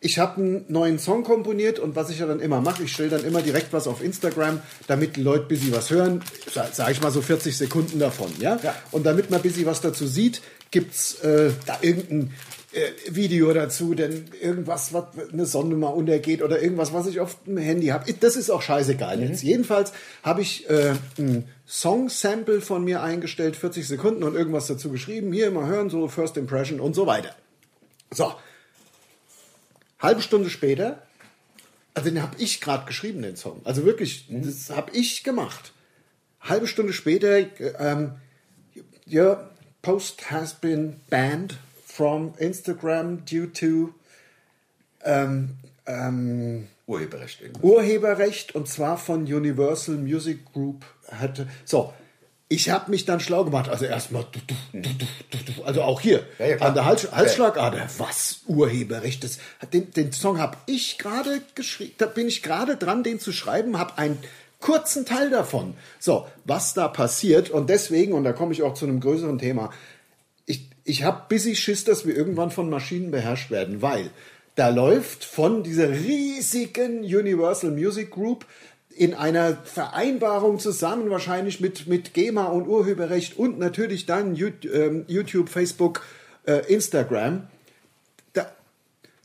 ich 0.01 0.19
habe 0.19 0.41
einen 0.41 0.65
neuen 0.69 0.99
Song 0.99 1.25
komponiert 1.25 1.79
und 1.79 1.97
was 1.97 2.09
ich 2.09 2.21
ja 2.21 2.27
dann 2.27 2.41
immer 2.41 2.61
mache, 2.61 2.85
ich 2.85 2.93
stelle 2.93 3.11
dann 3.11 3.25
immer 3.25 3.43
direkt 3.43 3.73
was 3.73 3.89
auf 3.89 4.03
Instagram, 4.03 4.61
damit 4.87 5.17
die 5.17 5.23
Leute 5.23 5.45
ein 5.45 5.49
bisschen 5.49 5.73
was 5.73 5.91
hören, 5.91 6.23
sage 6.53 6.69
sag 6.73 6.91
ich 6.91 7.03
mal 7.03 7.11
so 7.11 7.21
40 7.21 7.57
Sekunden 7.57 7.99
davon. 7.99 8.33
Ja? 8.39 8.59
Ja. 8.63 8.75
Und 8.93 9.05
damit 9.05 9.31
man 9.31 9.41
ein 9.41 9.43
bisschen 9.43 9.67
was 9.67 9.81
dazu 9.81 10.07
sieht, 10.07 10.41
gibt's 10.71 11.21
äh, 11.21 11.51
da 11.67 11.79
irgendein 11.81 12.33
äh, 12.73 12.91
Video 13.09 13.53
dazu, 13.55 13.95
denn 13.95 14.27
irgendwas, 14.43 14.93
was 14.93 15.07
eine 15.33 15.47
Sonne 15.47 15.75
mal 15.75 15.89
untergeht 15.89 16.43
oder 16.43 16.61
irgendwas, 16.61 16.93
was 16.93 17.07
ich 17.07 17.19
auf 17.19 17.43
dem 17.45 17.57
Handy 17.57 17.87
habe. 17.87 18.13
Das 18.13 18.37
ist 18.37 18.51
auch 18.51 18.61
scheißegal 18.61 19.23
jetzt. 19.23 19.43
Jedenfalls 19.43 19.93
habe 20.23 20.43
ich 20.43 20.69
äh, 20.69 20.95
ein 21.19 21.49
Song-Sample 21.67 22.61
von 22.61 22.85
mir 22.85 23.03
eingestellt, 23.03 23.57
40 23.57 23.89
Sekunden 23.89 24.23
und 24.23 24.35
irgendwas 24.35 24.67
dazu 24.67 24.91
geschrieben. 24.91 25.33
Hier 25.33 25.51
mal 25.51 25.67
hören, 25.67 25.89
so 25.89 26.09
First 26.09 26.37
Impression 26.37 26.79
und 26.79 26.95
so 26.95 27.07
weiter. 27.07 27.35
So, 28.11 28.35
halbe 29.99 30.21
Stunde 30.21 30.51
später, 30.51 31.03
also 31.95 32.11
den 32.11 32.23
habe 32.23 32.37
ich 32.39 32.61
gerade 32.61 32.87
geschrieben, 32.87 33.23
den 33.23 33.37
Song. 33.37 33.61
Also 33.65 33.85
wirklich, 33.85 34.27
das 34.29 34.71
habe 34.71 34.93
ich 34.93 35.25
gemacht. 35.25 35.73
Halbe 36.41 36.67
Stunde 36.67 36.93
später, 36.93 37.47
ähm, 37.79 38.13
your 39.11 39.51
post 39.81 40.31
has 40.31 40.53
been 40.55 41.01
banned 41.09 41.59
from 41.99 42.33
Instagram 42.39 43.25
due 43.25 43.53
to 43.53 43.93
ähm, 45.05 45.57
ähm, 45.85 46.69
Urheberrecht. 46.87 47.41
irgendwie. 47.41 47.67
Urheberrecht 47.67 48.55
und 48.55 48.69
zwar 48.69 48.99
von 48.99 49.23
Universal 49.23 49.97
Music 49.97 50.53
Group 50.53 50.85
hatte. 51.11 51.49
So, 51.65 51.93
ich 52.49 52.71
habe 52.71 52.93
mich 52.93 53.05
dann 53.05 53.19
schlau 53.19 53.43
gemacht. 53.43 53.69
Also 53.69 53.85
erstmal, 53.87 54.27
also 55.65 55.83
auch 55.83 56.01
hier 56.01 56.25
Ja, 56.39 56.47
ja, 56.47 56.57
an 56.59 56.75
der 56.75 56.85
Hals, 56.85 57.11
Halsschlagader. 57.11 57.89
Was 57.99 58.43
Urheberrecht? 58.47 59.25
Das, 59.25 59.39
den, 59.73 59.91
den 59.91 60.13
Song 60.13 60.39
habe 60.39 60.57
ich 60.67 60.99
gerade 60.99 61.43
geschrieben. 61.57 61.95
Da 61.99 62.07
bin 62.07 62.29
ich 62.29 62.45
gerade 62.45 62.77
dran, 62.77 63.03
den 63.03 63.19
zu 63.19 63.33
schreiben. 63.33 63.77
Habe 63.77 63.99
einen 63.99 64.19
kurzen 64.61 65.05
Teil 65.05 65.31
davon. 65.31 65.75
So, 65.99 66.29
was 66.45 66.75
da 66.75 66.87
passiert 66.87 67.51
und 67.51 67.69
deswegen 67.69 68.13
und 68.13 68.23
da 68.23 68.33
komme 68.33 68.53
ich 68.53 68.63
auch 68.63 68.75
zu 68.75 68.87
einem 68.87 69.01
größeren 69.01 69.41
Thema. 69.41 69.73
Ich, 70.89 71.05
habe 71.05 71.25
busy 71.29 71.55
Schiss, 71.55 71.85
dass 71.85 72.07
wir 72.07 72.17
irgendwann 72.17 72.51
von 72.51 72.71
Maschinen 72.71 73.11
beherrscht 73.11 73.51
werden, 73.51 73.83
weil 73.83 74.11
da 74.55 74.71
läuft 74.71 75.23
von 75.23 75.63
dieser 75.63 75.91
riesigen 75.91 77.01
Universal 77.01 77.71
Music 77.71 78.11
Group 78.11 78.47
in 78.89 79.13
einer 79.13 79.59
Vereinbarung 79.65 80.59
zusammen, 80.59 81.11
wahrscheinlich 81.11 81.61
mit, 81.61 81.87
mit 81.87 82.15
GEMA 82.15 82.47
und 82.47 82.67
Urheberrecht 82.67 83.37
und 83.37 83.59
natürlich 83.59 84.07
dann 84.07 84.35
YouTube, 84.35 84.75
ähm, 84.75 85.05
YouTube 85.09 85.51
Facebook, 85.51 86.03
äh, 86.47 86.65
Instagram, 86.73 87.49
da, 88.33 88.51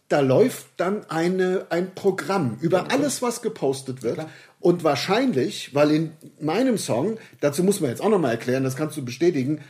da 0.09 0.19
läuft 0.19 0.65
dann 0.77 1.09
eine, 1.09 1.67
ein 1.69 1.95
Programm 1.95 2.57
über 2.61 2.91
alles, 2.91 3.21
was 3.21 3.41
gepostet 3.41 4.03
wird. 4.03 4.19
Und 4.59 4.83
wahrscheinlich, 4.83 5.73
weil 5.73 5.91
in 5.91 6.11
meinem 6.39 6.77
Song, 6.77 7.17
dazu 7.39 7.63
muss 7.63 7.79
man 7.79 7.89
jetzt 7.89 8.01
auch 8.01 8.09
nochmal 8.09 8.31
erklären, 8.31 8.63
das 8.63 8.75
kannst 8.75 8.97
du 8.97 9.05
bestätigen, 9.05 9.61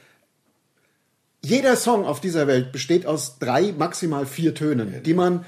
jeder 1.43 1.75
Song 1.75 2.05
auf 2.05 2.21
dieser 2.21 2.47
Welt 2.47 2.71
besteht 2.71 3.05
aus 3.05 3.37
drei, 3.39 3.73
maximal 3.77 4.25
vier 4.25 4.55
Tönen, 4.55 5.03
die 5.03 5.13
man 5.13 5.45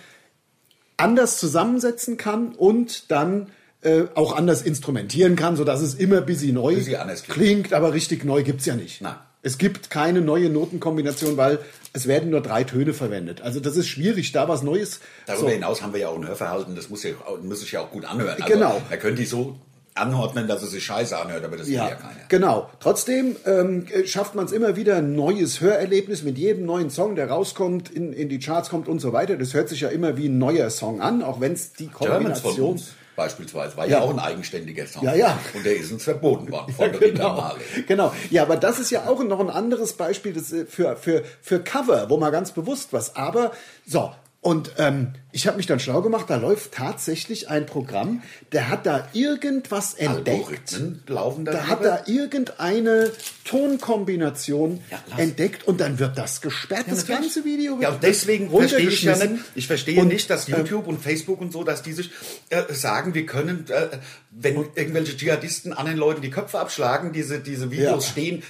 anders 0.98 1.38
zusammensetzen 1.40 2.18
kann 2.18 2.54
und 2.54 3.12
dann 3.12 3.52
äh, 3.82 4.04
auch 4.16 4.36
anders 4.36 4.62
instrumentieren 4.62 5.36
kann, 5.36 5.56
sodass 5.56 5.82
es 5.82 5.94
immer 5.94 6.22
busy 6.22 6.52
neu 6.52 6.76
Busy 6.76 6.98
klingt. 7.28 7.74
aber 7.74 7.94
richtig 7.94 8.26
neu 8.26 8.44
gibt's 8.44 8.66
ja 8.66 8.76
nicht. 8.76 9.02
Nein. 9.02 9.16
Es 9.42 9.60
gibt 9.60 9.92
keine 9.92 10.22
neue 10.22 10.50
Notenkombination, 10.50 11.38
weil 11.38 11.60
es 11.94 12.08
werden 12.08 12.32
nur 12.32 12.42
drei 12.42 12.64
Töne 12.64 12.94
verwendet. 12.94 13.42
Also 13.42 13.60
das 13.60 13.78
ist 13.78 13.88
schwierig, 13.88 14.32
da 14.32 14.48
was 14.48 14.64
Neues. 14.64 15.02
Darüber 15.28 15.50
so. 15.50 15.54
hinaus 15.54 15.82
haben 15.84 15.94
wir 15.94 16.00
ja 16.00 16.10
auch 16.10 16.16
ein 16.16 16.28
Hörverhalten, 16.28 16.76
das 16.76 16.90
muss, 16.90 17.04
ja, 17.04 17.12
muss 17.44 17.60
sich 17.60 17.74
ja 17.74 17.82
auch 17.82 17.92
gut 17.92 18.06
anhören. 18.06 18.42
Also, 18.42 18.52
Genau. 18.52 18.82
Man 18.90 19.00
könnte 19.00 19.22
die 19.22 19.28
so 19.28 19.60
anordnen, 19.96 20.48
dass 20.48 20.62
es 20.62 20.72
sich 20.72 20.84
scheiße 20.84 21.18
anhört, 21.18 21.44
aber 21.46 21.58
das 21.58 21.68
will 21.68 21.76
ja, 21.76 21.90
Ja, 21.90 21.96
keiner. 21.96 22.20
genau. 22.28 22.70
Trotzdem 22.80 23.36
ähm, 23.46 23.88
äh, 23.92 24.06
schafft 24.06 24.36
man 24.36 24.46
es 24.46 24.52
immer 24.52 24.76
wieder, 24.76 24.98
ein 24.98 25.16
neues 25.16 25.62
Hörerlebnis 25.62 26.22
mit 26.24 26.38
jedem 26.38 26.66
neuen 26.66 26.90
Song, 26.90 27.16
der 27.16 27.30
rauskommt, 27.30 27.90
in, 27.90 28.12
in 28.14 28.28
die 28.30 28.40
Charts 28.40 28.70
kommt 28.70 28.88
und 28.90 29.00
so 29.00 29.14
weiter. 29.14 29.38
Das 29.38 29.54
hört 29.54 29.70
sich 29.70 29.82
ja 29.82 29.90
immer 29.90 30.18
wie 30.18 30.28
ein 30.28 30.38
neuer 30.38 30.70
Song 30.70 31.02
an, 31.02 31.24
auch 31.24 31.40
wenn 31.40 31.54
es 31.54 31.74
die 31.74 31.88
Kombination... 31.88 32.72
uns 32.74 32.92
beispielsweise 33.16 33.78
war 33.78 33.86
ja, 33.88 34.00
Ja. 34.00 34.04
auch 34.04 34.10
ein 34.10 34.20
eigenständiger 34.20 34.86
Song. 34.88 35.02
Ja, 35.06 35.16
ja. 35.16 35.40
Und 35.54 35.66
der 35.66 35.78
ist 35.78 35.90
uns 35.90 36.04
verboten 36.04 36.52
worden 36.52 36.74
von 36.76 36.92
der 36.92 37.00
Rita 37.00 37.14
genau. 37.24 37.36
Marley. 37.38 37.64
genau. 37.88 38.14
Ja, 38.30 38.42
aber 38.42 38.58
das 38.58 38.80
ist 38.80 38.92
ja 38.92 39.08
auch 39.08 39.24
noch 39.24 39.40
ein 39.40 39.50
anderes 39.50 39.94
Beispiel 39.94 40.34
das, 40.34 40.52
äh, 40.52 40.66
für, 40.66 40.98
für, 40.98 41.24
für 41.42 41.62
Cover, 41.62 42.10
wo 42.10 42.18
man 42.18 42.34
ganz 42.34 42.52
bewusst 42.52 42.92
was. 42.92 43.16
Aber 43.16 43.54
so. 43.88 44.12
Und 44.46 44.74
ähm, 44.78 45.14
ich 45.32 45.48
habe 45.48 45.58
mich 45.58 45.66
dann 45.66 45.80
schlau 45.80 46.04
gemacht, 46.04 46.30
da 46.30 46.36
läuft 46.36 46.72
tatsächlich 46.74 47.50
ein 47.50 47.66
Programm, 47.66 48.22
der 48.52 48.70
hat 48.70 48.86
da 48.86 49.08
irgendwas 49.12 49.96
entdeckt. 49.96 50.80
Laufen 51.08 51.46
da 51.46 51.52
Da 51.54 51.68
hat 51.68 51.82
er 51.84 52.08
irgendeine 52.08 53.12
Tonkombination 53.44 54.82
Ja, 54.92 55.18
entdeckt 55.18 55.68
und 55.68 55.82
dann 55.82 55.98
wird 55.98 56.16
das 56.20 56.42
gesperrt. 56.42 56.86
das 56.88 57.00
natürlich. 57.08 57.22
ganze 57.22 57.44
Video 57.44 57.74
wird 57.74 57.82
Ja, 57.82 57.90
und 57.90 58.04
deswegen 58.04 58.52
verstehe 58.52 58.88
ich 58.88 59.02
ja 59.02 59.16
nicht, 59.18 59.42
ich 59.56 59.66
verstehe 59.66 60.00
Und, 60.00 60.10
nicht, 60.10 60.30
dass 60.30 60.48
ähm, 60.48 60.58
YouTube 60.58 60.86
und 60.86 61.02
Facebook 61.02 61.42
und 61.42 61.52
so, 61.52 61.64
dass 61.64 61.82
die 61.82 61.94
sich 61.94 62.12
äh, 62.52 62.72
sagen, 62.72 63.16
wir 63.16 63.26
können, 63.26 63.66
äh, 63.70 63.98
wenn 64.30 64.58
irgendwelche 64.76 65.18
Dschihadisten 65.18 65.74
anderen 65.74 65.98
Leuten 65.98 66.22
die 66.22 66.30
Köpfe 66.30 66.60
abschlagen, 66.60 67.14
diese, 67.14 67.40
diese 67.40 67.72
Videos 67.72 68.06
Ja. 68.06 68.12
stehen 68.12 68.44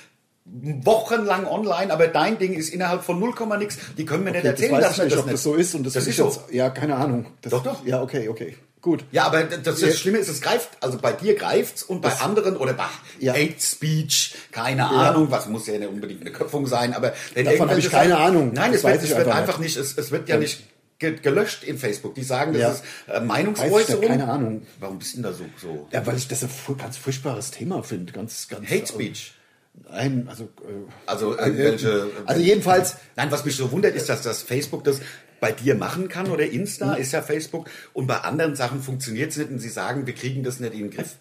wochenlang 0.45 1.47
online, 1.47 1.91
aber 1.91 2.07
dein 2.07 2.37
Ding 2.37 2.53
ist 2.53 2.69
innerhalb 2.69 3.03
von 3.03 3.19
0, 3.19 3.33
nix. 3.57 3.77
Die 3.97 4.05
können 4.05 4.23
mir 4.23 4.31
nicht 4.31 4.39
Okay, 4.41 4.51
das 4.51 4.61
erzählen, 4.61 4.71
weiß 4.77 4.83
dass 4.83 4.97
ich 4.97 5.03
nicht, 5.03 5.11
das 5.13 5.19
ob 5.19 5.25
nicht. 5.25 5.33
das 5.33 5.43
so 5.43 5.55
ist. 5.55 5.75
Und 5.75 5.83
das, 5.85 5.93
das 5.93 6.03
ist 6.03 6.09
ich 6.09 6.15
so. 6.17 6.25
jetzt, 6.27 6.39
Ja, 6.53 6.69
keine 6.69 6.95
Ahnung. 6.95 7.25
Das, 7.41 7.51
Doch, 7.51 7.63
doch. 7.63 7.85
Ja, 7.85 8.01
okay, 8.01 8.29
okay. 8.29 8.55
Gut. 8.81 9.03
Ja, 9.11 9.23
aber 9.25 9.43
das, 9.45 9.79
das 9.79 9.97
Schlimme 9.97 10.19
ist, 10.19 10.27
es 10.29 10.41
greift, 10.41 10.69
also 10.79 10.99
bei 10.99 11.11
dir 11.11 11.33
greift's 11.33 11.81
und 11.81 12.01
bei 12.03 12.13
anderen 12.19 12.55
oder 12.55 12.73
bei 12.73 12.83
Ja. 13.19 13.33
Hate 13.33 13.55
Speech, 13.59 14.35
keine 14.51 14.85
Ahnung, 14.87 15.31
was 15.31 15.47
muss 15.49 15.65
ja 15.65 15.79
nicht 15.79 15.87
unbedingt 15.89 16.21
eine 16.21 16.31
Köpfung 16.31 16.67
sein, 16.67 16.93
aber 16.93 17.13
wenn 17.33 17.45
Davon 17.45 17.67
habe 17.71 17.79
ich 17.79 17.89
keine 17.89 18.11
Sachen- 18.11 18.23
Ahnung. 18.23 18.51
Nein, 18.53 18.71
Das 18.73 18.81
es 18.81 18.83
wird, 18.83 19.03
ich 19.03 19.09
es 19.09 19.17
wird 19.17 19.27
einfach 19.27 19.39
einfach 19.39 19.57
nicht, 19.57 19.75
es, 19.77 19.97
es 19.97 20.11
wird 20.11 20.29
ja 20.29 20.37
nicht 20.37 20.61
ge 20.99 21.15
gelöscht 21.19 21.63
in 21.63 21.79
Facebook. 21.79 22.13
Die 22.13 22.23
sagen, 22.23 22.53
das 22.53 22.61
Ja. 22.61 22.71
ist 22.73 22.83
äh, 23.07 23.17
ich 23.21 23.23
Meinungsäußerung. 23.25 24.01
nicht, 24.01 24.07
keine 24.09 24.29
Ahnung. 24.29 24.67
Warum 24.79 24.99
bist 24.99 25.13
du 25.13 25.17
denn 25.17 25.23
da 25.23 25.33
so? 25.33 25.45
so? 25.59 25.87
Ja, 25.91 26.05
weil 26.05 26.17
ich 26.17 26.27
das 26.27 26.43
ein 26.43 26.49
ganz 26.77 26.97
furchtbares 26.97 27.49
Thema 27.49 27.81
finde. 27.81 28.13
Ganz, 28.13 28.47
ganz, 28.47 28.69
Hate 28.69 28.85
Speech. 28.85 29.33
Nein, 29.89 30.27
also. 30.29 30.43
Äh, 30.45 30.47
Also 31.05 31.37
irgendwelche. 31.37 32.07
also 32.25 32.41
jedenfalls. 32.41 32.97
Nein, 33.15 33.31
was 33.31 33.45
mich 33.45 33.55
so 33.55 33.71
wundert, 33.71 33.95
ist, 33.95 34.09
dass 34.09 34.21
das 34.21 34.41
Facebook 34.41 34.83
das 34.83 34.99
bei 35.39 35.51
dir 35.51 35.75
machen 35.75 36.07
kann 36.07 36.31
oder 36.31 36.45
Insta 36.45 36.93
ist 36.95 37.11
ja 37.11 37.21
Facebook 37.21 37.69
und 37.93 38.07
bei 38.07 38.17
anderen 38.19 38.55
Sachen 38.55 38.81
funktioniert 38.81 39.31
es 39.31 39.37
nicht 39.37 39.51
und 39.51 39.59
sie 39.59 39.69
sagen, 39.69 40.07
wir 40.07 40.15
kriegen 40.15 40.43
das 40.43 40.59
nicht 40.59 40.73
in 40.73 40.79
den 40.79 40.91
Griff. 40.91 41.17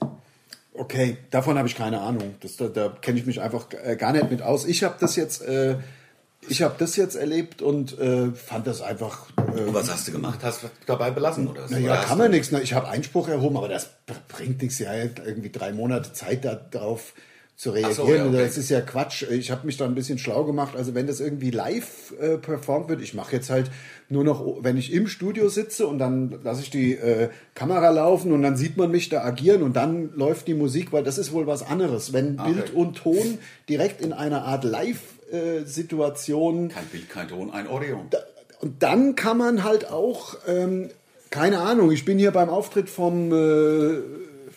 Okay, 0.72 1.18
davon 1.30 1.56
habe 1.58 1.68
ich 1.68 1.76
keine 1.76 2.00
Ahnung. 2.00 2.34
Das, 2.40 2.56
da 2.56 2.68
da 2.68 2.88
kenne 3.00 3.18
ich 3.20 3.26
mich 3.26 3.40
einfach 3.40 3.66
äh, 3.84 3.96
gar 3.96 4.12
nicht 4.12 4.30
mit 4.30 4.42
aus. 4.42 4.64
Ich 4.66 4.82
habe 4.82 4.96
das 4.98 5.14
jetzt, 5.16 5.42
äh, 5.42 5.76
ich 6.48 6.62
habe 6.62 6.74
das 6.78 6.96
jetzt 6.96 7.14
erlebt 7.16 7.62
und 7.62 7.96
äh, 7.98 8.32
fand 8.32 8.66
das 8.66 8.82
einfach. 8.82 9.26
Äh, 9.36 9.60
Und 9.62 9.74
was 9.74 9.90
hast 9.92 10.08
du 10.08 10.12
gemacht? 10.12 10.40
Hast 10.42 10.62
du 10.64 10.66
dabei 10.86 11.10
belassen 11.10 11.46
oder? 11.48 11.66
na 11.68 11.78
ja, 11.78 11.96
kann 12.02 12.18
man 12.18 12.30
nichts. 12.32 12.50
ne? 12.50 12.60
Ich 12.60 12.72
habe 12.74 12.88
Einspruch 12.88 13.28
erhoben, 13.28 13.56
aber 13.56 13.68
das 13.68 13.88
br- 14.06 14.14
bringt 14.28 14.62
nichts. 14.62 14.78
Ja, 14.80 14.92
irgendwie 14.94 15.50
drei 15.50 15.72
Monate 15.72 16.12
Zeit 16.12 16.44
da, 16.44 16.54
darauf 16.54 17.14
zu 17.56 17.70
reagieren. 17.70 17.94
So, 17.94 18.12
ja, 18.12 18.26
okay. 18.26 18.36
Das 18.38 18.58
ist 18.58 18.68
ja 18.68 18.80
Quatsch. 18.80 19.22
Ich 19.30 19.50
habe 19.52 19.64
mich 19.66 19.76
da 19.76 19.84
ein 19.84 19.94
bisschen 19.94 20.18
schlau 20.18 20.44
gemacht. 20.44 20.74
Also 20.76 20.94
wenn 20.94 21.06
das 21.06 21.20
irgendwie 21.20 21.50
live 21.50 22.12
äh, 22.20 22.36
performt 22.36 22.88
wird, 22.88 23.00
ich 23.00 23.14
mache 23.14 23.36
jetzt 23.36 23.48
halt 23.48 23.70
nur 24.08 24.24
noch, 24.24 24.44
wenn 24.62 24.76
ich 24.76 24.92
im 24.92 25.06
Studio 25.06 25.48
sitze 25.48 25.86
und 25.86 25.98
dann 25.98 26.40
lasse 26.42 26.62
ich 26.62 26.70
die 26.70 26.94
äh, 26.94 27.28
Kamera 27.54 27.90
laufen 27.90 28.32
und 28.32 28.42
dann 28.42 28.56
sieht 28.56 28.76
man 28.76 28.90
mich 28.90 29.08
da 29.08 29.22
agieren 29.22 29.62
und 29.62 29.76
dann 29.76 30.10
läuft 30.16 30.48
die 30.48 30.54
Musik, 30.54 30.92
weil 30.92 31.04
das 31.04 31.16
ist 31.16 31.32
wohl 31.32 31.46
was 31.46 31.62
anderes. 31.62 32.12
Wenn 32.12 32.38
Ah, 32.40 32.44
Okay. 32.44 32.52
Bild 32.54 32.74
und 32.74 32.94
Ton 32.96 33.38
direkt 33.68 34.00
in 34.00 34.12
einer 34.12 34.44
Art 34.44 34.64
Live-Situation 34.64 36.68
Kein 36.68 36.86
Bild, 36.86 37.08
kein 37.08 37.28
Ton, 37.28 37.50
ein 37.52 37.68
Audio. 37.68 38.00
da- 38.10 38.18
und 38.60 38.82
dann 38.82 39.14
kann 39.14 39.38
man 39.38 39.62
halt 39.64 39.90
auch, 39.90 40.36
ähm, 40.46 40.88
keine 41.30 41.60
Ahnung, 41.60 41.90
ich 41.92 42.04
bin 42.04 42.18
hier 42.18 42.30
beim 42.30 42.48
Auftritt 42.48 42.88
vom, 42.88 43.32
äh, 43.32 43.98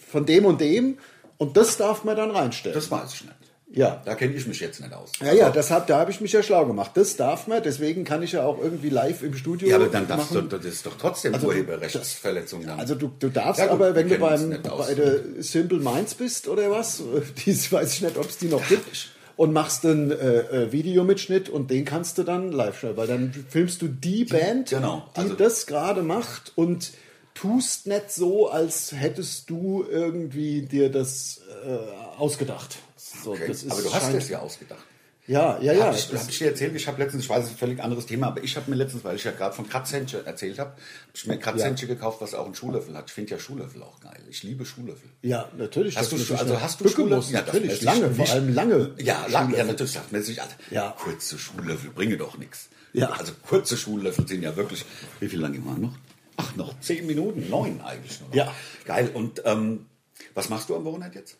von 0.10 0.25
dem 0.25 0.45
und 0.45 0.62
dem 0.62 0.97
und 1.38 1.58
das 1.58 1.78
darf 1.78 2.04
man 2.04 2.15
dann 2.15 2.32
reinstellen. 2.32 2.76
Das 2.76 2.89
weiß 2.91 3.13
ich 3.13 3.21
nicht. 3.23 3.34
Ja. 3.69 4.02
Da 4.06 4.15
kenne 4.15 4.34
ich 4.34 4.47
mich 4.47 4.62
jetzt 4.62 4.80
nicht 4.80 4.93
aus. 4.93 5.12
ja, 5.21 5.34
ja, 5.34 5.50
das 5.50 5.71
hab, 5.71 5.88
da 5.88 6.00
habe 6.00 6.10
ich 6.10 6.21
mich 6.21 6.32
ja 6.32 6.41
schlau 6.41 6.65
gemacht. 6.65 6.91
Das 6.93 7.17
darf 7.17 7.47
man, 7.47 7.62
deswegen 7.62 8.06
kann 8.06 8.23
ich 8.23 8.32
ja 8.32 8.45
auch 8.45 8.60
irgendwie 8.62 8.88
live 8.89 9.23
im 9.23 9.36
Studio 9.36 9.67
Ja, 9.67 9.76
aber 9.76 9.88
dann 9.88 10.08
darfst 10.08 10.32
du, 10.32 10.36
machen. 10.36 10.50
das 10.50 10.63
ist 10.63 10.86
doch 10.86 10.97
trotzdem 10.97 11.34
Also 11.34 11.47
du- 11.47 11.52
Urheberrechtsverletzung 11.54 12.65
dann. 12.65 12.80
Also 12.80 12.95
du, 12.95 13.12
du 13.19 13.28
darfst 13.30 13.60
Ja, 13.60 13.65
gut, 13.67 13.73
aber, 13.76 13.93
wenn 13.95 14.08
du 14.08 14.17
beim, 14.17 14.62
bei 14.63 14.93
der 14.93 15.19
Simple 15.43 15.80
Minds 15.80 16.13
bist 16.15 16.47
oder 16.47 16.71
was, 16.71 17.04
die 17.45 17.52
weiß 17.71 17.93
ich 17.93 18.02
nicht, 18.04 18.17
ob 18.17 18.30
es 18.30 18.38
die 18.38 18.47
noch 18.47 18.65
gibt, 18.67 19.10
und 19.36 19.54
machst 19.54 19.86
einen 19.86 20.10
äh, 20.12 20.15
äh, 20.39 20.71
Videomitschnitt 20.71 21.47
und 21.50 21.69
den 21.69 21.86
kannst 21.86 22.17
du 22.17 22.23
dann 22.23 22.52
live 22.52 22.78
stellen, 22.78 22.97
weil 22.97 23.06
dann 23.08 23.32
filmst 23.50 23.82
du 23.84 23.88
die 23.88 24.23
Band, 24.26 24.69
genau, 24.69 25.08
die 25.15 25.19
also- 25.19 25.34
das 25.36 25.67
gerade 25.67 26.02
macht 26.02 26.54
und 26.56 26.91
tust 27.39 27.88
nicht 27.88 28.12
so, 28.12 28.50
als 28.50 28.91
hättest 28.91 29.50
du 29.50 29.86
irgendwie 29.89 30.63
dir 30.63 30.89
das 30.91 31.41
äh, 31.65 32.17
ausgedacht. 32.17 32.78
So, 32.95 33.32
Okay. 33.32 33.47
das 33.47 33.63
ist 33.63 33.71
aber 33.71 33.82
du 33.82 33.93
hast 33.93 34.13
es 34.13 34.30
ja 34.30 34.39
ausgedacht. 34.39 34.84
Ja, 35.28 35.60
ja, 35.62 35.73
ja. 35.73 35.86
Hab 35.88 35.95
ich, 35.95 36.08
das- 36.10 36.21
hab 36.23 36.30
ich 36.30 36.38
dir 36.38 36.47
erzählt, 36.47 36.73
ich 36.73 36.88
habe 36.88 37.04
letztens, 37.04 37.23
ich 37.23 37.30
weiß, 37.30 37.39
es 37.43 37.50
ist 37.50 37.56
ein 37.56 37.58
völlig 37.58 37.84
anderes 37.84 38.06
Thema, 38.06 38.28
aber 38.28 38.41
ich 38.43 38.56
habe 38.56 38.69
mir 38.71 38.78
letztens, 38.78 39.04
weil 39.04 39.17
ich 39.17 39.26
ja 39.26 39.32
gerade 39.32 39.54
von 39.54 39.67
Kratzhändchen 39.67 40.26
erzählt 40.26 40.58
habe, 40.58 40.69
habe 40.71 40.80
ich 41.13 41.28
mir 41.28 41.38
Kratzhändchen 41.38 41.89
gekauft, 41.89 42.21
was 42.21 42.34
auch 42.34 42.45
einen 42.45 42.56
Schuhlöffel 42.56 42.95
hat. 42.95 43.06
Ich 43.10 43.13
finde 43.13 43.32
ja 43.32 43.39
Schuhlöffel 43.39 43.84
auch 43.84 44.00
geil. 44.00 44.21
Ich 44.30 44.43
liebe 44.43 44.65
Schuhlöffel. 44.65 45.10
ja, 45.23 45.50
natürlich. 45.58 45.97
Hast 45.97 46.13
du, 46.13 46.15
muss 46.17 46.30
ich 46.30 46.38
also 46.39 46.62
hast 46.62 46.80
du 46.80 46.88
Schuhlöffel? 46.88 47.34
Ja, 47.34 47.41
natürlich, 47.41 47.82
lange, 47.82 48.10
vor 48.12 48.23
nicht- 48.23 48.32
allem 48.32 48.54
lange. 48.54 48.91
Ja, 49.00 49.26
lang, 49.28 49.54
ja, 49.54 49.65
natürlich 49.65 49.91
sagt 49.91 50.13
man 50.13 50.23
sich, 50.23 50.41
Alter, 50.41 50.56
Ja. 50.71 50.95
kurze 50.97 51.38
Schuhlöffel 51.38 51.89
bringe 51.91 52.15
doch 52.15 52.38
nichts. 52.38 52.69
Ja. 52.93 53.10
Also 53.12 53.34
kurze 53.45 53.76
Schuhlöffel 53.76 54.26
sind 54.28 54.43
ja 54.43 54.56
wirklich, 54.56 54.86
wie 55.19 55.28
viel 55.28 55.41
lange 55.41 55.63
waren 55.65 55.82
noch? 55.82 55.93
Ach, 56.38 56.56
noch 56.56 56.80
zehn 56.80 57.06
Minuten, 57.06 57.50
neun 57.50 57.82
eigentlich 57.82 58.19
nur 58.21 58.30
noch. 58.30 58.36
Ja. 58.36 58.54
Geil. 58.86 59.10
Und 59.13 59.41
ähm, 59.45 59.88
was 60.34 60.50
machst 60.50 60.69
du 60.69 60.76
am 60.76 60.86
Wochenende 60.86 61.19
jetzt? 61.19 61.38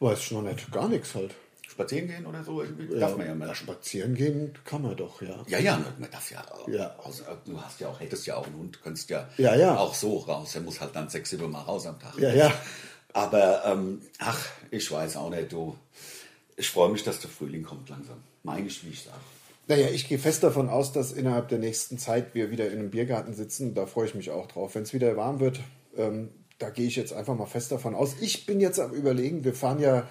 Weiß 0.00 0.18
ich 0.18 0.30
noch 0.32 0.42
nicht, 0.42 0.70
gar 0.72 0.88
nichts 0.88 1.14
halt. 1.14 1.34
Spazieren 1.68 2.08
gehen 2.08 2.26
oder 2.26 2.42
so? 2.42 2.62
Irgendwie? 2.62 2.98
Darf 2.98 3.16
man 3.16 3.26
ja 3.26 3.34
mal. 3.34 3.54
Spazieren 3.54 4.14
gehen 4.14 4.52
kann 4.64 4.82
man 4.82 4.96
doch, 4.96 5.22
ja. 5.22 5.44
Ja, 5.46 5.58
ja, 5.58 5.80
man 5.98 6.10
darf 6.10 6.30
ja, 6.30 6.44
Ja. 6.66 6.96
Aus, 6.98 7.22
du 7.44 7.60
hast 7.60 7.78
ja 7.80 7.88
auch, 7.88 8.00
hättest 8.00 8.26
ja 8.26 8.36
auch 8.36 8.46
einen 8.46 8.56
Hund, 8.56 8.82
könntest 8.82 9.10
ja, 9.10 9.28
Ja, 9.36 9.54
ja. 9.54 9.76
auch 9.76 9.94
so 9.94 10.16
raus. 10.18 10.54
Er 10.56 10.62
muss 10.62 10.80
halt 10.80 10.96
dann 10.96 11.08
sechs, 11.08 11.30
sieben 11.30 11.50
Mal 11.50 11.60
raus 11.62 11.86
am 11.86 12.00
Tag. 12.00 12.18
Ja, 12.18 12.32
ja. 12.32 12.52
Aber, 13.12 13.64
ähm, 13.66 14.00
ach, 14.18 14.44
ich 14.70 14.90
weiß 14.90 15.16
auch 15.16 15.30
nicht, 15.30 15.52
du. 15.52 15.76
Ich 16.56 16.68
freue 16.70 16.90
mich, 16.90 17.04
dass 17.04 17.20
der 17.20 17.30
Frühling 17.30 17.62
kommt 17.62 17.88
langsam. 17.88 18.22
Meine 18.42 18.66
ich, 18.66 18.84
wie 18.84 18.90
ich 18.90 19.02
sage. 19.04 19.20
Naja, 19.68 19.88
ich 19.92 20.08
gehe 20.08 20.18
fest 20.18 20.42
davon 20.42 20.68
aus, 20.68 20.92
dass 20.92 21.12
innerhalb 21.12 21.48
der 21.48 21.58
nächsten 21.58 21.98
Zeit 21.98 22.34
wir 22.34 22.50
wieder 22.50 22.66
in 22.70 22.78
einem 22.78 22.90
Biergarten 22.90 23.34
sitzen. 23.34 23.74
Da 23.74 23.86
freue 23.86 24.06
ich 24.06 24.14
mich 24.14 24.30
auch 24.30 24.46
drauf. 24.46 24.74
Wenn 24.74 24.82
es 24.82 24.92
wieder 24.94 25.16
warm 25.16 25.40
wird, 25.40 25.60
ähm, 25.96 26.30
da 26.58 26.70
gehe 26.70 26.86
ich 26.86 26.96
jetzt 26.96 27.12
einfach 27.12 27.36
mal 27.36 27.46
fest 27.46 27.70
davon 27.70 27.94
aus. 27.94 28.16
Ich 28.20 28.46
bin 28.46 28.60
jetzt 28.60 28.80
am 28.80 28.92
Überlegen, 28.92 29.44
wir 29.44 29.54
fahren 29.54 29.78
ja 29.80 30.08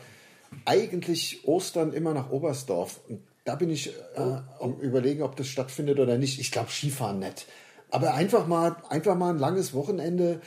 eigentlich 0.65 1.45
Ostern 1.47 1.91
immer 1.91 2.13
nach 2.13 2.29
Oberstdorf. 2.29 2.99
Und 3.09 3.21
da 3.45 3.55
bin 3.55 3.69
ich 3.69 3.89
äh, 4.15 4.19
am 4.59 4.79
Überlegen, 4.79 5.23
ob 5.23 5.35
das 5.35 5.47
stattfindet 5.47 5.99
oder 5.99 6.17
nicht. 6.17 6.39
Ich 6.39 6.51
glaube, 6.51 6.69
Skifahren 6.69 7.19
nicht. 7.19 7.47
Aber 7.89 8.13
einfach 8.13 8.47
mal, 8.47 8.75
einfach 8.89 9.15
mal 9.17 9.31
ein 9.31 9.39
langes 9.39 9.73
Wochenende 9.73 10.39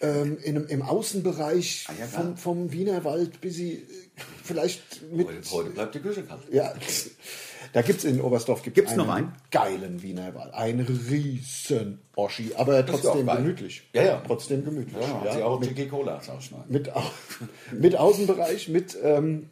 ähm, 0.00 0.38
in, 0.42 0.56
einem- 0.56 0.66
im 0.68 0.82
Außenbereich 0.82 1.86
Ah, 1.88 1.92
ja, 1.98 2.06
vom, 2.06 2.36
vom 2.36 2.72
Wienerwald, 2.72 3.40
bis 3.40 3.54
sie 3.56 3.72
äh, 3.74 3.82
vielleicht 4.44 5.02
mit 5.12 5.26
Heute, 5.28 5.50
heute 5.50 5.70
bleibt 5.70 5.94
die 5.94 6.00
Küche 6.00 6.22
kalt. 6.22 6.40
ja, 6.52 6.72
da 7.72 7.82
gibt 7.82 7.98
es 8.00 8.04
in 8.04 8.20
Oberstdorf 8.20 8.62
gibt's 8.62 8.76
Gibt's 8.76 8.96
noch 8.96 9.08
einen? 9.08 9.32
geilen 9.50 10.02
Wiener 10.02 10.34
Wald. 10.34 10.52
Ein 10.54 10.80
riesen 10.80 12.00
Oschi, 12.14 12.52
aber 12.54 12.84
trotzdem 12.84 13.26
gemütlich. 13.26 13.82
Ja, 13.94 14.02
ja. 14.02 14.22
Trotzdem 14.26 14.64
gemütlich. 14.64 14.96
Ja, 15.00 15.24
Ja, 15.24 15.32
sie 15.32 15.42
auch 15.42 15.58
mit, 15.58 15.90
Cola 15.90 16.18
ausschneiden. 16.18 16.66
mit, 16.68 16.90
mit 17.72 17.96
Außenbereich, 17.96 18.68
mit 18.68 18.96
ähm, 19.02 19.48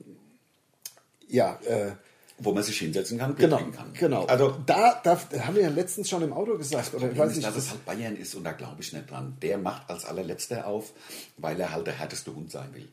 ja, 1.29 1.59
äh, 1.67 1.93
Wo 2.43 2.53
man 2.53 2.63
sich 2.63 2.79
hinsetzen 2.79 3.19
kann, 3.19 3.35
Bier 3.35 3.49
genau, 3.49 3.59
kann. 3.59 3.93
genau. 3.93 4.25
Also, 4.25 4.57
da, 4.67 5.01
da 5.05 5.19
haben 5.45 5.55
wir 5.55 5.63
ja 5.63 5.69
letztens 5.69 6.09
schon 6.09 6.23
im 6.23 6.33
Auto 6.33 6.57
gesagt, 6.57 6.95
oder 6.95 7.13
ich 7.13 7.19
weiß 7.19 7.37
nicht, 7.37 7.47
dass 7.47 7.57
es 7.57 7.71
halt 7.71 7.85
Bayern 7.85 8.17
ist 8.17 8.35
und 8.35 8.45
da 8.45 8.53
glaube 8.53 8.77
ich 8.81 8.93
nicht 8.93 9.11
dran. 9.11 9.37
Der 9.43 9.59
macht 9.59 9.91
als 9.91 10.05
allerletzter 10.07 10.67
auf, 10.67 10.93
weil 11.37 11.61
er 11.61 11.73
halt 11.73 11.87
der 11.87 11.99
härteste 11.99 12.35
Hund 12.35 12.51
sein 12.51 12.69
will. 12.75 12.89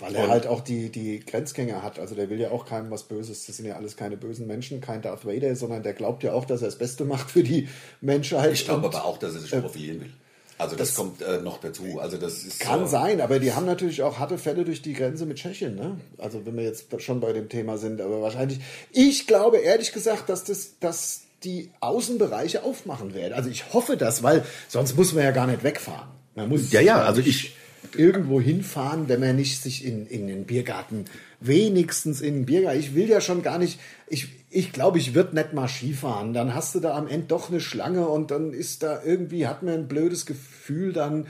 weil 0.00 0.14
er 0.14 0.28
halt 0.28 0.46
auch 0.46 0.60
die, 0.60 0.90
die 0.90 1.20
Grenzgänger 1.20 1.82
hat. 1.82 1.98
Also 1.98 2.14
der 2.14 2.30
will 2.30 2.40
ja 2.40 2.50
auch 2.50 2.64
keinem 2.66 2.90
was 2.90 3.02
Böses. 3.04 3.46
Das 3.46 3.56
sind 3.56 3.66
ja 3.66 3.76
alles 3.76 3.96
keine 3.96 4.16
bösen 4.16 4.46
Menschen, 4.46 4.80
kein 4.80 5.02
Darth 5.02 5.26
Vader, 5.26 5.54
sondern 5.56 5.82
der 5.82 5.92
glaubt 5.92 6.22
ja 6.22 6.32
auch, 6.32 6.44
dass 6.46 6.62
er 6.62 6.68
das 6.68 6.78
Beste 6.78 7.04
macht 7.04 7.30
für 7.30 7.42
die 7.42 7.68
Menschheit. 8.00 8.52
Ich 8.52 8.64
glaube 8.64 8.86
Und- 8.86 8.94
aber 8.94 9.04
auch, 9.04 9.18
dass 9.18 9.34
er 9.34 9.40
sich 9.40 9.50
profilieren 9.50 10.00
will. 10.00 10.10
Also 10.58 10.74
das, 10.76 10.94
kommt 10.94 11.20
äh, 11.22 11.38
noch 11.42 11.60
dazu. 11.60 11.98
Also 12.00 12.16
das 12.16 12.44
ist 12.44 12.60
Kann 12.60 12.80
so, 12.80 12.86
sein, 12.86 13.20
aber 13.20 13.38
die 13.38 13.52
haben 13.52 13.66
natürlich 13.66 14.02
auch 14.02 14.18
harte 14.18 14.38
Fälle 14.38 14.64
durch 14.64 14.80
die 14.82 14.94
Grenze 14.94 15.26
mit 15.26 15.36
Tschechien. 15.38 15.74
Ne? 15.74 16.00
Also 16.18 16.46
wenn 16.46 16.56
wir 16.56 16.64
jetzt 16.64 16.86
schon 17.02 17.20
bei 17.20 17.32
dem 17.32 17.48
Thema 17.48 17.76
sind, 17.78 18.00
aber 18.00 18.22
wahrscheinlich. 18.22 18.60
Ich 18.92 19.26
glaube 19.26 19.58
ehrlich 19.58 19.92
gesagt, 19.92 20.28
dass 20.28 20.44
das, 20.44 20.78
dass 20.80 21.22
die 21.44 21.70
Außenbereiche 21.80 22.62
aufmachen 22.64 23.14
werden. 23.14 23.34
Also 23.34 23.50
ich 23.50 23.72
hoffe 23.74 23.96
das, 23.96 24.22
weil 24.22 24.44
sonst 24.68 24.96
muss 24.96 25.12
man 25.12 25.24
ja 25.24 25.30
gar 25.32 25.46
nicht 25.46 25.62
wegfahren. 25.62 26.08
Man 26.34 26.48
muss 26.48 26.72
Ja, 26.72 26.80
ja, 26.80 27.02
also 27.02 27.20
ich- 27.20 27.54
irgendwo 27.96 28.40
hinfahren, 28.40 29.08
wenn 29.08 29.20
man 29.20 29.36
nicht 29.36 29.62
sich 29.62 29.84
in, 29.84 30.06
in 30.06 30.26
den 30.26 30.44
Biergarten, 30.44 31.04
wenigstens 31.40 32.20
in 32.20 32.34
den 32.34 32.46
Biergarten. 32.46 32.80
Ich 32.80 32.94
will 32.94 33.08
ja 33.08 33.20
schon 33.20 33.42
gar 33.42 33.58
nicht, 33.58 33.78
ich, 34.08 34.28
ich 34.56 34.72
glaube, 34.72 34.98
ich 34.98 35.14
würde 35.14 35.34
nicht 35.34 35.52
mal 35.52 35.68
Skifahren. 35.68 36.32
Dann 36.32 36.54
hast 36.54 36.74
du 36.74 36.80
da 36.80 36.96
am 36.96 37.08
Ende 37.08 37.26
doch 37.28 37.50
eine 37.50 37.60
Schlange 37.60 38.08
und 38.08 38.30
dann 38.30 38.52
ist 38.52 38.82
da 38.82 39.02
irgendwie, 39.04 39.46
hat 39.46 39.62
man 39.62 39.74
ein 39.74 39.88
blödes 39.88 40.24
Gefühl, 40.26 40.92
dann 40.92 41.26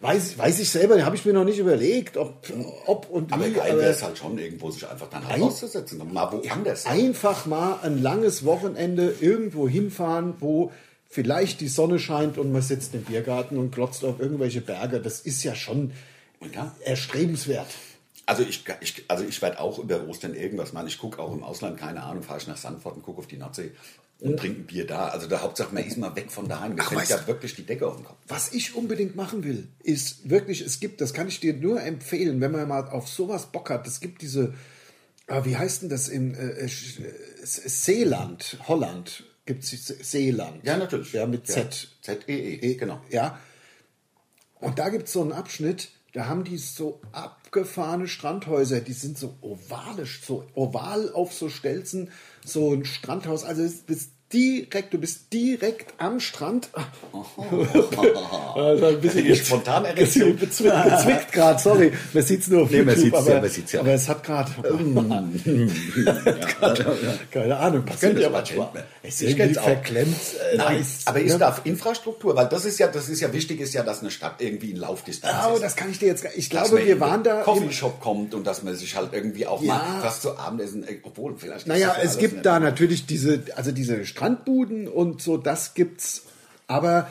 weiß, 0.00 0.38
weiß 0.38 0.60
ich 0.60 0.70
selber, 0.70 1.04
habe 1.04 1.14
ich 1.14 1.26
mir 1.26 1.34
noch 1.34 1.44
nicht 1.44 1.58
überlegt, 1.58 2.16
ob, 2.16 2.46
ob 2.86 3.10
und 3.10 3.32
aber 3.32 3.46
wie. 3.46 3.52
geil 3.52 3.72
aber 3.72 3.82
es 3.84 4.02
halt 4.02 4.16
schon, 4.16 4.38
irgendwo 4.38 4.70
sich 4.70 4.88
einfach 4.88 5.08
dann 5.10 5.26
Ein- 5.26 5.42
rauszusetzen 5.42 6.00
und 6.00 6.12
mal 6.14 6.32
woanders. 6.32 6.86
einfach 6.86 7.44
mal 7.46 7.78
ein 7.82 8.00
langes 8.02 8.44
Wochenende 8.46 9.14
irgendwo 9.20 9.68
hinfahren, 9.68 10.34
wo 10.40 10.72
vielleicht 11.10 11.60
die 11.60 11.68
Sonne 11.68 11.98
scheint 11.98 12.38
und 12.38 12.50
man 12.50 12.62
sitzt 12.62 12.94
im 12.94 13.02
Biergarten 13.02 13.58
und 13.58 13.72
glotzt 13.72 14.04
auf 14.04 14.20
irgendwelche 14.20 14.60
Berge. 14.62 15.00
Das 15.00 15.20
ist 15.20 15.42
ja 15.42 15.54
schon 15.54 15.90
Ja. 16.54 16.74
erstrebenswert. 16.82 17.66
Also 18.30 18.44
ich, 18.44 18.62
ich, 18.80 19.04
also 19.08 19.24
ich 19.24 19.42
werde 19.42 19.58
auch 19.58 19.78
über 19.80 20.06
Ostern 20.06 20.34
irgendwas 20.34 20.72
machen. 20.72 20.86
Ich 20.86 20.98
gucke 20.98 21.18
auch 21.20 21.32
im 21.32 21.42
Ausland, 21.42 21.78
keine 21.78 22.02
Ahnung, 22.04 22.22
fahre 22.22 22.38
ich 22.38 22.46
nach 22.46 22.56
Sandford 22.56 22.94
und 22.96 23.02
gucke 23.02 23.18
auf 23.18 23.26
die 23.26 23.36
Nordsee 23.36 23.72
und 24.20 24.36
trinke 24.38 24.60
ein 24.60 24.66
Bier 24.66 24.86
da. 24.86 25.08
Also 25.08 25.26
der 25.26 25.42
Hauptsache, 25.42 25.74
man 25.74 25.84
ist 25.84 25.96
mal 25.98 26.14
weg 26.14 26.30
von 26.30 26.46
daheim. 26.48 26.76
Ach, 26.78 26.92
fällt 26.92 27.08
ja 27.08 27.26
wirklich 27.26 27.56
die 27.56 27.64
Decke 27.66 27.88
auf 27.88 27.96
den 27.96 28.04
Kopf. 28.04 28.18
Was 28.28 28.52
ich 28.52 28.74
unbedingt 28.76 29.16
machen 29.16 29.42
will, 29.42 29.66
ist 29.82 30.30
wirklich, 30.30 30.60
es 30.60 30.78
gibt, 30.78 31.00
das 31.00 31.12
kann 31.12 31.26
ich 31.26 31.40
dir 31.40 31.54
nur 31.54 31.82
empfehlen, 31.82 32.40
wenn 32.40 32.52
man 32.52 32.68
mal 32.68 32.88
auf 32.88 33.08
sowas 33.08 33.46
Bock 33.46 33.68
hat. 33.70 33.86
Es 33.88 33.98
gibt 34.00 34.22
diese, 34.22 34.54
ah, 35.26 35.44
wie 35.44 35.56
heißt 35.56 35.82
denn 35.82 35.88
das 35.88 36.08
im 36.08 36.32
äh, 36.34 36.66
Sch- 36.66 37.02
äh, 37.04 37.12
Seeland, 37.44 38.58
Holland, 38.68 39.24
gibt 39.46 39.64
es 39.64 39.70
Seeland. 39.86 40.62
Ja, 40.64 40.76
natürlich. 40.76 41.12
Ja, 41.14 41.26
mit 41.26 41.48
Ja. 41.48 41.54
Z. 41.68 41.88
Z-E-E, 42.02 42.74
genau. 42.74 43.00
Ja. 43.10 43.40
Und 44.60 44.78
da 44.78 44.90
gibt 44.90 45.06
es 45.08 45.12
so 45.14 45.22
einen 45.22 45.32
Abschnitt, 45.32 45.88
da 46.12 46.26
haben 46.26 46.44
die 46.44 46.58
so 46.58 47.00
abgefahrene 47.50 48.06
Strandhäuser, 48.06 48.80
die 48.80 48.92
sind 48.92 49.18
so 49.18 49.34
ovalisch, 49.40 50.22
so 50.24 50.44
oval 50.54 51.12
auf 51.12 51.32
so 51.32 51.48
Stelzen, 51.48 52.10
so 52.44 52.72
ein 52.72 52.84
Strandhaus. 52.84 53.42
Also 53.44 53.62
das, 53.64 53.84
das, 53.86 54.08
direkt, 54.32 54.92
du 54.94 54.98
bist 54.98 55.32
direkt 55.32 55.94
am 55.98 56.20
Strand. 56.20 56.68
also 58.54 58.86
ein 58.86 59.00
bisschen 59.00 59.24
Die 59.24 59.34
Spontanerektion. 59.36 60.36
bezwickt, 60.38 60.84
bezwickt 60.84 61.32
gerade, 61.32 61.60
sorry. 61.60 61.92
Man 62.12 62.22
sieht 62.22 62.40
es 62.42 62.48
nur 62.48 62.62
auf 62.62 62.70
Nee, 62.70 62.82
man 62.82 62.94
YouTube, 62.96 63.16
sieht's 63.16 63.26
ja, 63.26 63.32
aber, 63.32 63.40
man 63.40 63.50
sieht's 63.50 63.72
ja. 63.72 63.80
aber 63.80 63.92
es 63.92 64.08
hat 64.08 64.22
gerade, 64.24 64.50
keine 67.30 67.56
Ahnung, 67.56 67.84
passiert 67.84 68.18
ja 68.18 68.30
manchmal. 68.30 68.70
man. 68.72 68.82
Es 69.02 69.20
ist 69.22 69.58
auch. 69.58 69.64
verklemmt. 69.64 70.16
äh, 70.52 70.56
Nein, 70.56 70.80
ist- 70.80 71.08
aber 71.08 71.20
ist 71.20 71.32
ne? 71.32 71.38
da 71.38 71.56
Infrastruktur, 71.64 72.36
weil 72.36 72.48
das 72.48 72.64
ist 72.64 72.78
ja, 72.78 72.86
das 72.88 73.08
ist 73.08 73.20
ja 73.20 73.32
wichtig, 73.32 73.60
ist 73.60 73.74
ja, 73.74 73.82
dass 73.82 74.00
eine 74.00 74.10
Stadt 74.10 74.36
irgendwie 74.38 74.70
in 74.70 74.76
Laufdistanz 74.76 75.46
Oh, 75.50 75.54
ist. 75.54 75.62
das 75.62 75.76
kann 75.76 75.90
ich 75.90 75.98
dir 75.98 76.06
jetzt, 76.06 76.22
gar- 76.22 76.32
ich 76.36 76.50
glaube, 76.50 76.74
man 76.76 76.86
wir 76.86 76.94
in 76.94 77.00
waren 77.00 77.22
da, 77.24 77.42
Coffeeshop 77.42 78.00
kommt 78.00 78.34
und 78.34 78.46
dass 78.46 78.62
man 78.62 78.74
sich 78.76 78.94
halt 78.96 79.12
irgendwie 79.12 79.46
auch 79.46 79.62
Ja. 79.62 79.74
mal 79.74 80.02
was 80.02 80.20
zu 80.20 80.36
Abendessen, 80.38 80.84
äh, 80.86 80.98
obwohl 81.02 81.34
vielleicht. 81.36 81.66
Naja, 81.66 81.94
ja 81.96 82.02
es 82.02 82.18
gibt 82.18 82.44
da 82.46 82.60
natürlich 82.60 83.06
diese, 83.06 83.42
also 83.56 83.72
diese 83.72 84.04
Strandbuden 84.20 84.86
und 84.86 85.22
so, 85.22 85.38
das 85.38 85.72
gibt's. 85.72 86.24
Aber 86.66 87.10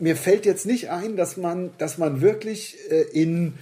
mir 0.00 0.16
fällt 0.16 0.46
jetzt 0.46 0.64
nicht 0.64 0.88
ein, 0.90 1.16
dass 1.16 1.36
man, 1.36 1.70
dass 1.76 1.98
man 1.98 2.22
wirklich 2.22 2.78
äh, 2.90 3.02
in 3.12 3.58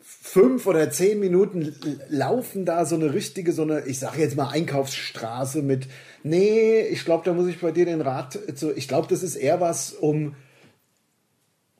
fünf 0.00 0.66
oder 0.68 0.88
zehn 0.92 1.18
Minuten 1.18 1.74
laufen 2.08 2.64
da 2.64 2.86
so 2.86 2.94
eine 2.94 3.12
richtige, 3.12 3.52
so 3.52 3.62
eine, 3.62 3.86
ich 3.86 3.98
sage 3.98 4.20
jetzt 4.20 4.36
mal 4.36 4.48
Einkaufsstraße 4.50 5.62
mit. 5.62 5.88
Nee, 6.22 6.82
ich 6.82 7.04
glaube, 7.04 7.24
da 7.24 7.32
muss 7.32 7.48
ich 7.48 7.58
bei 7.60 7.72
dir 7.72 7.86
den 7.86 8.00
Rat. 8.00 8.38
So, 8.54 8.72
ich 8.72 8.86
glaube, 8.86 9.08
das 9.08 9.24
ist 9.24 9.34
eher 9.34 9.60
was 9.60 9.92
um. 9.92 10.36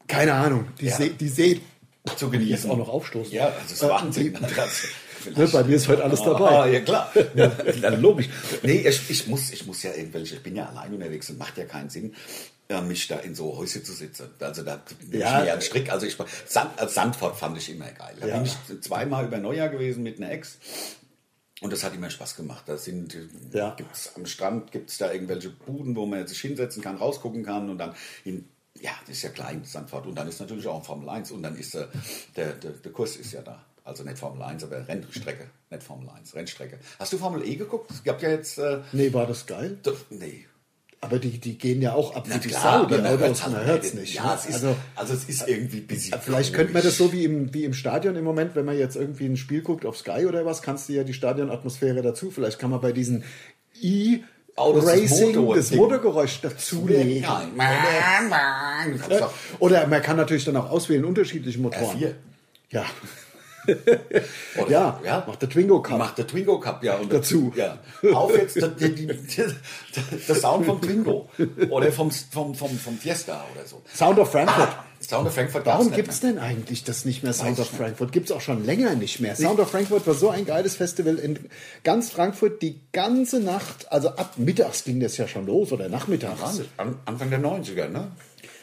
Keine 0.08 0.34
Ahnung, 0.34 0.66
die 0.80 0.86
Ja. 0.86 0.96
See, 0.96 1.10
die 1.10 1.28
See. 1.28 1.60
zu 2.16 2.30
genießen. 2.30 2.50
Jetzt 2.50 2.66
auch 2.68 2.76
noch 2.76 2.88
aufstoßen. 2.88 3.32
Ja, 3.32 3.52
das 3.62 3.72
ist 3.72 3.82
Äh, 3.84 3.88
Wahnsinn. 3.88 4.36
Das, 4.56 4.82
Ne, 5.36 5.46
bei 5.48 5.64
mir 5.64 5.76
ist 5.76 5.88
heute 5.88 6.04
alles 6.04 6.22
dabei. 6.22 6.48
Ah, 6.50 6.66
ja 6.66 6.80
klar. 6.80 7.12
Ja, 7.34 7.88
logisch. 7.90 8.28
Nee, 8.62 8.86
ich, 8.86 9.10
ich, 9.10 9.26
muss, 9.28 9.50
ich 9.50 9.66
muss 9.66 9.82
ja 9.82 9.92
irgendwelche, 9.94 10.36
ich 10.36 10.42
bin 10.42 10.56
ja 10.56 10.66
allein 10.68 10.92
unterwegs 10.94 11.30
und 11.30 11.38
macht 11.38 11.56
ja 11.58 11.64
keinen 11.64 11.90
Sinn, 11.90 12.14
äh, 12.68 12.80
mich 12.80 13.08
da 13.08 13.16
in 13.18 13.34
so 13.34 13.56
Häuschen 13.56 13.84
zu 13.84 13.92
sitzen. 13.92 14.28
Also 14.40 14.62
da 14.62 14.82
bin 15.10 15.20
Ja. 15.20 15.36
ich 15.38 15.40
mir 15.42 15.46
ja 15.48 15.54
ein 15.54 15.60
Strick. 15.62 15.90
Also 15.90 16.06
ich 16.06 16.16
Sand, 16.46 16.70
also 16.78 16.92
Sandfort 16.94 17.36
fand 17.36 17.56
ich 17.58 17.70
immer 17.70 17.90
geil. 17.90 18.14
Da 18.20 18.26
Ja. 18.26 18.36
bin 18.38 18.46
ich 18.46 18.80
zweimal 18.80 19.26
über 19.26 19.38
Neujahr 19.38 19.68
gewesen 19.68 20.02
mit 20.02 20.18
einer 20.18 20.30
Ex. 20.30 20.58
Und 21.60 21.72
das 21.72 21.84
hat 21.84 21.94
immer 21.94 22.10
Spaß 22.10 22.34
gemacht. 22.36 22.64
Da 22.66 22.76
sind, 22.76 23.16
Ja. 23.52 23.74
gibt's 23.76 24.12
am 24.16 24.26
Strand 24.26 24.72
gibt 24.72 24.90
es 24.90 24.98
da 24.98 25.12
irgendwelche 25.12 25.50
Buden, 25.50 25.94
wo 25.94 26.06
man 26.06 26.26
sich 26.26 26.40
hinsetzen 26.40 26.82
kann, 26.82 26.96
rausgucken 26.96 27.44
kann 27.44 27.70
und 27.70 27.78
dann 27.78 27.94
in, 28.24 28.48
ja, 28.80 28.90
das 29.06 29.16
ist 29.18 29.22
ja 29.22 29.28
klein, 29.28 29.62
Sandfort. 29.64 30.06
Und 30.06 30.16
dann 30.16 30.26
ist 30.28 30.40
natürlich 30.40 30.66
auch 30.66 30.78
ein 30.78 30.82
Formel 30.84 31.08
1 31.08 31.30
und 31.30 31.42
dann 31.44 31.56
ist 31.56 31.76
äh, 31.76 31.86
der, 32.34 32.52
der, 32.54 32.72
der 32.72 32.90
Kurs 32.92 33.14
ist 33.16 33.32
ja 33.32 33.42
da. 33.42 33.64
Also 33.84 34.04
nicht 34.04 34.18
Formel 34.18 34.42
1, 34.42 34.62
aber 34.64 34.86
Rennstrecke. 34.86 35.46
Nicht 35.70 35.82
Formel 35.82 36.08
1, 36.08 36.34
Rennstrecke. 36.34 36.78
Hast 36.98 37.12
du 37.12 37.18
Formel 37.18 37.44
E 37.46 37.56
geguckt? 37.56 37.90
Es 37.90 38.04
gab 38.04 38.22
ja 38.22 38.30
jetzt, 38.30 38.58
äh, 38.58 38.78
Nee, 38.92 39.12
war 39.12 39.26
das 39.26 39.46
geil? 39.46 39.78
doch, 39.82 39.96
nee. 40.10 40.46
Aber 41.00 41.18
die, 41.18 41.38
die 41.40 41.58
gehen 41.58 41.82
ja 41.82 41.94
auch 41.94 42.14
ab 42.14 42.26
Na 42.28 42.36
wie 42.36 42.38
die 42.40 42.48
klar, 42.50 42.82
Sau, 42.82 42.86
die 42.86 42.94
aber 42.94 43.02
man 43.02 43.22
Autos, 43.24 43.50
man 43.50 43.64
hört 43.64 43.82
es 43.84 43.92
nicht. 43.94 44.02
nicht. 44.02 44.14
Ja, 44.14 44.26
ne? 44.26 44.34
es 44.38 44.46
ist, 44.46 44.54
also, 44.54 44.76
also, 44.94 45.14
es 45.14 45.24
ist 45.24 45.48
irgendwie 45.48 45.80
busy. 45.80 46.12
vielleicht 46.20 46.54
könnte 46.54 46.72
man 46.72 46.82
das 46.84 46.96
so 46.96 47.12
wie 47.12 47.24
im, 47.24 47.52
wie 47.52 47.64
im 47.64 47.74
Stadion 47.74 48.14
im 48.14 48.22
Moment, 48.22 48.54
wenn 48.54 48.64
man 48.64 48.78
jetzt 48.78 48.94
irgendwie 48.94 49.26
ein 49.26 49.36
Spiel 49.36 49.62
guckt 49.62 49.84
auf 49.84 49.96
Sky 49.98 50.26
oder 50.28 50.46
was, 50.46 50.62
kannst 50.62 50.88
du 50.88 50.92
ja 50.92 51.02
die 51.02 51.12
Stadionatmosphäre 51.12 52.02
dazu. 52.02 52.30
Vielleicht 52.30 52.60
kann 52.60 52.70
man 52.70 52.80
bei 52.80 52.92
diesen 52.92 53.24
Oh, 54.54 54.74
das 54.74 54.84
ist 54.84 54.90
das 54.90 54.96
E-Racing 55.20 55.34
Motor- 55.34 55.56
das. 55.56 55.70
Motorgeräusch 55.72 56.40
dazulegen. 56.42 57.24
Oder, 59.08 59.32
oder 59.58 59.86
man 59.88 60.02
kann 60.02 60.16
natürlich 60.18 60.44
dann 60.44 60.56
auch 60.56 60.70
auswählen 60.70 61.04
unterschiedliche 61.04 61.58
Motoren. 61.58 61.98
R4. 61.98 62.12
Ja. 62.70 62.84
Ja, 64.68 65.00
ja. 65.04 65.24
macht 65.26 65.42
der 65.42 65.48
Twingo 65.48 65.80
Cup. 65.82 65.98
Macht 65.98 66.18
der 66.18 66.26
Twingo 66.26 66.58
Cup, 66.60 66.82
ja. 66.82 66.96
Und 66.96 67.12
Dazu. 67.12 67.52
Ja. 67.54 67.78
Auf 68.12 68.36
jetzt 68.36 68.56
der, 68.56 68.68
der, 68.68 68.88
die- 68.90 69.06
der, 69.06 70.34
Sound 70.36 70.66
vom 70.66 70.80
Twingo. 70.80 71.28
Oder 71.70 71.92
vom, 71.92 72.10
vom, 72.10 72.54
vom, 72.54 72.76
vom 72.78 72.98
Fiesta 72.98 73.44
oder 73.54 73.66
so. 73.66 73.82
Sound 73.94 74.18
of 74.18 74.30
Frankfurt. 74.30 74.68
Sound 75.00 75.26
of 75.26 75.34
Frankfurt 75.34 75.66
Warum 75.66 75.90
gibt 75.90 76.10
es 76.10 76.20
denn 76.20 76.38
eigentlich 76.38 76.84
das 76.84 77.04
nicht 77.04 77.24
mehr, 77.24 77.32
Sound 77.32 77.58
of. 77.58 77.68
Frankfurt? 77.68 78.12
Gibt 78.12 78.30
es 78.30 78.32
auch 78.36 78.40
schon 78.40 78.64
länger 78.64 78.94
nicht 78.94 79.18
mehr. 79.20 79.34
Sound 79.34 79.58
of 79.58 79.68
Frankfurt 79.70 80.06
war 80.06 80.14
so 80.14 80.30
ein 80.30 80.44
geiles 80.46 80.76
Festival 80.76 81.16
in 81.16 81.38
ganz 81.82 82.10
Frankfurt 82.10 82.62
die 82.62 82.80
ganze 82.92 83.40
Nacht, 83.40 83.90
also 83.90 84.10
ab 84.10 84.34
mittags 84.36 84.84
ging 84.84 85.00
das 85.00 85.16
ja 85.16 85.26
schon 85.26 85.46
los 85.46 85.72
oder 85.72 85.88
nachmittags. 85.88 86.60
An, 86.76 86.96
Anfang 87.04 87.30
der 87.30 87.40
90er, 87.40 87.88
ne? 87.88 88.12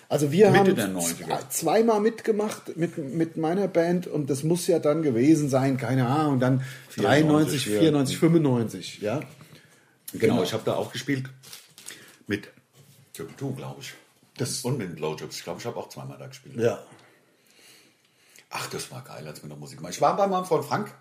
Also 0.10 0.32
wir 0.32 0.47
Mitte 0.49 0.60
haben 0.60 0.76
der 0.76 0.89
90er. 0.89 1.49
zweimal 1.49 2.01
mitgemacht 2.01 2.76
mit, 2.76 2.97
mit 2.97 3.38
meiner 3.38 3.68
Band 3.68 4.07
und 4.07 4.30
das 4.30 4.43
muss 4.43 4.66
ja 4.68 4.80
dann 4.80 5.03
gewesen 5.03 5.49
sein, 5.49 5.78
keine 5.78 6.07
Ahnung, 6.07 6.39
dann 6.39 6.64
93, 6.97 7.64
94, 7.66 8.18
94, 8.18 8.18
95, 8.18 9.01
ja. 9.01 9.22
Genau, 10.14 10.41
ich 10.41 10.53
habe 10.53 10.64
da 10.66 10.74
auch 10.76 10.91
gespielt 10.91 11.30
mit 12.26 12.49
du, 13.38 13.53
glaube 13.53 13.82
ich. 13.82 13.93
Das- 14.38 14.62
Und 14.62 14.78
mit 14.80 14.88
den 14.89 14.95
Blowjobs. 14.95 15.38
Ich 15.38 15.43
glaube, 15.43 15.60
ich 15.60 15.66
habe 15.68 15.78
auch 15.78 15.89
zweimal 15.89 16.18
da 16.18 16.26
gespielt. 16.28 16.55
Ja. 16.57 16.80
Ach, 18.49 18.68
das 18.70 18.89
war 18.91 19.03
geil, 19.03 19.28
als 19.28 19.43
wir 19.43 19.49
noch 19.49 19.57
Musik 19.60 19.78
gemacht 19.78 19.93
Ich 19.93 20.01
war 20.01 20.16
bei 20.18 20.26
meinem 20.28 20.45
Freund 20.45 20.66
Frank 20.66 20.91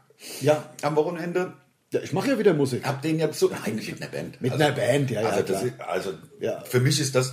Ja. 0.41 0.69
am 0.83 0.97
Wochenende. 0.97 1.55
ja 1.93 2.01
ich 2.03 2.13
mache 2.13 2.29
ja 2.29 2.39
wieder 2.39 2.53
Musik. 2.53 2.85
Hab 2.87 3.01
den 3.01 3.19
ja 3.19 3.33
so. 3.33 3.49
Nein, 3.49 3.77
mit 3.77 4.03
einer 4.03 4.11
Band. 4.11 4.41
Mit 4.43 4.53
einer 4.53 4.73
Band, 4.73 5.11
ja, 5.11 5.23
ja, 5.23 5.29
Also, 5.31 5.45
klar. 5.45 5.63
ist, 5.63 5.81
also 5.81 6.13
Ja. 6.41 6.61
für 6.63 6.81
mich 6.81 7.01
ist 7.01 7.15
das. 7.15 7.33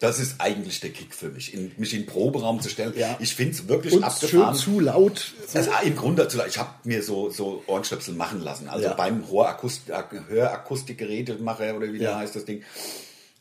Das 0.00 0.20
ist 0.20 0.36
eigentlich 0.40 0.78
der 0.80 0.90
Kick 0.90 1.12
für 1.12 1.28
mich, 1.28 1.52
in, 1.52 1.72
mich 1.76 1.92
in 1.92 2.02
den 2.02 2.06
Proberaum 2.06 2.60
zu 2.60 2.68
stellen. 2.68 2.92
Ja. 2.96 3.16
Ich 3.18 3.34
finde 3.34 3.54
es 3.54 3.66
wirklich 3.66 3.92
Und 3.94 4.00
schön 4.00 4.04
abgefahren. 4.42 4.54
zu 4.54 4.78
laut. 4.80 5.34
So. 5.48 5.58
Also, 5.58 5.70
Im 5.84 5.96
Grunde, 5.96 6.28
zu- 6.28 6.38
ich 6.46 6.56
habe 6.56 6.70
mir 6.84 7.02
so, 7.02 7.30
so 7.30 7.64
Ohrenstöpsel 7.66 8.14
machen 8.14 8.40
lassen. 8.40 8.68
Also 8.68 8.84
Ja. 8.86 8.94
beim 8.94 9.24
Hörakustikgerätemacher 10.28 11.74
oder 11.76 11.92
wie 11.92 11.96
Ja. 11.98 12.10
der 12.10 12.16
heißt 12.18 12.36
das 12.36 12.44
Ding. 12.44 12.62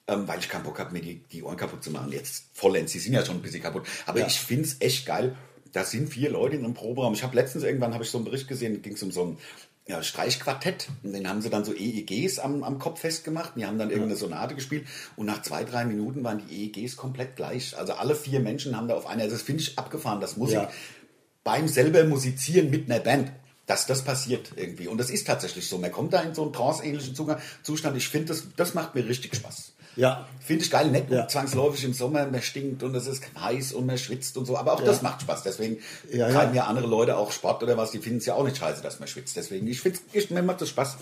Ähm, 0.07 0.25
weil 0.27 0.39
ich 0.39 0.47
keinen 0.47 0.63
Bock 0.63 0.79
habe, 0.79 0.93
mir 0.93 1.01
die, 1.01 1.15
die 1.31 1.43
Ohren 1.43 1.57
kaputt 1.57 1.83
zu 1.83 1.91
machen. 1.91 2.11
Jetzt 2.13 2.45
vollends, 2.53 2.93
die 2.93 2.99
sind 2.99 3.13
ja 3.13 3.25
schon 3.25 3.35
ein 3.35 3.41
bisschen 3.41 3.61
kaputt. 3.61 3.83
Aber 4.05 4.19
Ja. 4.19 4.27
ich 4.27 4.39
finde 4.39 4.63
es 4.63 4.77
echt 4.79 5.05
geil. 5.05 5.35
Da 5.73 5.83
sind 5.83 6.09
vier 6.09 6.29
Leute 6.29 6.55
in 6.55 6.63
einem 6.63 6.73
Proberaum. 6.73 7.13
Ich 7.13 7.23
habe 7.23 7.35
letztens 7.35 7.63
irgendwann 7.63 7.93
habe 7.93 8.03
ich 8.03 8.09
so 8.09 8.17
einen 8.17 8.25
Bericht 8.25 8.47
gesehen, 8.47 8.81
ging 8.81 8.93
es 8.93 9.03
um 9.03 9.11
so 9.11 9.25
ein 9.25 9.37
ja, 9.87 10.03
Streichquartett. 10.03 10.89
Und 11.03 11.13
den 11.13 11.29
haben 11.29 11.41
sie 11.41 11.49
dann 11.49 11.63
so 11.63 11.73
EEGs 11.73 12.39
am, 12.39 12.63
am 12.63 12.77
Kopf 12.79 12.99
festgemacht. 13.01 13.53
Die 13.55 13.65
haben 13.65 13.77
dann 13.77 13.89
irgendeine 13.89 14.17
Sonate 14.17 14.55
gespielt. 14.55 14.85
Und 15.15 15.25
nach 15.25 15.41
zwei, 15.41 15.63
drei 15.63 15.85
Minuten 15.85 16.23
waren 16.23 16.41
die 16.45 16.71
EEGs 16.73 16.97
komplett 16.97 17.35
gleich. 17.35 17.77
Also 17.77 17.93
alle 17.93 18.15
vier 18.15 18.39
Menschen 18.39 18.75
haben 18.75 18.87
da 18.87 18.95
auf 18.95 19.07
einer, 19.07 19.23
also 19.23 19.35
das 19.35 19.43
finde 19.43 19.63
ich 19.63 19.77
abgefahren, 19.77 20.19
dass 20.19 20.37
Musik 20.37 20.57
Ja. 20.57 20.69
beim 21.43 21.67
selber 21.67 22.03
musizieren 22.03 22.69
mit 22.69 22.91
einer 22.91 22.99
Band, 22.99 23.31
dass 23.65 23.85
das 23.85 24.03
passiert 24.03 24.51
irgendwie. 24.55 24.87
Und 24.87 24.97
das 24.97 25.09
ist 25.09 25.25
tatsächlich 25.27 25.67
so. 25.67 25.77
Man 25.77 25.91
kommt 25.91 26.13
da 26.13 26.21
in 26.21 26.33
so 26.33 26.43
einen 26.43 26.53
trance-ähnlichen 26.53 27.15
Zustand. 27.15 27.97
Ich 27.97 28.09
finde, 28.09 28.27
das, 28.27 28.43
das 28.55 28.73
macht 28.73 28.95
mir 28.95 29.07
richtig 29.07 29.35
Spaß. 29.35 29.73
Ja. 29.97 30.25
Finde 30.39 30.63
ich 30.63 30.71
geil, 30.71 30.89
nicht 30.91 31.09
Ja. 31.09 31.27
zwangsläufig 31.27 31.83
im 31.83 31.91
Sommer, 31.93 32.25
man 32.25 32.41
stinkt 32.41 32.83
und 32.83 32.95
es 32.95 33.05
ist 33.07 33.23
heiß 33.37 33.73
und 33.73 33.85
man 33.85 33.97
schwitzt 33.97 34.37
und 34.37 34.45
so. 34.45 34.55
Aber 34.57 34.73
auch 34.73 34.81
das 34.81 35.01
macht 35.01 35.21
Spaß. 35.23 35.43
Deswegen 35.43 35.79
Ja, 36.11 36.29
ja. 36.29 36.33
treiben 36.33 36.55
ja 36.55 36.65
andere 36.65 36.87
Leute 36.87 37.17
auch 37.17 37.31
Sport 37.33 37.63
oder 37.63 37.75
was, 37.77 37.91
die 37.91 37.99
finden 37.99 38.19
es 38.19 38.25
ja 38.27 38.35
auch 38.35 38.45
nicht 38.45 38.55
scheiße, 38.57 38.81
dass 38.81 38.99
man 38.99 39.07
schwitzt. 39.09 39.35
Deswegen, 39.35 39.67
ich 39.67 39.81
finde 39.81 39.99
ich, 40.13 40.29
mir 40.29 40.41
macht 40.43 40.61
das 40.61 40.69
Spaß. 40.69 40.97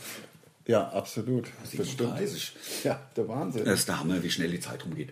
Ja, 0.66 0.88
absolut. 0.90 1.46
Das 1.62 1.70
stimmt. 1.74 1.90
37. 2.00 2.54
Ja, 2.86 3.00
der 3.16 3.28
Wahnsinn. 3.28 3.66
Das 3.66 3.80
ist 3.82 3.88
der 3.88 4.00
Hammer, 4.00 4.24
wie 4.24 4.32
schnell 4.32 4.50
die 4.50 4.60
Zeit 4.60 4.84
rumgeht. 4.84 5.10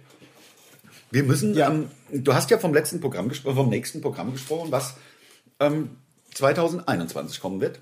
Wir 1.11 1.23
müssen, 1.23 1.53
Ja. 1.53 1.69
ähm, 1.69 1.91
du 2.11 2.33
hast 2.33 2.49
ja 2.49 2.57
vom 2.57 2.73
letzten 2.73 2.99
Programm 2.99 3.29
gesprochen, 3.29 3.55
vom 3.57 3.69
nächsten 3.69 4.01
Programm 4.01 4.31
gesprochen, 4.31 4.71
was 4.71 4.95
ähm, 5.59 5.97
2021 6.33 7.39
kommen 7.39 7.61
wird. 7.61 7.79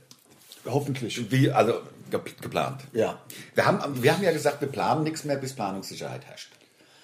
Hoffentlich. 0.65 1.31
Wie, 1.31 1.49
also 1.49 1.75
geplant. 2.11 2.81
Ja. 2.93 3.19
Wir 3.55 3.65
haben, 3.65 4.03
wir 4.03 4.13
haben 4.13 4.23
ja 4.23 4.31
gesagt, 4.31 4.61
wir 4.61 4.67
planen 4.67 5.03
nichts 5.03 5.23
mehr, 5.23 5.37
bis 5.37 5.53
Planungssicherheit 5.53 6.25
herrscht. 6.25 6.51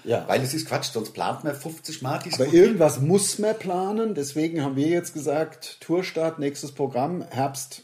Ja. 0.03 0.23
Weil 0.27 0.41
es 0.41 0.53
ist 0.53 0.67
Quatsch, 0.67 0.91
sonst 0.93 1.11
plant 1.11 1.43
man 1.43 1.55
50 1.55 2.01
Mal 2.01 2.21
Aber 2.31 2.53
irgendwas 2.53 3.01
muss 3.01 3.39
man 3.39 3.57
planen. 3.57 4.15
Deswegen 4.15 4.63
haben 4.63 4.75
wir 4.75 4.87
jetzt 4.87 5.13
gesagt, 5.13 5.81
Tourstart, 5.81 6.39
nächstes 6.39 6.71
Programm, 6.71 7.23
Herbst 7.29 7.83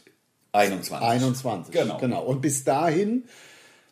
21. 0.52 1.06
21. 1.06 1.74
Genau. 1.74 1.98
genau. 1.98 2.22
Und 2.22 2.40
bis 2.40 2.64
dahin, 2.64 3.24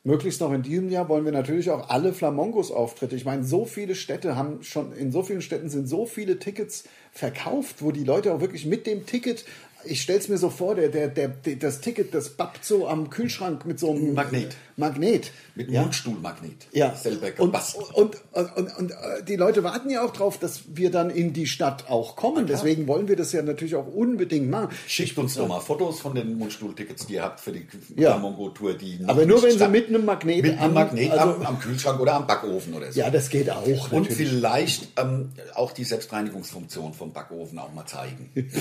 möglichst 0.04 0.40
noch 0.40 0.52
in 0.52 0.62
diesem 0.62 0.88
Jahr, 0.88 1.08
wollen 1.08 1.24
wir 1.24 1.32
natürlich 1.32 1.70
auch 1.70 1.90
alle 1.90 2.14
Flamongos-Auftritte. 2.14 3.16
Ich 3.16 3.24
meine, 3.24 3.44
so 3.44 3.64
viele 3.64 3.94
Städte 3.94 4.36
haben 4.36 4.62
schon, 4.62 4.92
in 4.92 5.12
so 5.12 5.22
vielen 5.22 5.42
Städten 5.42 5.68
sind 5.68 5.86
so 5.86 6.06
viele 6.06 6.38
Tickets 6.38 6.84
verkauft, 7.10 7.76
wo 7.80 7.90
die 7.90 8.04
Leute 8.04 8.32
auch 8.32 8.40
wirklich 8.40 8.64
mit 8.64 8.86
dem 8.86 9.04
Ticket, 9.06 9.44
ich 9.84 10.02
stelle 10.02 10.18
es 10.18 10.28
mir 10.28 10.38
so 10.38 10.50
vor, 10.50 10.74
der, 10.74 10.88
der, 10.88 11.08
der, 11.08 11.28
das 11.58 11.80
Ticket, 11.80 12.14
das 12.14 12.30
bappt 12.30 12.64
so 12.64 12.86
am 12.88 13.10
Kühlschrank 13.10 13.64
mit 13.66 13.78
so 13.78 13.90
einem 13.90 14.14
Magnet. 14.14 14.56
Magnet. 14.76 15.30
Mit 15.54 15.66
einem 15.66 15.74
ja. 15.74 15.82
Mundstuhlmagnet. 15.82 16.66
Ja, 16.72 16.94
Selber 16.94 17.26
und, 17.38 17.46
gebastelt. 17.52 17.86
und, 17.94 18.16
und, 18.32 18.56
und, 18.56 18.76
und 18.78 18.90
äh, 18.90 19.22
die 19.28 19.36
Leute 19.36 19.62
warten 19.62 19.90
ja 19.90 20.02
auch 20.04 20.12
drauf, 20.12 20.38
dass 20.38 20.62
wir 20.74 20.90
dann 20.90 21.10
in 21.10 21.32
die 21.32 21.46
Stadt 21.46 21.90
auch 21.90 22.16
kommen. 22.16 22.46
Deswegen 22.46 22.86
wollen 22.86 23.06
wir 23.06 23.16
das 23.16 23.32
ja 23.32 23.42
natürlich 23.42 23.74
auch 23.74 23.86
unbedingt 23.86 24.48
machen. 24.48 24.70
Schickt 24.86 25.18
uns 25.18 25.34
doch 25.34 25.46
mal 25.46 25.60
Fotos 25.60 26.00
von 26.00 26.14
den 26.14 26.38
Mundstuhltickets, 26.38 27.06
die 27.06 27.14
ihr 27.14 27.22
habt 27.22 27.40
für 27.40 27.52
die 27.52 27.66
Ja. 27.96 28.16
Mongo-Tour. 28.16 28.76
Aber 29.06 29.26
nur, 29.26 29.42
wenn 29.42 29.58
sie 29.58 29.68
mit 29.68 29.88
einem 29.88 30.04
Magnet 30.06 30.42
mit 30.42 30.52
einem 30.52 30.62
am- 30.62 30.74
Magnet 30.74 31.10
also- 31.10 31.34
am, 31.34 31.42
am 31.46 31.58
Kühlschrank 31.60 32.00
oder 32.00 32.14
am 32.14 32.26
Backofen 32.26 32.72
oder 32.74 32.90
so. 32.90 32.98
Ja, 32.98 33.10
das 33.10 33.28
geht 33.28 33.50
auch. 33.50 33.62
Und 33.66 34.08
natürlich. 34.08 34.28
vielleicht 34.30 34.88
ähm, 34.98 35.32
auch 35.54 35.72
die 35.72 35.84
Selbstreinigungsfunktion 35.84 36.94
vom 36.94 37.12
Backofen 37.12 37.58
auch 37.58 37.72
mal 37.74 37.84
zeigen. 37.86 38.30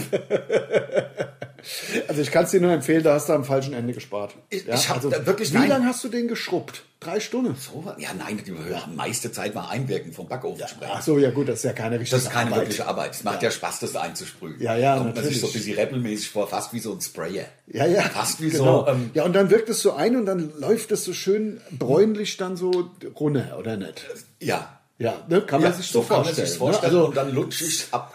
Also 2.08 2.22
ich 2.22 2.32
kann 2.32 2.46
es 2.46 2.52
dir 2.52 2.60
nur 2.60 2.72
empfehlen, 2.72 3.04
da 3.04 3.14
hast 3.14 3.30
du 3.30 3.34
am 3.34 3.46
falschen 3.46 3.74
Ende 3.76 3.94
gespart. 3.94 4.34
Ich- 4.50 4.68
ich 4.68 4.90
hab 4.90 5.00
da 5.02 5.26
wirklich- 5.28 5.54
Wie 5.54 5.68
lange 5.68 5.86
hast 5.86 6.04
du 6.04 6.10
den 6.10 6.28
geschrubbt? 6.28 6.84
Drei 7.00 7.20
Stunden? 7.20 7.56
So, 7.56 7.84
ja, 7.98 8.10
nein, 8.18 8.42
die 8.46 8.54
meiste 8.96 9.32
Zeit 9.32 9.54
war 9.56 9.70
Einwirken 9.70 10.12
vom 10.14 10.28
Backofen 10.28 10.68
sprechen. 10.68 10.92
Ach 10.96 11.02
so, 11.02 11.18
ja 11.20 11.30
gut, 11.32 11.50
das 11.50 11.58
ist 11.58 11.64
ja 11.66 11.74
keine 11.74 12.00
richtige 12.00 12.16
Das 12.18 12.26
ist 12.26 12.32
keine 12.32 12.48
Arbeit. 12.52 12.60
wirkliche 12.62 12.88
Arbeit. 12.88 13.12
Es 13.14 13.24
macht 13.24 13.42
ja, 13.44 13.52
Spaß, 13.52 13.80
das 13.80 13.96
einzusprühen. 13.96 14.60
Ja, 14.60 14.76
ja, 14.76 14.98
Kommt 14.98 15.16
man 15.16 15.24
sich 15.24 15.40
so 15.40 15.46
ein 15.48 15.50
natürlich. 15.50 15.68
bisschen 15.68 15.80
rebelmäßig 15.86 16.30
vor, 16.30 16.48
fast 16.48 16.74
wie 16.74 16.80
so 16.80 16.94
ein 16.94 17.02
Sprayer. 17.02 17.46
Ja, 17.68 17.86
ja. 17.86 18.02
Fast 18.04 18.42
wie 18.42 18.50
genau. 18.50 18.86
so. 18.86 18.88
Ähm, 18.92 19.12
ja, 19.14 19.24
und 19.24 19.34
dann 19.34 19.50
wirkt 19.52 19.70
es 19.70 19.82
so 19.82 19.94
ein 19.94 20.16
und 20.16 20.26
dann 20.26 20.52
läuft 20.60 20.92
es 20.92 21.04
so 21.04 21.14
schön 21.14 21.60
bräunlich 21.72 22.38
dann 22.38 22.56
so 22.58 22.90
runter, 23.20 23.56
oder 23.60 23.78
nicht? 23.78 24.06
ja. 24.40 24.78
Ja, 25.00 25.16
ne? 25.28 25.42
kann 25.42 25.62
man 25.64 25.72
ja, 25.72 25.76
sich 25.78 25.88
so, 25.88 26.02
kann 26.04 26.18
man 26.18 26.26
vorstellen. 26.26 26.48
sich 26.48 26.58
vorstellen. 26.60 26.94
Ne? 26.94 27.00
Also, 27.00 27.08
und 27.10 27.18
dann 27.18 27.34
lutsche 27.34 27.66
ich 27.66 27.88
ab. 27.90 28.14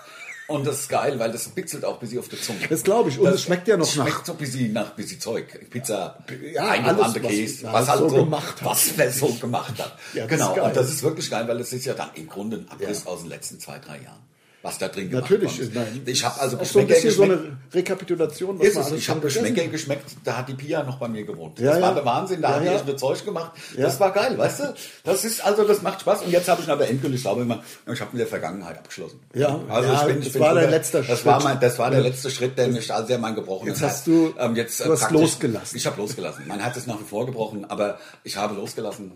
Und 0.48 0.64
das 0.66 0.80
ist 0.80 0.88
geil, 0.88 1.18
weil 1.18 1.32
das 1.32 1.48
bitzelt 1.48 1.84
auch 1.84 1.94
ein 1.94 1.98
bisschen 2.00 2.20
auf 2.20 2.28
der 2.28 2.40
Zunge. 2.40 2.60
Das 2.68 2.82
glaub 2.84 3.08
ich. 3.08 3.18
Und 3.18 3.26
es 3.26 3.42
schmeckt 3.42 3.66
ja 3.66 3.76
noch 3.76 3.86
schmeckt 3.90 4.10
nach- 4.18 4.24
so 4.26 4.32
ein 4.32 4.38
bisschen 4.38 4.72
nach 4.72 4.90
ein 4.90 4.96
bisschen 4.96 5.18
Zeug. 5.20 5.68
Pizza, 5.70 6.18
Ja, 6.52 6.68
eingebrannte 6.68 7.22
was- 7.22 7.30
Käse, 7.30 7.64
ja, 7.64 7.72
was 7.72 7.88
halt 7.88 7.98
so 7.98 8.08
so, 8.10 8.16
gemacht 8.16 8.60
hat. 8.60 8.64
was 8.68 8.90
wer 8.96 9.10
so 9.10 9.26
gemacht 9.34 9.78
hat. 9.82 9.98
Ja, 10.14 10.26
das 10.26 10.38
genau. 10.38 10.64
Und 10.66 10.76
das 10.76 10.88
ist 10.88 11.02
wirklich 11.02 11.28
geil, 11.30 11.48
weil 11.48 11.58
es 11.60 11.72
ist 11.72 11.84
ja 11.84 11.94
dann 11.94 12.10
im 12.14 12.28
Grunde 12.28 12.58
ein 12.58 12.68
Abriss 12.70 13.06
aus 13.06 13.20
den 13.20 13.28
letzten 13.30 13.58
zwei, 13.58 13.78
drei 13.80 13.98
Jahren. 14.02 14.22
Was 14.66 14.78
da 14.78 14.88
drin 14.88 15.10
gemacht 15.10 15.30
Natürlich. 15.30 15.58
ist. 15.60 15.74
Nein. 15.74 16.02
Ich 16.06 16.24
habe 16.24 16.40
also 16.40 16.58
auch 16.58 16.64
so 16.64 16.80
ein 16.80 16.86
Geschmäcker 16.88 17.08
bisschen 17.08 17.10
so 17.12 17.22
geschmeckt. 17.22 17.42
eine 17.44 17.74
Rekapitulation, 17.74 18.58
was 18.58 18.66
Ist 18.66 18.76
es. 18.76 18.92
Ich 18.92 19.08
habe 19.08 19.20
Geschmäcker 19.20 19.66
geschmeckt, 19.68 20.10
da 20.24 20.38
hat 20.38 20.48
die 20.48 20.54
Pia 20.54 20.82
noch 20.82 20.98
bei 20.98 21.08
mir 21.08 21.24
gewohnt. 21.24 21.58
Ja, 21.58 21.72
das 21.72 21.80
war 21.82 21.88
ja. 21.90 21.94
der 21.94 22.04
Wahnsinn, 22.04 22.42
da 22.42 22.50
Ja, 22.50 22.56
hat 22.56 22.64
ja. 22.64 22.72
echt 22.74 22.86
nur 22.86 22.96
Zeug 22.96 23.24
gemacht. 23.24 23.52
Das 23.76 24.00
war 24.00 24.10
geil, 24.12 24.36
weißt 24.36 24.60
du? 24.60 24.74
Das 25.04 25.24
ist 25.24 25.44
also, 25.44 25.64
das 25.64 25.82
macht 25.82 26.00
Spaß. 26.00 26.22
Und 26.22 26.30
jetzt 26.30 26.48
habe 26.48 26.60
ich 26.62 26.68
aber 26.68 26.88
endgültig, 26.88 27.20
glaube 27.22 27.42
ich 27.42 27.48
mal, 27.48 27.60
ich 27.92 28.00
habe 28.00 28.10
mit 28.12 28.20
der 28.20 28.26
Vergangenheit 28.26 28.78
abgeschlossen. 28.78 29.20
Ja, 29.34 29.60
also 29.68 29.92
ich 29.92 30.00
bin, 30.02 30.16
das 30.18 30.26
ich 30.26 30.32
bin 30.32 30.42
war 30.42 30.54
drüber. 30.54 30.66
letzter 30.70 31.02
das 31.02 31.24
War 31.24 31.34
Schritt. 31.40 31.44
mein, 31.50 31.60
das 31.60 31.78
war 31.78 31.90
der 31.90 32.00
letzte 32.00 32.30
Schritt, 32.30 32.58
der 32.58 32.68
mich 32.68 32.92
also 32.92 33.06
sehr 33.06 33.18
mein 33.18 33.34
gebrochen 33.34 33.68
Jetzt 33.68 33.82
hat. 33.82 33.90
hast 33.90 34.06
du- 34.06 34.34
ähm, 34.38 34.56
jetzt, 34.56 34.84
du 34.84 34.90
hast 34.92 35.10
losgelassen. 35.10 35.76
Ich 35.76 35.86
habe 35.86 35.96
losgelassen. 36.00 36.44
Mein 36.48 36.60
Herz 36.60 36.76
ist 36.76 36.86
nach 36.88 36.98
wie 36.98 37.04
vor 37.04 37.24
gebrochen, 37.26 37.64
aber 37.66 37.98
ich 38.24 38.36
habe 38.36 38.54
losgelassen. 38.54 39.12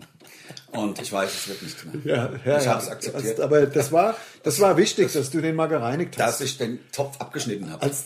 Und 0.71 1.01
ich 1.01 1.11
weiß, 1.11 1.29
es 1.33 1.47
wird 1.49 1.61
nichts 1.61 1.83
mehr. 1.85 1.93
Ja, 2.05 2.29
ja, 2.45 2.57
ich 2.59 2.67
habe 2.67 2.81
es 2.81 2.89
akzeptiert. 2.89 3.37
Das, 3.39 3.43
aber 3.43 3.65
das 3.65 3.91
war, 3.91 4.15
das 4.43 4.59
war 4.59 4.77
wichtig, 4.77 5.11
dass 5.13 5.29
du 5.29 5.41
den 5.41 5.55
mal 5.55 5.67
gereinigt 5.67 6.17
hast. 6.17 6.39
dass 6.39 6.41
ich 6.41 6.57
den 6.57 6.79
Topf 6.91 7.19
abgeschnitten 7.19 7.69
habe. 7.71 7.81
Als- 7.83 8.05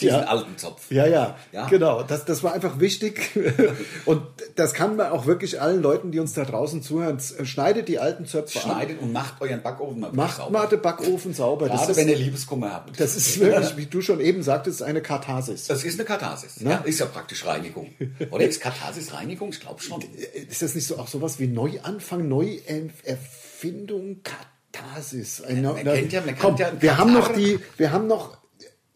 Diesen 0.00 0.08
ja. 0.18 0.24
alten 0.24 0.58
Zopf. 0.58 0.90
Ja, 0.90 1.06
ja, 1.06 1.36
Ja. 1.52 1.66
genau. 1.68 2.02
Das, 2.02 2.24
das 2.24 2.42
war 2.42 2.52
einfach 2.52 2.80
wichtig. 2.80 3.30
Und 4.06 4.22
das 4.56 4.74
kann 4.74 4.96
man 4.96 5.12
auch 5.12 5.26
wirklich 5.26 5.60
allen 5.60 5.80
Leuten, 5.82 6.10
die 6.10 6.18
uns 6.18 6.32
da 6.32 6.44
draußen 6.44 6.82
zuhören, 6.82 7.18
schneidet 7.44 7.86
die 7.86 8.00
alten 8.00 8.26
Zöpfe. 8.26 8.58
Schneidet 8.58 9.00
und 9.00 9.12
macht 9.12 9.40
euren 9.40 9.62
Backofen 9.62 10.00
mal 10.00 10.10
Macht 10.12 10.38
sauber. 10.38 10.50
mal 10.50 10.66
den 10.66 10.82
Backofen 10.82 11.32
sauber. 11.32 11.68
Das 11.68 11.78
Gerade 11.82 11.92
ist, 11.92 11.96
wenn 11.98 12.08
ihr 12.08 12.16
Liebeskummer 12.16 12.72
habt. 12.72 12.98
das 12.98 13.14
ist 13.14 13.38
wirklich, 13.38 13.76
wie 13.76 13.86
du 13.86 14.00
schon 14.00 14.18
eben 14.18 14.42
sagtest, 14.42 14.82
eine 14.82 15.00
Katharsis. 15.00 15.68
Das 15.68 15.84
ist 15.84 15.94
eine 16.00 16.04
Katharsis. 16.04 16.56
Ja, 16.58 16.78
ist 16.78 16.98
ja 16.98 17.06
praktisch 17.06 17.46
Reinigung. 17.46 17.94
Oder 18.32 18.46
ist 18.48 18.60
Katharsis 18.60 19.12
Reinigung? 19.12 19.50
Ich 19.50 19.60
glaube 19.60 19.80
schon. 19.80 20.02
Ist 20.50 20.60
das 20.60 20.74
nicht 20.74 20.88
so 20.88 20.98
auch 20.98 21.06
sowas 21.06 21.38
wie 21.38 21.46
Neuanfang, 21.46 22.26
Neuerfindung, 22.28 24.18
Katharsis? 24.72 25.40
Ein 25.42 25.62
Neu- 25.62 25.74
man 25.74 25.84
kennt 25.84 26.12
ja- 26.12 26.20
man 26.20 26.36
Komm, 26.38 26.56
kennt 26.56 26.74
ja 26.74 26.82
wir 26.82 26.98
haben 26.98 27.12
noch 27.12 27.32
die, 27.32 27.60
wir 27.76 27.92
haben 27.92 28.06
noch, 28.08 28.36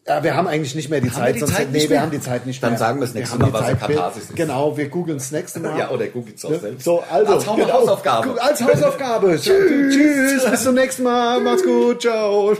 ja, 0.09 0.23
wir 0.23 0.35
haben 0.35 0.47
eigentlich 0.47 0.75
nicht 0.75 0.89
mehr 0.89 0.99
die 0.99 1.09
Haben 1.09 1.15
Zeit. 1.17 1.27
wir 1.27 1.33
die 1.33 1.39
sonst- 1.39 1.55
Zeit 1.55 1.67
nee, 1.71 1.77
nicht 1.77 1.83
wir 1.89 1.95
mehr? 1.95 2.01
haben 2.01 2.11
die 2.11 2.19
Zeit 2.19 2.45
nicht 2.45 2.61
Dann 2.63 2.71
mehr. 2.71 2.79
sagen 2.79 2.99
wir 2.99 3.05
das 3.05 3.13
nächste 3.15 3.37
Mal, 3.37 3.53
was 3.53 3.61
Zeit. 3.65 3.79
Katharsis 3.79 4.23
ist. 4.23 4.35
Genau, 4.35 4.75
wir 4.75 4.89
googeln 4.89 5.17
das 5.19 5.31
nächste 5.31 5.59
Mal. 5.61 5.77
Ja, 5.79 5.89
oder 5.91 6.07
googelt 6.07 6.37
es 6.37 6.43
auch 6.45 6.51
Ja, 6.51 6.59
selbst. 6.59 6.83
So, 6.83 7.01
also, 7.09 7.33
Als 7.35 7.47
Hau- 7.47 7.57
Hausaufgabe. 7.71 8.41
Als 8.41 8.61
Hausaufgabe. 8.63 9.37
Tschüss. 9.39 9.93
Tschüss, 9.95 10.49
bis 10.51 10.63
zum 10.63 10.75
nächsten 10.75 11.03
Mal. 11.03 11.39
Macht's 11.41 11.63
gut. 11.63 12.01
Ciao. 12.01 12.55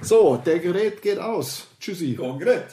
So, 0.00 0.36
der 0.44 0.58
Gerät 0.60 1.02
geht 1.02 1.18
aus. 1.18 1.66
Tschüssi. 1.80 2.14
Konkret. 2.14 2.64